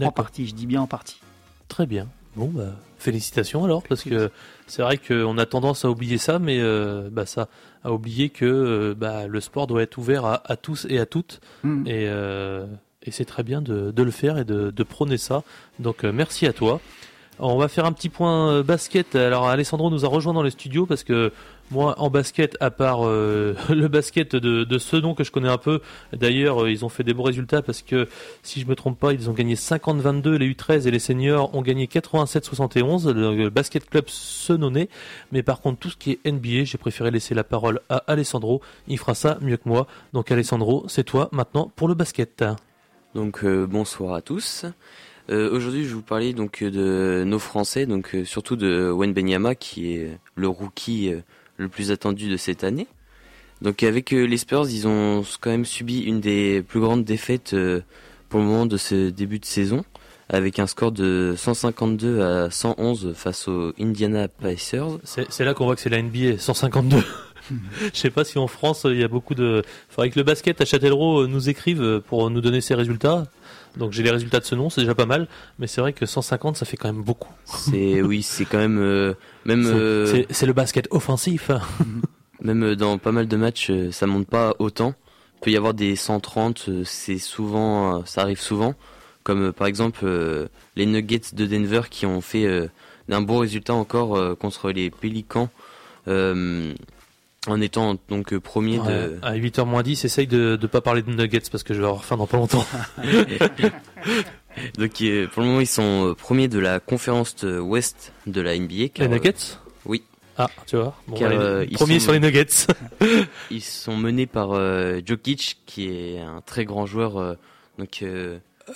En 0.00 0.12
partie, 0.12 0.46
je 0.46 0.54
dis 0.54 0.66
bien 0.66 0.80
en 0.80 0.86
partie. 0.86 1.20
Très 1.68 1.86
bien. 1.86 2.06
Bon, 2.36 2.46
bah, 2.46 2.68
félicitations 2.98 3.64
alors, 3.64 3.82
parce 3.82 4.04
que 4.04 4.30
c'est 4.68 4.80
vrai 4.80 4.96
qu'on 4.96 5.36
a 5.38 5.44
tendance 5.44 5.84
à 5.84 5.90
oublier 5.90 6.18
ça, 6.18 6.38
mais 6.38 6.60
euh, 6.60 7.10
bah, 7.10 7.26
ça, 7.26 7.48
à 7.82 7.92
oublier 7.92 8.30
que 8.30 8.46
euh, 8.46 8.94
bah, 8.96 9.26
le 9.26 9.40
sport 9.40 9.66
doit 9.66 9.82
être 9.82 9.98
ouvert 9.98 10.24
à, 10.24 10.40
à 10.50 10.56
tous 10.56 10.86
et 10.88 10.98
à 11.00 11.04
toutes, 11.04 11.40
Mm. 11.64 11.86
et, 11.88 12.06
euh, 12.06 12.64
et 13.02 13.10
c'est 13.10 13.24
très 13.26 13.42
bien 13.42 13.60
de, 13.60 13.90
de 13.90 14.02
le 14.04 14.10
faire 14.12 14.38
et 14.38 14.44
de, 14.44 14.70
de 14.70 14.82
prôner 14.84 15.18
ça. 15.18 15.42
Donc 15.80 16.04
merci 16.04 16.46
à 16.46 16.52
toi. 16.52 16.80
On 17.40 17.56
va 17.58 17.66
faire 17.66 17.86
un 17.86 17.92
petit 17.92 18.08
point 18.08 18.62
basket. 18.62 19.16
Alors 19.16 19.48
Alessandro 19.48 19.90
nous 19.90 20.04
a 20.04 20.08
rejoint 20.08 20.32
dans 20.32 20.42
les 20.44 20.50
studios 20.50 20.86
parce 20.86 21.02
que 21.02 21.32
moi 21.72 21.94
en 21.98 22.10
basket, 22.10 22.56
à 22.60 22.70
part 22.70 23.06
euh, 23.06 23.56
le 23.70 23.88
basket 23.88 24.36
de, 24.36 24.78
ce 24.78 24.96
nom 24.96 25.14
que 25.14 25.24
je 25.24 25.32
connais 25.32 25.48
un 25.48 25.58
peu, 25.58 25.80
d'ailleurs 26.12 26.62
euh, 26.62 26.70
ils 26.70 26.84
ont 26.84 26.88
fait 26.88 27.02
des 27.02 27.14
bons 27.14 27.24
résultats 27.24 27.62
parce 27.62 27.82
que 27.82 28.08
si 28.42 28.60
je 28.60 28.66
me 28.66 28.76
trompe 28.76 28.98
pas, 28.98 29.12
ils 29.12 29.28
ont 29.28 29.32
gagné 29.32 29.54
50-22 29.54 30.34
les 30.36 30.52
U13 30.52 30.86
et 30.86 30.90
les 30.90 30.98
seniors 30.98 31.54
ont 31.54 31.62
gagné 31.62 31.86
87-71 31.86 33.10
le, 33.10 33.48
basket 33.50 33.88
club 33.88 34.04
Senonais. 34.06 34.88
Mais 35.32 35.42
par 35.42 35.60
contre 35.60 35.78
tout 35.78 35.90
ce 35.90 35.96
qui 35.96 36.12
est 36.12 36.30
NBA, 36.30 36.64
j'ai 36.64 36.78
préféré 36.78 37.10
laisser 37.10 37.34
la 37.34 37.44
parole 37.44 37.80
à 37.88 37.96
Alessandro. 38.06 38.60
Il 38.86 38.98
fera 38.98 39.14
ça 39.14 39.38
mieux 39.40 39.56
que 39.56 39.68
moi. 39.68 39.86
Donc 40.12 40.30
Alessandro, 40.30 40.84
c'est 40.88 41.04
toi 41.04 41.28
maintenant 41.32 41.72
pour 41.74 41.88
le 41.88 41.94
basket. 41.94 42.44
Donc 43.14 43.44
euh, 43.44 43.66
bonsoir 43.66 44.14
à 44.14 44.22
tous. 44.22 44.66
Aujourd'hui, 45.28 45.84
je 45.84 45.88
vais 45.88 45.94
vous 45.94 46.02
parler 46.02 46.34
donc 46.34 46.62
de 46.62 47.24
nos 47.26 47.38
Français, 47.38 47.86
donc 47.86 48.14
surtout 48.24 48.54
de 48.54 48.90
Wen 48.90 49.14
Benyama 49.14 49.54
qui 49.54 49.94
est 49.94 50.18
le 50.34 50.48
rookie 50.48 51.10
le 51.56 51.68
plus 51.68 51.90
attendu 51.90 52.28
de 52.28 52.36
cette 52.36 52.64
année. 52.64 52.86
Donc 53.60 53.82
avec 53.84 54.12
euh, 54.12 54.24
les 54.24 54.36
Spurs, 54.36 54.68
ils 54.68 54.88
ont 54.88 55.24
quand 55.40 55.50
même 55.50 55.64
subi 55.64 56.00
une 56.00 56.20
des 56.20 56.62
plus 56.62 56.80
grandes 56.80 57.04
défaites 57.04 57.54
euh, 57.54 57.80
pour 58.28 58.40
le 58.40 58.46
moment 58.46 58.66
de 58.66 58.76
ce 58.76 59.10
début 59.10 59.38
de 59.38 59.44
saison, 59.44 59.84
avec 60.28 60.58
un 60.58 60.66
score 60.66 60.90
de 60.90 61.34
152 61.36 62.22
à 62.22 62.50
111 62.50 63.12
face 63.14 63.46
aux 63.46 63.72
Indiana 63.78 64.26
Pacers. 64.26 64.98
C'est 65.04 65.44
là 65.44 65.54
qu'on 65.54 65.66
voit 65.66 65.76
que 65.76 65.80
c'est 65.80 65.90
la 65.90 66.02
NBA 66.02 66.38
152. 66.38 66.96
Je 67.92 67.98
sais 67.98 68.10
pas 68.10 68.24
si 68.24 68.38
en 68.38 68.46
France 68.46 68.86
il 68.88 68.98
y 68.98 69.04
a 69.04 69.08
beaucoup 69.08 69.34
de. 69.34 69.62
Faudrait 69.88 70.10
que 70.10 70.18
le 70.18 70.24
basket 70.24 70.60
à 70.60 70.64
Châtellerault 70.64 71.22
euh, 71.22 71.26
nous 71.26 71.48
écrive 71.48 72.00
pour 72.06 72.30
nous 72.30 72.40
donner 72.40 72.60
ses 72.60 72.74
résultats. 72.74 73.24
Donc 73.76 73.92
j'ai 73.92 74.02
les 74.02 74.10
résultats 74.10 74.40
de 74.40 74.44
ce 74.44 74.54
nom, 74.54 74.70
c'est 74.70 74.82
déjà 74.82 74.94
pas 74.94 75.06
mal. 75.06 75.28
Mais 75.58 75.66
c'est 75.66 75.80
vrai 75.80 75.92
que 75.92 76.04
150 76.04 76.56
ça 76.56 76.64
fait 76.64 76.76
quand 76.76 76.92
même 76.92 77.02
beaucoup. 77.02 77.32
C'est 77.44 78.02
oui, 78.02 78.22
c'est 78.22 78.44
quand 78.44 78.58
même 78.58 78.78
euh, 78.78 79.14
même 79.44 79.64
C'est- 79.64 79.70
euh, 79.72 80.24
C'est 80.30 80.46
le 80.46 80.52
basket 80.52 80.88
offensif. 80.90 81.50
Même 82.42 82.64
euh, 82.64 82.76
dans 82.76 82.98
pas 82.98 83.12
mal 83.12 83.28
de 83.28 83.36
matchs, 83.36 83.70
euh, 83.70 83.92
ça 83.92 84.06
monte 84.06 84.26
pas 84.26 84.54
autant 84.58 84.94
peut 85.40 85.50
y 85.50 85.56
avoir 85.56 85.74
des 85.74 85.96
130, 85.96 86.70
c'est 86.84 87.18
souvent, 87.18 88.04
ça 88.06 88.20
arrive 88.22 88.38
souvent, 88.40 88.74
comme 89.24 89.52
par 89.52 89.66
exemple 89.66 90.06
les 90.76 90.86
Nuggets 90.86 91.32
de 91.34 91.46
Denver 91.46 91.80
qui 91.90 92.06
ont 92.06 92.20
fait 92.20 92.46
d'un 93.08 93.22
beau 93.22 93.38
résultat 93.38 93.74
encore 93.74 94.38
contre 94.38 94.70
les 94.70 94.88
Pélicans 94.90 95.50
en 96.06 97.60
étant 97.60 97.96
donc 98.08 98.38
premier 98.38 98.78
de... 98.78 99.18
À 99.22 99.34
8h 99.36 99.64
moins 99.66 99.82
10, 99.82 100.04
essaye 100.04 100.28
de 100.28 100.56
ne 100.62 100.66
pas 100.68 100.80
parler 100.80 101.02
de 101.02 101.10
Nuggets 101.10 101.42
parce 101.50 101.64
que 101.64 101.74
je 101.74 101.80
vais 101.80 101.86
avoir 101.86 102.04
faim 102.04 102.16
dans 102.16 102.28
pas 102.28 102.36
longtemps. 102.36 102.64
donc 104.78 104.92
pour 105.32 105.42
le 105.42 105.48
moment, 105.48 105.60
ils 105.60 105.66
sont 105.66 106.14
premiers 106.18 106.48
de 106.48 106.58
la 106.58 106.80
conférence 106.80 107.36
ouest 107.42 108.12
de 108.26 108.40
la 108.40 108.58
NBA. 108.58 108.86
les 108.98 109.08
Nuggets 109.08 109.58
Oui. 109.84 110.02
Ah, 110.38 110.48
tu 110.66 110.76
vois. 110.76 110.96
Bon, 111.06 111.18
euh, 111.20 111.66
premier 111.72 112.00
sur 112.00 112.12
les 112.12 112.20
Nuggets. 112.20 112.66
ils 113.50 113.62
sont 113.62 113.96
menés 113.96 114.26
par 114.26 114.52
euh, 114.52 115.00
Jokic, 115.04 115.58
qui 115.66 115.88
est 115.88 116.20
un 116.20 116.40
très 116.40 116.64
grand 116.64 116.86
joueur. 116.86 117.18
Euh, 117.18 117.34
donc, 117.78 118.04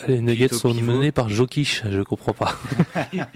les 0.07 0.21
Nuggets 0.21 0.49
sont 0.49 0.75
menés 0.75 1.13
par 1.13 1.29
Jokic, 1.29 1.83
je 1.89 2.03
comprends 2.03 2.35
pas. 2.35 2.59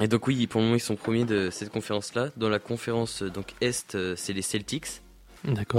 Et 0.00 0.06
donc 0.06 0.28
oui, 0.28 0.46
pour 0.46 0.60
le 0.60 0.66
moment, 0.66 0.76
ils 0.76 0.80
sont 0.80 0.94
premiers 0.94 1.24
de 1.24 1.50
cette 1.50 1.70
conférence-là. 1.70 2.28
Dans 2.36 2.48
la 2.48 2.60
conférence 2.60 3.22
donc 3.22 3.54
Est, 3.60 4.14
c'est 4.14 4.32
les 4.32 4.42
Celtics 4.42 5.02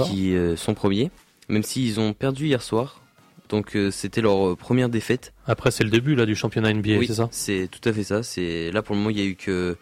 qui 0.06 0.36
sont 0.58 0.74
premiers, 0.74 1.12
même 1.48 1.64
s'ils 1.64 2.00
ont 2.00 2.14
perdu 2.14 2.48
hier 2.48 2.62
soir. 2.62 3.02
Donc 3.50 3.76
c'était 3.92 4.22
leur 4.22 4.56
première 4.56 4.90
défaite. 4.90 5.34
Après, 5.48 5.72
c'est 5.72 5.84
le 5.84 5.90
début 5.90 6.14
là 6.16 6.26
du 6.26 6.36
championnat 6.36 6.72
NBA, 6.72 7.06
c'est 7.08 7.16
ça? 7.16 7.30
C'est 7.32 7.68
tout 7.70 7.90
à 7.90 7.92
fait 7.92 8.04
ça. 8.04 8.22
C'est 8.22 8.70
là 8.72 8.84
pour 8.84 8.96
le 8.96 9.02
moment, 9.02 9.10
il 9.10 9.20
y 9.20 9.22
a 9.22 9.26
eu 9.26 9.36
que 9.36 9.76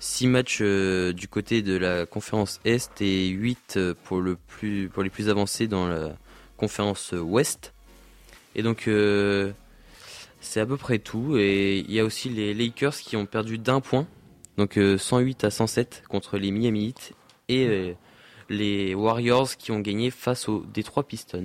6 0.00 0.26
matchs 0.28 0.58
euh, 0.60 1.12
du 1.12 1.28
côté 1.28 1.62
de 1.62 1.76
la 1.76 2.06
conférence 2.06 2.60
Est 2.64 3.00
et 3.00 3.28
8 3.28 3.74
euh, 3.76 3.94
pour, 4.04 4.20
le 4.20 4.36
plus, 4.36 4.88
pour 4.88 5.02
les 5.02 5.10
plus 5.10 5.28
avancés 5.28 5.66
dans 5.66 5.86
la 5.86 6.16
conférence 6.56 7.12
Ouest. 7.12 7.72
Et 8.54 8.62
donc 8.62 8.88
euh, 8.88 9.52
c'est 10.40 10.60
à 10.60 10.66
peu 10.66 10.76
près 10.76 10.98
tout. 10.98 11.36
Et 11.38 11.78
il 11.78 11.92
y 11.92 12.00
a 12.00 12.04
aussi 12.04 12.28
les 12.28 12.54
Lakers 12.54 12.96
qui 12.96 13.16
ont 13.16 13.26
perdu 13.26 13.58
d'un 13.58 13.80
point, 13.80 14.06
donc 14.58 14.78
108 14.98 15.44
à 15.44 15.50
107 15.50 16.04
contre 16.08 16.38
les 16.38 16.50
Miami 16.50 16.88
Heat. 16.88 17.12
Et 17.48 17.94
les 18.48 18.94
Warriors 18.94 19.56
qui 19.56 19.72
ont 19.72 19.80
gagné 19.80 20.10
face 20.10 20.48
aux 20.48 20.64
Detroit 20.74 21.04
Pistons. 21.04 21.44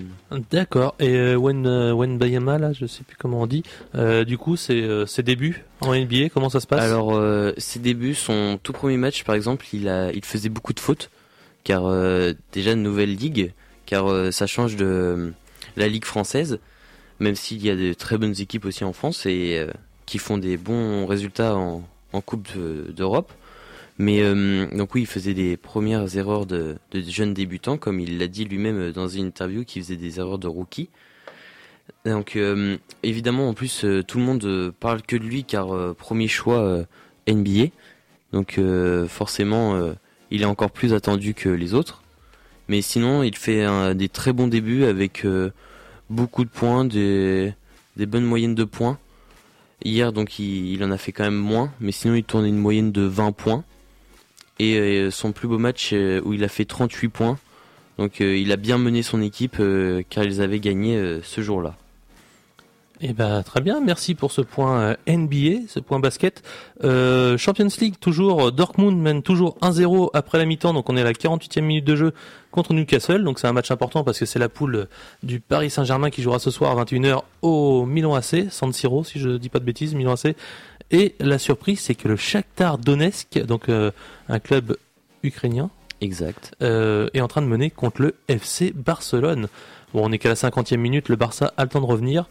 D'accord. 0.52 0.96
Et 1.00 1.16
euh, 1.16 1.36
Wen, 1.36 1.66
euh, 1.66 2.18
Bayama, 2.18 2.58
là, 2.58 2.74
je 2.74 2.86
sais 2.86 3.04
plus 3.04 3.18
comment 3.18 3.42
on 3.42 3.48
dit. 3.48 3.64
Euh, 3.96 4.24
du 4.24 4.38
coup, 4.38 4.56
c'est 4.56 4.82
euh, 4.82 5.06
ses 5.06 5.24
débuts 5.24 5.64
en 5.82 5.96
NBA. 5.96 6.30
Comment 6.34 6.50
ça 6.50 6.60
se 6.60 6.68
passe? 6.68 6.82
Alors, 6.82 7.20
ses 7.58 7.80
débuts, 7.80 8.16
son 8.16 8.60
tout 8.62 8.74
premier 8.74 8.98
match, 8.98 9.24
par 9.24 9.36
exemple, 9.36 9.66
il 9.74 9.88
a, 9.90 10.12
il 10.12 10.24
faisait 10.24 10.50
beaucoup 10.50 10.74
de 10.74 10.80
fautes, 10.80 11.10
car 11.64 11.84
déjà 12.52 12.74
une 12.74 12.84
nouvelle 12.84 13.16
ligue, 13.16 13.54
car 13.86 14.32
ça 14.32 14.48
change 14.48 14.76
de 14.76 15.34
la 15.76 15.88
ligue 15.88 16.06
française, 16.06 16.60
même 17.20 17.36
s'il 17.36 17.66
y 17.66 17.70
a 17.70 17.76
de 17.76 17.94
très 17.94 18.18
bonnes 18.18 18.36
équipes 18.40 18.66
aussi 18.66 18.84
en 18.84 18.94
France 18.94 19.26
et 19.26 19.66
qui 20.06 20.20
font 20.20 20.38
des 20.38 20.58
bons 20.58 21.06
résultats 21.08 21.56
en, 21.56 21.84
en 22.14 22.22
Coupe 22.22 22.48
d'Europe. 22.90 23.32
Mais 23.98 24.22
euh, 24.22 24.68
donc 24.76 24.96
oui, 24.96 25.02
il 25.02 25.08
faisait 25.08 25.34
des 25.34 25.58
premières 25.58 26.18
erreurs 26.18 26.46
de, 26.46 26.78
de 26.92 27.02
jeunes 27.02 27.34
débutants, 27.34 27.78
comme 27.78 28.00
il 28.00 28.18
l'a 28.18 28.28
dit 28.28 28.46
lui-même 28.46 28.92
dans 28.92 29.08
une 29.08 29.28
interview, 29.28 29.64
qu'il 29.64 29.84
faisait 29.84 29.96
des 29.96 30.20
erreurs 30.20 30.40
de 30.40 30.48
rookie. 30.48 30.90
Donc 32.06 32.36
euh, 32.36 32.78
évidemment, 33.04 33.50
en 33.50 33.54
plus, 33.54 33.84
euh, 33.84 34.04
tout 34.04 34.18
le 34.18 34.24
monde 34.24 34.74
parle 34.80 35.02
que 35.02 35.16
de 35.16 35.24
lui, 35.24 35.44
car 35.44 35.96
premier 35.96 36.28
choix 36.28 36.86
NBA. 37.28 37.68
Donc 38.34 38.60
forcément, 39.08 39.94
il 40.32 40.42
est 40.42 40.46
encore 40.46 40.72
plus 40.72 40.94
attendu 40.94 41.34
que 41.34 41.50
les 41.50 41.74
autres. 41.74 42.02
Mais 42.70 42.82
sinon, 42.82 43.24
il 43.24 43.36
fait 43.36 43.94
des 43.94 44.08
très 44.08 44.32
bons 44.32 44.48
débuts 44.48 44.86
avec 44.86 45.26
beaucoup 46.10 46.46
de 46.46 46.50
points, 46.50 46.86
des, 46.86 47.54
des 47.98 48.06
bonnes 48.06 48.26
moyennes 48.26 48.56
de 48.56 48.64
points. 48.64 48.98
Hier, 49.84 50.14
donc, 50.14 50.40
il, 50.40 50.72
il, 50.72 50.84
en 50.84 50.92
a 50.92 50.98
fait 50.98 51.12
quand 51.12 51.24
même 51.24 51.36
moins, 51.36 51.74
mais 51.80 51.92
sinon, 51.92 52.14
il 52.16 52.24
tournait 52.24 52.50
une 52.50 52.58
moyenne 52.58 52.92
de 52.92 53.02
20 53.02 53.32
points. 53.32 53.64
Et 54.62 54.78
euh, 54.78 55.10
son 55.10 55.32
plus 55.32 55.48
beau 55.48 55.58
match 55.58 55.90
euh, 55.92 56.22
où 56.24 56.34
il 56.34 56.44
a 56.44 56.48
fait 56.48 56.66
38 56.66 57.10
points. 57.10 57.40
Donc 57.98 58.22
euh, 58.22 58.38
il 58.38 58.52
a 58.52 58.58
bien 58.58 58.78
mené 58.78 59.02
son 59.02 59.20
équipe 59.20 59.60
car 60.10 60.24
ils 60.24 60.40
avaient 60.40 60.60
gagné 60.60 61.20
ce 61.24 61.42
jour-là. 61.42 61.76
Eh 63.04 63.14
ben 63.14 63.42
très 63.42 63.62
bien, 63.62 63.82
merci 63.82 64.14
pour 64.14 64.32
ce 64.32 64.42
point 64.42 64.96
NBA, 65.08 65.68
ce 65.68 65.80
point 65.80 66.00
basket. 66.00 66.44
Champions 66.84 67.68
League 67.80 67.96
toujours, 68.00 68.52
Dortmund 68.52 68.96
mène 69.02 69.24
toujours 69.24 69.58
1-0 69.64 70.12
après 70.14 70.38
la 70.38 70.46
mi-temps, 70.46 70.74
donc 70.74 70.88
on 70.88 70.96
est 70.96 71.02
à 71.02 71.06
la 71.06 71.14
48e 71.14 71.62
minute 71.62 71.86
de 71.86 71.96
jeu 71.96 72.14
contre 72.52 72.76
Newcastle, 72.76 73.24
donc 73.24 73.40
c'est 73.40 73.48
un 73.48 73.54
match 73.54 73.72
important 73.72 74.04
parce 74.04 74.20
que 74.20 74.28
c'est 74.28 74.38
la 74.38 74.50
poule 74.50 74.88
du 75.24 75.40
Paris 75.40 75.72
Saint-Germain 75.72 76.12
qui 76.12 76.22
jouera 76.22 76.38
ce 76.38 76.52
soir 76.52 76.78
à 76.78 76.84
21h 76.84 77.24
au 77.42 77.88
Milan 77.88 78.14
AC, 78.14 78.52
San 78.52 78.72
Siro 78.72 79.04
si 79.04 79.20
je 79.20 79.30
dis 79.30 79.50
pas 79.50 79.60
de 79.60 79.66
bêtises, 79.66 79.96
Milan 79.96 80.14
AC, 80.14 80.36
et 80.92 81.16
la 81.20 81.40
surprise, 81.40 81.80
c'est 81.80 81.96
que 81.96 82.08
le 82.08 82.18
Shakhtar 82.18 82.78
Donetsk, 82.78 83.40
donc 83.46 83.70
euh, 83.70 83.92
un 84.28 84.40
club 84.40 84.76
ukrainien, 85.24 85.70
exact, 86.02 86.54
euh, 86.62 87.10
est 87.14 87.22
en 87.22 87.28
train 87.28 87.42
de 87.42 87.48
mener 87.48 87.70
contre 87.70 88.02
le 88.02 88.16
FC 88.28 88.74
Barcelone. 88.76 89.48
Bon, 89.94 90.08
on 90.08 90.12
est 90.12 90.18
qu'à 90.18 90.30
la 90.30 90.36
50e 90.36 90.78
minute, 90.78 91.08
le 91.08 91.16
Barça 91.16 91.54
a 91.56 91.64
le 91.64 91.70
temps 91.70 91.82
de 91.82 91.86
revenir. 91.86 92.28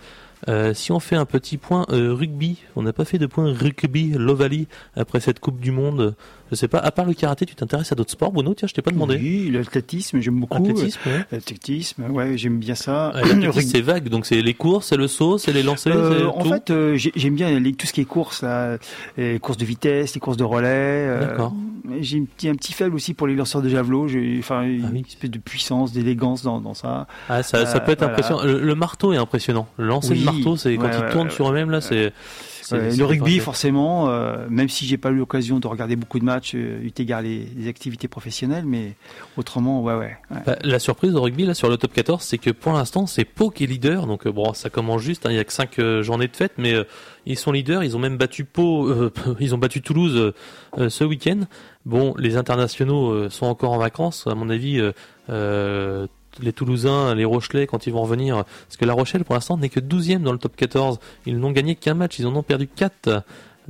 Euh, 0.48 0.74
si 0.74 0.92
on 0.92 1.00
fait 1.00 1.16
un 1.16 1.26
petit 1.26 1.56
point 1.56 1.86
rugby, 1.88 2.58
on 2.76 2.82
n'a 2.82 2.92
pas 2.92 3.04
fait 3.04 3.18
de 3.18 3.26
point 3.26 3.52
rugby 3.52 4.10
Lovali 4.10 4.68
après 4.94 5.20
cette 5.20 5.40
Coupe 5.40 5.60
du 5.60 5.70
Monde. 5.70 6.14
Je 6.50 6.56
sais 6.56 6.68
pas, 6.68 6.78
à 6.78 6.90
part 6.90 7.06
le 7.06 7.14
karaté, 7.14 7.46
tu 7.46 7.54
t'intéresses 7.54 7.92
à 7.92 7.94
d'autres 7.94 8.10
sports, 8.10 8.32
Bruno? 8.32 8.54
Tiens, 8.54 8.66
je 8.66 8.74
t'ai 8.74 8.82
pas 8.82 8.90
demandé. 8.90 9.16
Oui, 9.16 9.50
l'athlétisme, 9.52 10.20
j'aime 10.20 10.40
beaucoup. 10.40 10.58
L'athlétisme, 10.58 11.00
ouais. 11.06 11.24
L'athlétisme, 11.30 12.10
ouais, 12.10 12.36
j'aime 12.36 12.58
bien 12.58 12.74
ça. 12.74 13.12
l'athlétisme, 13.14 13.70
c'est 13.70 13.80
vague, 13.80 14.08
donc 14.08 14.26
c'est 14.26 14.42
les 14.42 14.54
courses, 14.54 14.88
c'est 14.88 14.96
le 14.96 15.06
saut, 15.06 15.38
c'est 15.38 15.52
les 15.52 15.62
lancers. 15.62 15.96
Euh, 15.96 16.26
en 16.26 16.44
fait, 16.44 16.70
euh, 16.70 16.96
j'aime 16.96 17.34
bien 17.34 17.58
les, 17.60 17.72
tout 17.72 17.86
ce 17.86 17.92
qui 17.92 18.00
est 18.00 18.04
course, 18.04 18.42
là, 18.42 18.78
les 19.16 19.38
courses 19.38 19.58
de 19.58 19.64
vitesse, 19.64 20.14
les 20.14 20.20
courses 20.20 20.36
de 20.36 20.44
relais. 20.44 20.66
Euh, 20.68 21.20
D'accord. 21.20 21.54
J'ai 22.00 22.18
un 22.18 22.24
petit, 22.24 22.48
un 22.48 22.54
petit 22.54 22.72
faible 22.72 22.94
aussi 22.94 23.14
pour 23.14 23.26
les 23.26 23.34
lanceurs 23.34 23.62
de 23.62 23.68
javelot. 23.68 24.06
Enfin, 24.38 24.62
ah 24.62 24.66
une 24.66 24.96
espèce 24.96 25.30
de 25.30 25.38
puissance, 25.38 25.92
d'élégance 25.92 26.42
dans, 26.42 26.60
dans 26.60 26.74
ça. 26.74 27.06
Ah, 27.28 27.42
ça, 27.42 27.64
ça 27.66 27.80
peut 27.80 27.92
être 27.92 28.02
impressionnant. 28.02 28.42
Le, 28.42 28.74
marteau 28.74 29.12
est 29.12 29.16
impressionnant. 29.16 29.68
Le 29.76 29.86
lancer 29.86 30.14
de 30.14 30.24
marteau, 30.24 30.56
c'est 30.56 30.76
quand 30.76 30.90
il 30.92 31.12
tourne 31.12 31.30
sur 31.30 31.50
eux-mêmes 31.50 31.70
là, 31.70 31.80
c'est 31.80 32.12
le 32.72 33.04
rugby, 33.04 33.38
forcément, 33.38 34.08
euh, 34.08 34.46
même 34.48 34.68
si 34.68 34.86
j'ai 34.86 34.98
pas 34.98 35.10
eu 35.10 35.16
l'occasion 35.16 35.58
de 35.58 35.66
regarder 35.66 35.96
beaucoup 35.96 36.18
de 36.18 36.24
matchs, 36.24 36.54
euh, 36.54 36.82
eu 36.82 36.92
égard 36.98 37.22
les, 37.22 37.68
activités 37.68 38.08
professionnelles, 38.08 38.64
mais 38.66 38.94
autrement, 39.36 39.82
ouais, 39.82 39.94
ouais. 39.94 40.16
Bah, 40.46 40.56
la 40.62 40.78
surprise 40.78 41.14
au 41.14 41.22
rugby, 41.22 41.44
là, 41.44 41.54
sur 41.54 41.68
le 41.68 41.76
top 41.76 41.92
14, 41.92 42.22
c'est 42.22 42.38
que 42.38 42.50
pour 42.50 42.72
l'instant, 42.72 43.06
c'est 43.06 43.24
Pau 43.24 43.50
qui 43.50 43.64
est 43.64 43.66
leader. 43.66 44.06
Donc, 44.06 44.26
euh, 44.26 44.32
bon, 44.32 44.52
ça 44.54 44.70
commence 44.70 45.02
juste, 45.02 45.26
hein, 45.26 45.30
il 45.30 45.36
y 45.36 45.38
a 45.38 45.44
que 45.44 45.52
5 45.52 45.80
journées 46.02 46.28
de 46.28 46.36
fête, 46.36 46.52
mais 46.58 46.74
ils 47.26 47.38
sont 47.38 47.52
leaders. 47.52 47.84
Ils 47.84 47.96
ont 47.96 48.00
même 48.00 48.16
battu 48.16 48.44
Pau, 48.44 48.92
ils 49.40 49.54
ont 49.54 49.58
battu 49.58 49.82
Toulouse 49.82 50.32
ce 50.76 51.04
week-end. 51.04 51.40
Bon, 51.86 52.14
les 52.18 52.36
internationaux 52.36 53.28
sont 53.30 53.46
encore 53.46 53.72
en 53.72 53.78
vacances. 53.78 54.26
À 54.26 54.34
mon 54.34 54.50
avis, 54.50 54.80
les 56.40 56.52
Toulousains, 56.52 57.14
les 57.14 57.24
Rochelais, 57.24 57.66
quand 57.66 57.86
ils 57.86 57.92
vont 57.92 58.02
revenir, 58.02 58.44
parce 58.44 58.76
que 58.78 58.84
La 58.84 58.92
Rochelle, 58.92 59.24
pour 59.24 59.34
l'instant, 59.34 59.56
n'est 59.56 59.68
que 59.68 59.80
12e 59.80 60.22
dans 60.22 60.32
le 60.32 60.38
top 60.38 60.56
14. 60.56 60.98
Ils 61.26 61.38
n'ont 61.38 61.50
gagné 61.50 61.74
qu'un 61.74 61.94
match, 61.94 62.18
ils 62.18 62.26
en 62.26 62.34
ont 62.36 62.42
perdu 62.42 62.68
4. 62.68 63.22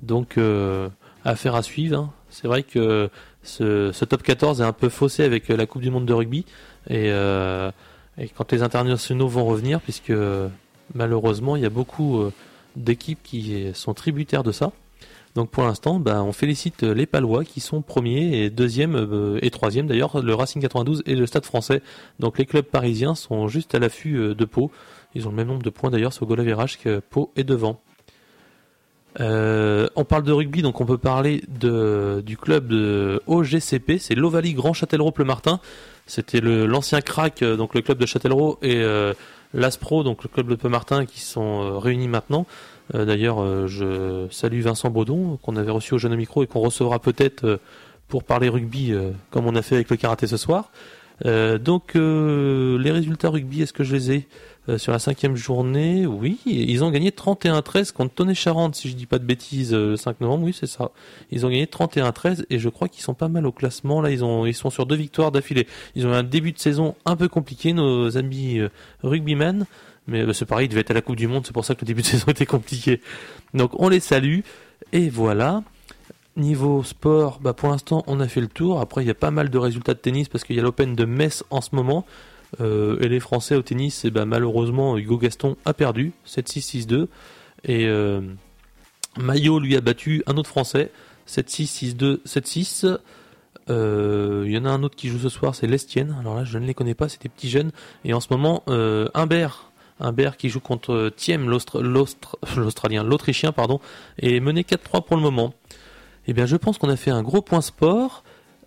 Donc, 0.03 0.39
euh, 0.39 0.89
affaire 1.25 1.55
à 1.55 1.63
suivre. 1.63 1.99
Hein. 1.99 2.13
C'est 2.31 2.47
vrai 2.47 2.63
que 2.63 3.11
ce, 3.43 4.05
top 4.05 4.23
14 4.23 4.61
est 4.61 4.65
un 4.65 4.73
peu 4.73 4.89
faussé 4.89 5.25
avec 5.25 5.49
la 5.49 5.67
Coupe 5.67 5.83
du 5.83 5.91
Monde 5.91 6.07
de 6.07 6.13
rugby. 6.13 6.45
Et, 6.89 7.11
euh, 7.11 7.71
et 8.19 8.29
quand 8.29 8.53
les 8.53 8.63
internationaux 8.63 9.29
vont 9.29 9.45
revenir, 9.45 9.81
puisque 9.81 10.13
malheureusement, 10.95 11.57
il 11.57 11.63
y 11.63 11.67
a 11.67 11.71
beaucoup 11.71 12.21
euh, 12.21 12.33
d'équipes 12.77 13.23
qui 13.23 13.71
sont 13.75 13.95
tributaires 13.95 14.43
de 14.43 14.53
ça. 14.53 14.73
Donc 15.35 15.51
pour 15.51 15.63
l'instant, 15.63 16.01
bah, 16.01 16.23
on 16.23 16.33
félicite 16.33 16.83
les 16.83 17.07
Palois 17.07 17.45
qui 17.45 17.61
sont 17.61 17.83
premiers 17.83 18.43
et 18.43 18.51
deuxième 18.51 18.97
euh, 18.97 19.39
et 19.43 19.51
troisième 19.51 19.87
d'ailleurs, 19.87 20.21
le 20.21 20.35
Racing 20.35 20.61
92 20.61 21.03
et 21.07 21.15
le 21.15 21.27
Stade 21.27 21.45
français. 21.45 21.83
Donc 22.19 22.39
les 22.39 22.47
clubs 22.47 22.65
parisiens 22.65 23.15
sont 23.15 23.47
juste 23.47 23.75
à 23.75 23.79
l'affût 23.79 24.17
euh, 24.17 24.35
de 24.35 24.45
Pau. 24.45 24.71
Ils 25.15 25.29
ont 25.29 25.31
le 25.31 25.37
même 25.37 25.49
nombre 25.49 25.63
de 25.63 25.71
points 25.71 25.91
d'ailleurs 25.91 26.13
sur 26.13 26.27
goal 26.27 26.45
que 26.83 26.99
Pau 26.99 27.33
est 27.37 27.45
devant. 27.45 27.81
Euh, 29.19 29.89
on 29.97 30.05
parle 30.05 30.23
de 30.23 30.33
rugby, 30.33 30.63
donc 30.63 30.81
on 30.81 30.87
peut 30.87 30.99
parler 30.99 31.43
du 31.49 32.37
club 32.37 32.69
de 32.69 33.21
OGCP, 33.27 33.99
c'est 33.99 34.15
l'Ovalie 34.15 34.55
Grand 34.55 34.73
Châtellerault 34.73 35.13
Le 35.17 35.25
Martin. 35.25 35.61
C'était 36.07 36.41
l'ancien 36.41 37.01
crack, 37.01 37.43
donc 37.43 37.75
le 37.75 37.83
club 37.83 37.99
de 37.99 38.07
Châtellerault 38.07 38.59
et 38.63 38.85
l'Aspro, 39.53 40.05
donc 40.05 40.23
le 40.23 40.29
club 40.29 40.49
de 40.49 40.55
Peu-Martin, 40.55 41.07
qui 41.07 41.21
sont 41.21 41.79
réunis 41.81 42.07
maintenant. 42.07 42.47
Euh, 42.95 43.05
d'ailleurs, 43.05 43.41
euh, 43.41 43.67
je 43.67 44.27
salue 44.31 44.61
Vincent 44.61 44.91
Baudon, 44.91 45.39
qu'on 45.43 45.57
avait 45.57 45.71
reçu 45.71 45.95
au 45.95 45.99
Jeune 45.99 46.17
Micro 46.17 46.43
et 46.43 46.47
qu'on 46.47 46.61
recevra 46.61 46.99
peut-être 46.99 47.45
euh, 47.45 47.57
pour 48.09 48.25
parler 48.25 48.49
rugby, 48.49 48.93
comme 49.31 49.47
on 49.47 49.55
a 49.55 49.63
fait 49.63 49.77
avec 49.77 49.89
le 49.89 49.97
karaté 49.97 50.27
ce 50.27 50.37
soir. 50.37 50.73
donc, 51.25 51.95
les 51.95 52.91
résultats 52.91 53.31
rugby, 53.31 53.63
est-ce 53.63 53.73
que 53.73 53.85
je 53.85 53.95
les 53.95 54.11
ai 54.11 54.29
sur 54.79 54.91
la 54.91 54.99
cinquième 54.99 55.37
journée, 55.37 56.07
oui, 56.07 56.41
ils 56.45 56.83
ont 56.83 56.91
gagné 56.91 57.11
31-13 57.11 57.93
contre 57.93 58.13
Tonnet 58.13 58.35
Charente, 58.35 58.75
si 58.75 58.89
je 58.89 58.97
dis 58.97 59.07
pas 59.07 59.21
de 59.21 59.25
bêtises, 59.25 59.73
le 59.73 59.95
5 59.95 60.21
novembre, 60.23 60.43
oui, 60.47 60.57
c'est 60.59 60.67
ça. 60.67 60.91
Ils 61.31 61.47
ont 61.47 61.51
gagné 61.51 61.67
31-13 61.67 62.47
et 62.51 62.59
je 62.59 62.69
crois 62.69 62.89
qu'ils 62.89 63.05
sont 63.05 63.15
pas 63.15 63.29
mal 63.29 63.47
au 63.47 63.53
classement. 63.53 64.01
Là, 64.01 64.11
ils 64.11 64.55
sont 64.55 64.71
sur 64.71 64.87
deux 64.87 64.97
victoires 64.97 65.31
d'affilée. 65.31 65.69
Ils 65.95 66.09
ont 66.09 66.11
eu 66.11 66.17
un 66.17 66.25
début 66.25 66.51
de 66.51 66.59
saison 66.59 66.97
un 67.07 67.15
peu 67.15 67.29
compliqué, 67.29 67.73
nos 67.73 68.17
amis 68.17 68.61
rugbymen. 69.05 69.67
Mais 70.11 70.31
c'est 70.35 70.45
pareil, 70.45 70.67
ils 70.67 70.69
devaient 70.69 70.81
être 70.81 70.91
à 70.91 70.95
la 70.95 71.03
Coupe 71.03 71.17
du 71.17 71.29
Monde, 71.29 71.47
c'est 71.47 71.53
pour 71.53 71.65
ça 71.65 71.75
que 71.75 71.83
le 71.83 71.87
début 71.87 72.03
de 72.03 72.07
saison 72.09 72.27
était 72.29 72.47
compliqué. 72.47 73.01
Donc 73.55 73.71
on 73.81 73.89
les 73.89 74.01
salue. 74.01 74.41
Et 74.93 75.09
voilà. 75.09 75.63
Niveau 76.37 76.83
sport, 76.83 77.39
bah 77.41 77.53
pour 77.55 77.71
l'instant 77.71 78.03
on 78.07 78.21
a 78.21 78.29
fait 78.29 78.41
le 78.41 78.49
tour. 78.49 78.81
Après 78.81 79.03
il 79.03 79.07
y 79.07 79.11
a 79.11 79.15
pas 79.15 79.31
mal 79.31 79.51
de 79.51 79.59
résultats 79.59 79.95
de 79.95 79.99
tennis 79.99 80.29
parce 80.29 80.45
qu'il 80.45 80.57
y 80.57 80.61
a 80.61 80.63
l'Open 80.63 80.95
de 80.95 81.05
Metz 81.05 81.45
en 81.51 81.61
ce 81.61 81.75
moment. 81.75 82.05
Euh, 82.61 82.99
et 83.01 83.09
les 83.09 83.21
Français 83.21 83.55
au 83.55 83.63
tennis, 83.63 84.05
eh 84.05 84.11
bah, 84.11 84.25
malheureusement 84.25 84.99
Hugo 84.99 85.19
Gaston 85.19 85.57
a 85.65 85.73
perdu 85.73 86.13
7-6-6-2. 86.27 87.07
Et 87.65 87.87
euh, 87.87 88.21
Maillot 89.19 89.61
lui 89.61 89.77
a 89.77 89.81
battu 89.81 90.23
un 90.27 90.37
autre 90.37 90.49
Français 90.49 90.91
7-6, 91.29 91.95
6-2, 91.97 92.19
7-6. 92.27 92.99
Il 93.69 94.51
y 94.51 94.59
en 94.59 94.65
a 94.65 94.71
un 94.71 94.83
autre 94.83 94.97
qui 94.97 95.09
joue 95.09 95.19
ce 95.19 95.29
soir, 95.29 95.55
c'est 95.55 95.69
Lestienne. 95.69 96.17
Alors 96.19 96.35
là, 96.35 96.45
je 96.45 96.59
ne 96.59 96.67
les 96.67 96.75
connais 96.75 96.95
pas, 96.95 97.09
c'est 97.09 97.23
des 97.23 97.29
petits 97.29 97.51
jeunes. 97.51 97.71
Et 98.05 98.13
en 98.15 98.21
ce 98.21 98.29
moment, 98.31 98.65
euh, 98.69 99.09
Humbert, 99.15 99.70
Humbert 100.01 100.37
qui 100.37 100.49
joue 100.49 100.61
contre 100.61 101.11
Thiem, 101.15 101.49
l'Australien, 102.57 103.05
l'Autrichien, 103.05 103.53
pardon, 103.53 103.81
est 104.19 104.41
mené 104.41 104.63
4-3 104.63 105.05
pour 105.05 105.17
le 105.17 105.23
moment. 105.23 105.55
Eh 106.27 106.33
bien, 106.33 106.47
je 106.47 106.57
pense 106.57 106.79
qu'on 106.79 106.91
a 106.91 106.97
fait 106.97 107.11
un 107.11 107.23
gros 107.23 107.43
point 107.43 107.61
sport. 107.61 108.25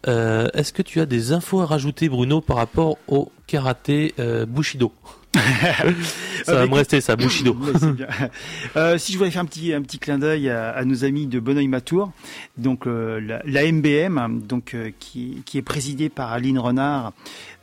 Euh, 0.08 0.48
est-ce 0.54 0.74
que 0.74 0.82
tu 0.82 1.00
as 1.00 1.06
des 1.06 1.32
infos 1.32 1.62
à 1.62 1.66
rajouter, 1.66 2.10
Bruno, 2.10 2.42
par 2.42 2.58
rapport 2.58 2.98
au 3.08 3.32
karaté 3.48 4.14
euh, 4.20 4.46
Bushido? 4.46 4.92
ça 6.44 6.54
va 6.56 6.68
me 6.68 6.74
rester 6.74 7.02
ça, 7.02 7.16
Bushido. 7.16 7.56
euh, 8.76 8.98
si 8.98 9.14
je 9.14 9.18
voulais 9.18 9.32
faire 9.32 9.42
un 9.42 9.46
petit 9.46 9.74
un 9.74 9.82
petit 9.82 10.00
clin 10.00 10.20
d'œil 10.20 10.50
à, 10.50 10.84
nos 10.86 11.04
amis 11.06 11.26
de 11.26 11.40
Bonneuil 11.40 11.68
Matour, 11.68 12.12
donc 12.58 12.86
euh, 12.88 13.20
la, 13.20 13.42
la, 13.46 13.72
MBM, 13.72 14.42
donc 14.48 14.74
euh, 14.74 14.92
qui, 15.00 15.42
qui 15.46 15.58
est 15.58 15.64
présidée 15.64 16.10
par 16.10 16.32
Aline 16.32 16.60
Renard, 16.60 17.14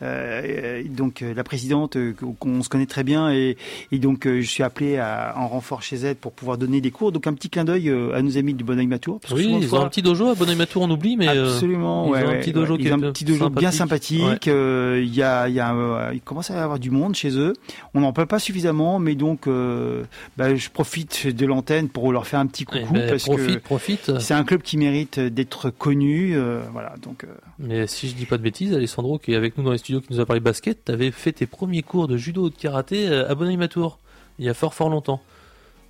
euh, 0.03 0.83
donc 0.89 1.21
la 1.21 1.45
présidente 1.45 1.97
qu'on 2.39 2.63
se 2.63 2.69
connaît 2.69 2.87
très 2.87 3.05
bien 3.05 3.31
et, 3.31 3.57
et 3.93 3.99
donc 3.99 4.27
je 4.27 4.41
suis 4.41 4.63
appelé 4.63 4.97
à, 4.99 5.35
en 5.37 5.47
renfort 5.47 5.83
chez 5.83 5.97
elle 5.97 6.17
pour 6.17 6.33
pouvoir 6.33 6.59
donner 6.59 6.81
des 6.81 6.91
cours. 6.91 7.13
Donc 7.13 7.27
un 7.27 7.35
petit 7.35 7.51
clin 7.51 7.65
d'œil 7.65 7.91
à 7.91 8.23
nos 8.23 8.37
amis 8.37 8.55
de 8.55 8.65
Bonneuil 8.65 8.87
Matour. 8.87 9.21
oui, 9.33 9.55
ils 9.61 9.75
ont 9.75 9.81
un 9.81 9.89
petit 9.89 10.03
dojo 10.03 10.29
à 10.29 10.35
Bonneuil 10.35 10.57
Matour, 10.57 10.83
on 10.83 10.91
oublie, 10.91 11.17
mais 11.17 11.29
absolument. 11.29 12.15
Ils 12.17 12.25
ont 12.25 12.29
un 12.31 12.37
petit 12.37 12.53
dojo, 12.53 12.77
ils 12.79 12.93
ont 12.93 12.97
un 12.97 13.13
petit 13.13 13.25
dojo 13.25 13.51
bien 13.51 13.71
sympathique. 13.71 14.47
Il 14.47 15.15
y 15.15 15.23
a 15.23 15.49
il 15.49 15.55
y 15.55 15.61
a 15.61 16.11
il 16.13 16.21
commence 16.21 16.51
à 16.51 16.55
y 16.55 16.59
avoir 16.59 16.79
du 16.79 16.91
monde 16.91 17.15
chez 17.15 17.37
eux. 17.39 17.53
On 17.95 18.01
n'en 18.01 18.13
parle 18.13 18.27
pas 18.27 18.39
suffisamment, 18.39 18.99
mais 18.99 19.15
donc 19.15 19.47
euh, 19.47 20.05
bah, 20.37 20.55
je 20.55 20.71
profite 20.71 21.27
de 21.27 21.47
l'antenne 21.47 21.89
pour 21.89 22.13
leur 22.13 22.27
faire 22.27 22.41
un 22.41 22.47
petit 22.47 22.65
coucou 22.65 22.93
ben, 22.93 23.09
parce 23.09 23.25
profite, 23.25 23.55
que 23.57 23.59
profite. 23.59 24.19
c'est 24.21 24.35
un 24.35 24.45
club 24.45 24.63
qui 24.63 24.77
mérite 24.77 25.19
d'être 25.21 25.71
connu. 25.71 26.37
Euh, 26.37 26.63
voilà, 26.73 26.95
donc. 27.03 27.25
Euh. 27.25 27.29
Mais 27.59 27.87
si 27.87 28.09
je 28.09 28.15
dis 28.15 28.27
pas 28.27 28.39
de 28.39 28.43
bêtises, 28.43 28.75
Alessandro 28.75 29.19
qui 29.19 29.33
est 29.33 29.37
avec 29.37 29.57
nous 29.59 29.65
dans 29.65 29.73
les 29.73 29.79
studios, 29.79 30.01
qui 30.01 30.13
nous 30.13 30.21
a 30.21 30.27
parlé 30.27 30.41
basket, 30.41 30.85
tu 30.85 30.93
avais 30.93 31.11
fait 31.11 31.33
tes 31.33 31.47
premiers 31.47 31.83
cours 31.83 32.09
de 32.09 32.17
judo 32.17 32.45
ou 32.45 32.51
de 32.51 32.57
karaté 32.57 33.09
à 33.09 33.35
Bonneuil-Matour 33.35 33.99
il 34.39 34.47
y 34.47 34.49
a 34.49 34.55
fort 34.55 34.75
fort 34.75 34.89
longtemps. 34.89 35.21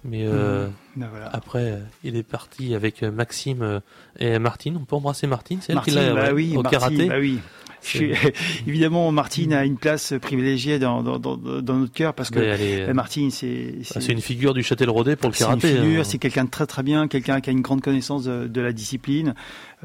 Mais 0.02 0.24
mmh. 0.26 0.72
ben 0.96 1.08
après, 1.30 1.78
il 2.04 2.16
est 2.16 2.22
parti 2.22 2.74
avec 2.74 3.02
Maxime 3.02 3.82
et 4.18 4.38
Martine. 4.38 4.78
On 4.80 4.84
peut 4.84 4.96
embrasser 4.96 5.26
Martine, 5.26 5.58
c'est 5.60 5.72
elle 5.72 5.80
qui 5.82 5.90
l'a 5.90 6.14
bah 6.14 6.32
oui, 6.32 6.56
au 6.56 6.62
karaté. 6.62 7.06
Bah 7.06 7.16
oui. 7.20 7.38
évidemment, 8.66 9.10
Martine 9.12 9.52
a 9.52 9.64
une 9.64 9.76
place 9.76 10.14
privilégiée 10.20 10.78
dans, 10.78 11.02
dans, 11.02 11.18
dans, 11.18 11.36
dans 11.36 11.76
notre 11.76 11.92
cœur 11.92 12.14
parce 12.14 12.30
que 12.30 12.38
euh, 12.40 12.92
Martine, 12.94 13.30
c'est 13.30 13.74
bah, 13.94 14.00
c'est 14.00 14.12
une 14.12 14.20
figure 14.20 14.54
du 14.54 14.62
Châtel-Rodé 14.62 15.16
pour 15.16 15.30
le 15.30 15.34
karaté. 15.34 15.60
C'est 15.60 15.74
une 15.74 15.82
figure, 15.82 16.00
hein. 16.00 16.04
c'est 16.04 16.18
quelqu'un 16.18 16.44
de 16.44 16.50
très 16.50 16.66
très 16.66 16.82
bien, 16.82 17.08
quelqu'un 17.08 17.40
qui 17.40 17.50
a 17.50 17.52
une 17.52 17.62
grande 17.62 17.80
connaissance 17.80 18.24
de, 18.24 18.46
de 18.46 18.60
la 18.60 18.72
discipline. 18.72 19.34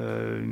Euh, 0.00 0.44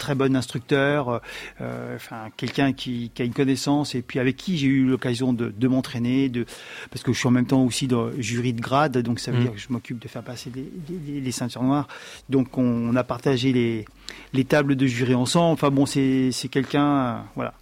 très 0.00 0.16
bon 0.16 0.34
instructeur, 0.34 1.20
euh, 1.60 1.94
enfin 1.94 2.30
quelqu'un 2.36 2.72
qui, 2.72 3.12
qui, 3.14 3.22
a 3.22 3.24
une 3.24 3.32
connaissance 3.32 3.94
et 3.94 4.02
puis 4.02 4.18
avec 4.18 4.36
qui 4.36 4.58
j'ai 4.58 4.66
eu 4.66 4.86
l'occasion 4.86 5.32
de, 5.32 5.52
de 5.56 5.68
m'entraîner, 5.68 6.28
de 6.28 6.44
parce 6.90 7.04
que 7.04 7.12
je 7.12 7.18
suis 7.18 7.28
en 7.28 7.32
même 7.32 7.46
temps 7.46 7.62
aussi 7.62 7.86
dans 7.86 8.10
jury 8.18 8.52
de 8.52 8.60
grade, 8.60 8.98
donc 8.98 9.20
ça 9.20 9.30
veut 9.30 9.38
mm. 9.38 9.42
dire 9.42 9.52
que 9.52 9.60
je 9.60 9.68
m'occupe 9.70 10.00
de 10.00 10.08
faire 10.08 10.22
passer 10.22 10.50
les, 10.52 11.20
les, 11.20 11.32
ceintures 11.32 11.62
noires. 11.62 11.86
Donc 12.28 12.58
on, 12.58 12.96
a 12.96 13.04
partagé 13.04 13.52
les, 13.52 13.84
les 14.32 14.44
tables 14.44 14.74
de 14.74 14.86
jury 14.86 15.14
ensemble. 15.14 15.52
Enfin 15.52 15.70
bon, 15.70 15.86
c'est 15.86 16.32
quelqu'un, 16.50 17.24
voilà. 17.36 17.54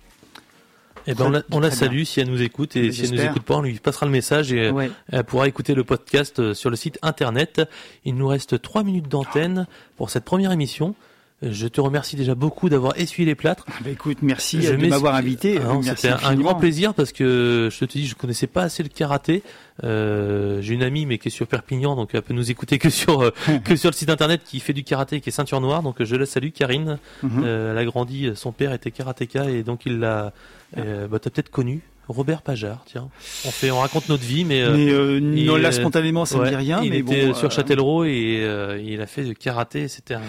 Eh 1.11 1.15
ben 1.15 1.43
on 1.51 1.61
la, 1.61 1.71
salue 1.71 2.03
si 2.03 2.21
elle 2.21 2.29
nous 2.29 2.43
écoute 2.43 2.77
et 2.77 2.93
si 2.93 3.05
elle 3.05 3.13
nous 3.13 3.23
écoute 3.23 3.43
pas, 3.43 3.57
on 3.57 3.63
lui 3.63 3.79
passera 3.79 4.05
le 4.05 4.13
message 4.13 4.53
et 4.53 4.71
elle 5.11 5.25
pourra 5.25 5.49
écouter 5.49 5.75
le 5.75 5.83
podcast 5.83 6.39
euh, 6.39 6.53
sur 6.53 6.69
le 6.69 6.77
site 6.77 6.99
internet. 7.01 7.63
Il 8.05 8.15
nous 8.15 8.29
reste 8.29 8.61
trois 8.61 8.85
minutes 8.85 9.09
d'antenne 9.09 9.67
pour 9.97 10.11
cette 10.11 10.25
première 10.25 10.53
émission. 10.53 10.95
Je 11.41 11.69
te 11.69 11.81
remercie 11.81 12.17
déjà 12.17 12.35
beaucoup 12.35 12.69
d'avoir 12.69 12.99
essuyé 12.99 13.25
les 13.25 13.37
plâtres. 13.37 13.65
Ah 13.69 13.75
bah 13.85 13.91
écoute, 13.91 14.19
merci 14.23 14.59
de 14.59 14.89
m'avoir 14.89 15.15
invité. 15.15 15.61
Ah 15.65 15.79
c'était 15.83 16.09
un 16.09 16.35
grand 16.35 16.57
plaisir 16.57 16.95
parce 16.95 17.13
que 17.13 17.69
je 17.71 17.79
te 17.79 17.85
dis, 17.85 18.07
je 18.09 18.17
connaissais 18.17 18.49
pas 18.49 18.63
assez 18.63 18.83
le 18.83 18.89
karaté. 18.89 19.45
Euh, 19.85 20.61
J'ai 20.61 20.75
une 20.75 20.83
amie 20.83 21.07
mais 21.07 21.19
qui 21.19 21.29
est 21.29 21.31
sur 21.31 21.47
Perpignan, 21.47 21.95
donc 21.95 22.11
elle 22.13 22.23
peut 22.23 22.35
nous 22.35 22.51
écouter 22.51 22.79
que 22.79 22.91
sur 22.91 23.23
euh, 23.23 23.31
que 23.65 23.77
sur 23.77 23.91
le 23.91 23.95
site 23.95 24.11
internet 24.11 24.43
qui 24.45 24.59
fait 24.59 24.73
du 24.73 24.83
karaté, 24.83 25.21
qui 25.21 25.29
est 25.29 25.33
ceinture 25.33 25.61
noire. 25.61 25.85
Donc 25.85 26.03
je 26.03 26.17
la 26.17 26.27
salue, 26.27 26.51
Karine. 26.51 26.99
Mhm. 27.23 27.43
euh, 27.45 27.71
elle 27.71 27.79
a 27.79 27.85
grandi, 27.85 28.33
son 28.35 28.51
père 28.51 28.73
était 28.73 28.91
karatéka 28.91 29.49
et 29.49 29.63
donc 29.63 29.83
il 29.87 30.01
l'a. 30.01 30.33
Euh, 30.77 31.07
bah, 31.07 31.21
t'as 31.21 31.31
peut-être 31.31 31.51
connu. 31.51 31.83
Robert 32.09 32.41
Pajard, 32.41 32.83
tiens. 32.87 33.09
On 33.45 33.51
fait, 33.51 33.71
on 33.71 33.81
raconte 33.81 34.09
notre 34.09 34.25
vie, 34.25 34.47
mais, 34.47 34.63
euh, 34.63 34.73
mais 34.75 34.91
euh, 34.91 35.21
non, 35.21 35.57
là 35.57 35.73
spontanément, 35.73 36.25
ça 36.25 36.39
ne 36.39 36.49
dit 36.49 36.57
rien. 36.57 36.81
Il 36.83 36.91
mais 36.91 36.99
était 37.01 37.27
bon, 37.27 37.35
sur 37.35 37.49
euh, 37.49 37.51
Châtellerault 37.51 38.05
et 38.05 38.41
euh, 38.43 38.81
il 38.83 39.03
a 39.03 39.07
fait 39.07 39.25
du 39.25 39.35
karaté. 39.35 39.89
C'était 39.89 40.15
un, 40.15 40.23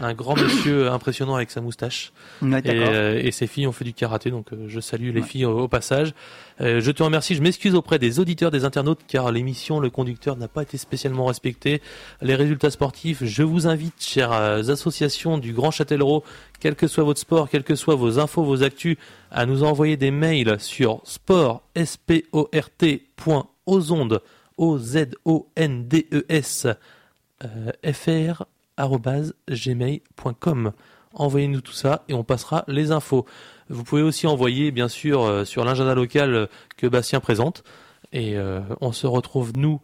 un, 0.00 0.14
grand 0.14 0.34
monsieur 0.34 0.90
impressionnant 0.90 1.34
avec 1.34 1.50
sa 1.50 1.60
moustache. 1.60 2.12
et, 2.42 3.26
et, 3.26 3.30
ses 3.32 3.46
filles 3.46 3.66
ont 3.66 3.72
fait 3.72 3.84
du 3.84 3.92
karaté, 3.92 4.30
donc 4.30 4.46
je 4.66 4.80
salue 4.80 5.14
les 5.14 5.20
filles 5.20 5.44
au, 5.44 5.68
passage. 5.68 6.14
je 6.58 6.90
te 6.90 7.02
remercie. 7.02 7.34
Je 7.34 7.42
m'excuse 7.42 7.74
auprès 7.74 7.98
des 7.98 8.18
auditeurs, 8.18 8.50
des 8.50 8.64
internautes, 8.64 9.00
car 9.06 9.30
l'émission, 9.30 9.78
le 9.78 9.90
conducteur 9.90 10.36
n'a 10.36 10.48
pas 10.48 10.62
été 10.62 10.78
spécialement 10.78 11.26
respecté. 11.26 11.82
Les 12.22 12.34
résultats 12.34 12.70
sportifs, 12.70 13.22
je 13.22 13.42
vous 13.42 13.66
invite, 13.66 14.02
chères 14.02 14.32
associations 14.32 15.36
du 15.36 15.52
Grand 15.52 15.70
Châtellerault, 15.70 16.24
quel 16.60 16.74
que 16.74 16.86
soit 16.86 17.04
votre 17.04 17.20
sport, 17.20 17.48
quelles 17.48 17.64
que 17.64 17.74
soient 17.74 17.94
vos 17.94 18.18
infos, 18.18 18.44
vos 18.44 18.62
actus, 18.62 18.96
à 19.30 19.46
nous 19.46 19.62
envoyer 19.62 19.96
des 19.96 20.10
mails 20.10 20.56
sur 20.58 21.00
sport, 21.04 21.62
s 21.74 21.96
p 21.96 22.24
o 22.32 22.48
z 24.78 25.10
o 25.24 25.46
n 25.56 25.88
d 25.88 26.06
e 26.12 26.24
s 26.28 26.66
euh, 27.44 27.72
gmail.com. 29.48 30.72
Envoyez-nous 31.14 31.60
tout 31.60 31.72
ça 31.72 32.04
et 32.08 32.14
on 32.14 32.24
passera 32.24 32.64
les 32.68 32.90
infos. 32.90 33.26
Vous 33.68 33.84
pouvez 33.84 34.02
aussi 34.02 34.26
envoyer, 34.26 34.70
bien 34.70 34.88
sûr, 34.88 35.22
euh, 35.22 35.44
sur 35.44 35.64
l'agenda 35.64 35.94
local 35.94 36.48
que 36.76 36.86
Bastien 36.86 37.20
présente. 37.20 37.64
Et 38.12 38.36
euh, 38.36 38.60
on 38.80 38.92
se 38.92 39.06
retrouve, 39.06 39.52
nous, 39.56 39.80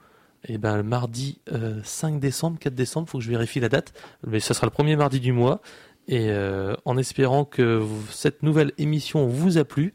eh 0.46 0.58
ben, 0.58 0.76
le 0.76 0.82
mardi 0.82 1.40
5 1.84 2.20
décembre, 2.20 2.58
4 2.58 2.74
décembre, 2.74 3.08
faut 3.08 3.18
que 3.18 3.24
je 3.24 3.30
vérifie 3.30 3.60
la 3.60 3.68
date, 3.68 3.92
mais 4.26 4.40
ça 4.40 4.54
sera 4.54 4.66
le 4.66 4.72
premier 4.72 4.96
mardi 4.96 5.20
du 5.20 5.32
mois. 5.32 5.60
Et 6.08 6.30
euh, 6.30 6.74
en 6.84 6.96
espérant 6.98 7.44
que 7.44 7.82
cette 8.10 8.42
nouvelle 8.42 8.72
émission 8.78 9.26
vous 9.26 9.58
a 9.58 9.64
plu, 9.64 9.94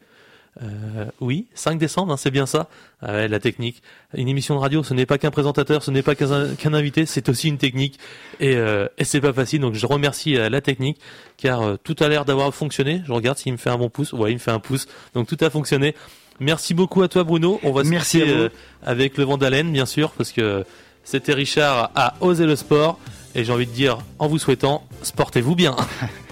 euh, 0.64 1.06
oui, 1.20 1.48
5 1.54 1.78
décembre, 1.78 2.14
hein, 2.14 2.18
c'est 2.18 2.32
bien 2.32 2.46
ça. 2.46 2.70
Ah 3.02 3.14
ouais, 3.14 3.28
la 3.28 3.40
technique. 3.40 3.84
Une 4.16 4.28
émission 4.28 4.56
de 4.56 4.60
radio, 4.60 4.84
ce 4.84 4.94
n'est 4.94 5.06
pas 5.06 5.18
qu'un 5.18 5.30
présentateur, 5.30 5.84
ce 5.84 5.92
n'est 5.92 6.02
pas 6.02 6.16
qu'un 6.16 6.74
invité, 6.74 7.06
c'est 7.06 7.30
aussi 7.30 7.48
une 7.48 7.58
technique. 7.58 8.00
Et, 8.40 8.56
euh, 8.56 8.88
et 8.98 9.04
c'est 9.04 9.22
pas 9.22 9.34
facile. 9.34 9.62
Donc 9.62 9.76
je 9.76 9.86
remercie 9.86 10.36
euh, 10.36 10.50
la 10.50 10.62
technique, 10.62 11.00
car 11.38 11.62
euh, 11.62 11.76
tout 11.82 11.96
a 12.00 12.08
l'air 12.08 12.26
d'avoir 12.26 12.54
fonctionné. 12.54 13.02
Je 13.06 13.12
regarde 13.12 13.38
s'il 13.38 13.52
me 13.52 13.58
fait 13.58 13.70
un 13.70 13.78
bon 13.78 13.90
pouce. 13.90 14.14
Ouais, 14.14 14.32
il 14.32 14.36
me 14.36 14.40
fait 14.40 14.52
un 14.52 14.60
pouce. 14.60 14.88
Donc 15.14 15.28
tout 15.28 15.38
a 15.42 15.50
fonctionné. 15.50 15.96
Merci 16.40 16.74
beaucoup 16.74 17.02
à 17.04 17.08
toi, 17.08 17.24
Bruno. 17.24 17.60
On 17.64 17.72
va 17.72 17.84
se 17.84 17.90
Merci 17.90 18.22
avec 18.84 19.18
le 19.18 19.24
Vandalen, 19.24 19.72
bien 19.72 19.88
sûr, 19.88 20.12
parce 20.12 20.32
que 20.32 20.64
c'était 21.04 21.34
Richard 21.34 21.92
à 21.96 22.16
Oser 22.22 22.46
le 22.46 22.56
sport. 22.56 23.00
Et 23.38 23.46
j'ai 23.46 23.54
envie 23.54 23.68
de 23.68 23.72
dire, 23.72 24.00
en 24.18 24.28
vous 24.28 24.40
souhaitant, 24.40 24.84
sportez-vous 25.04 25.56
bien. 25.56 25.76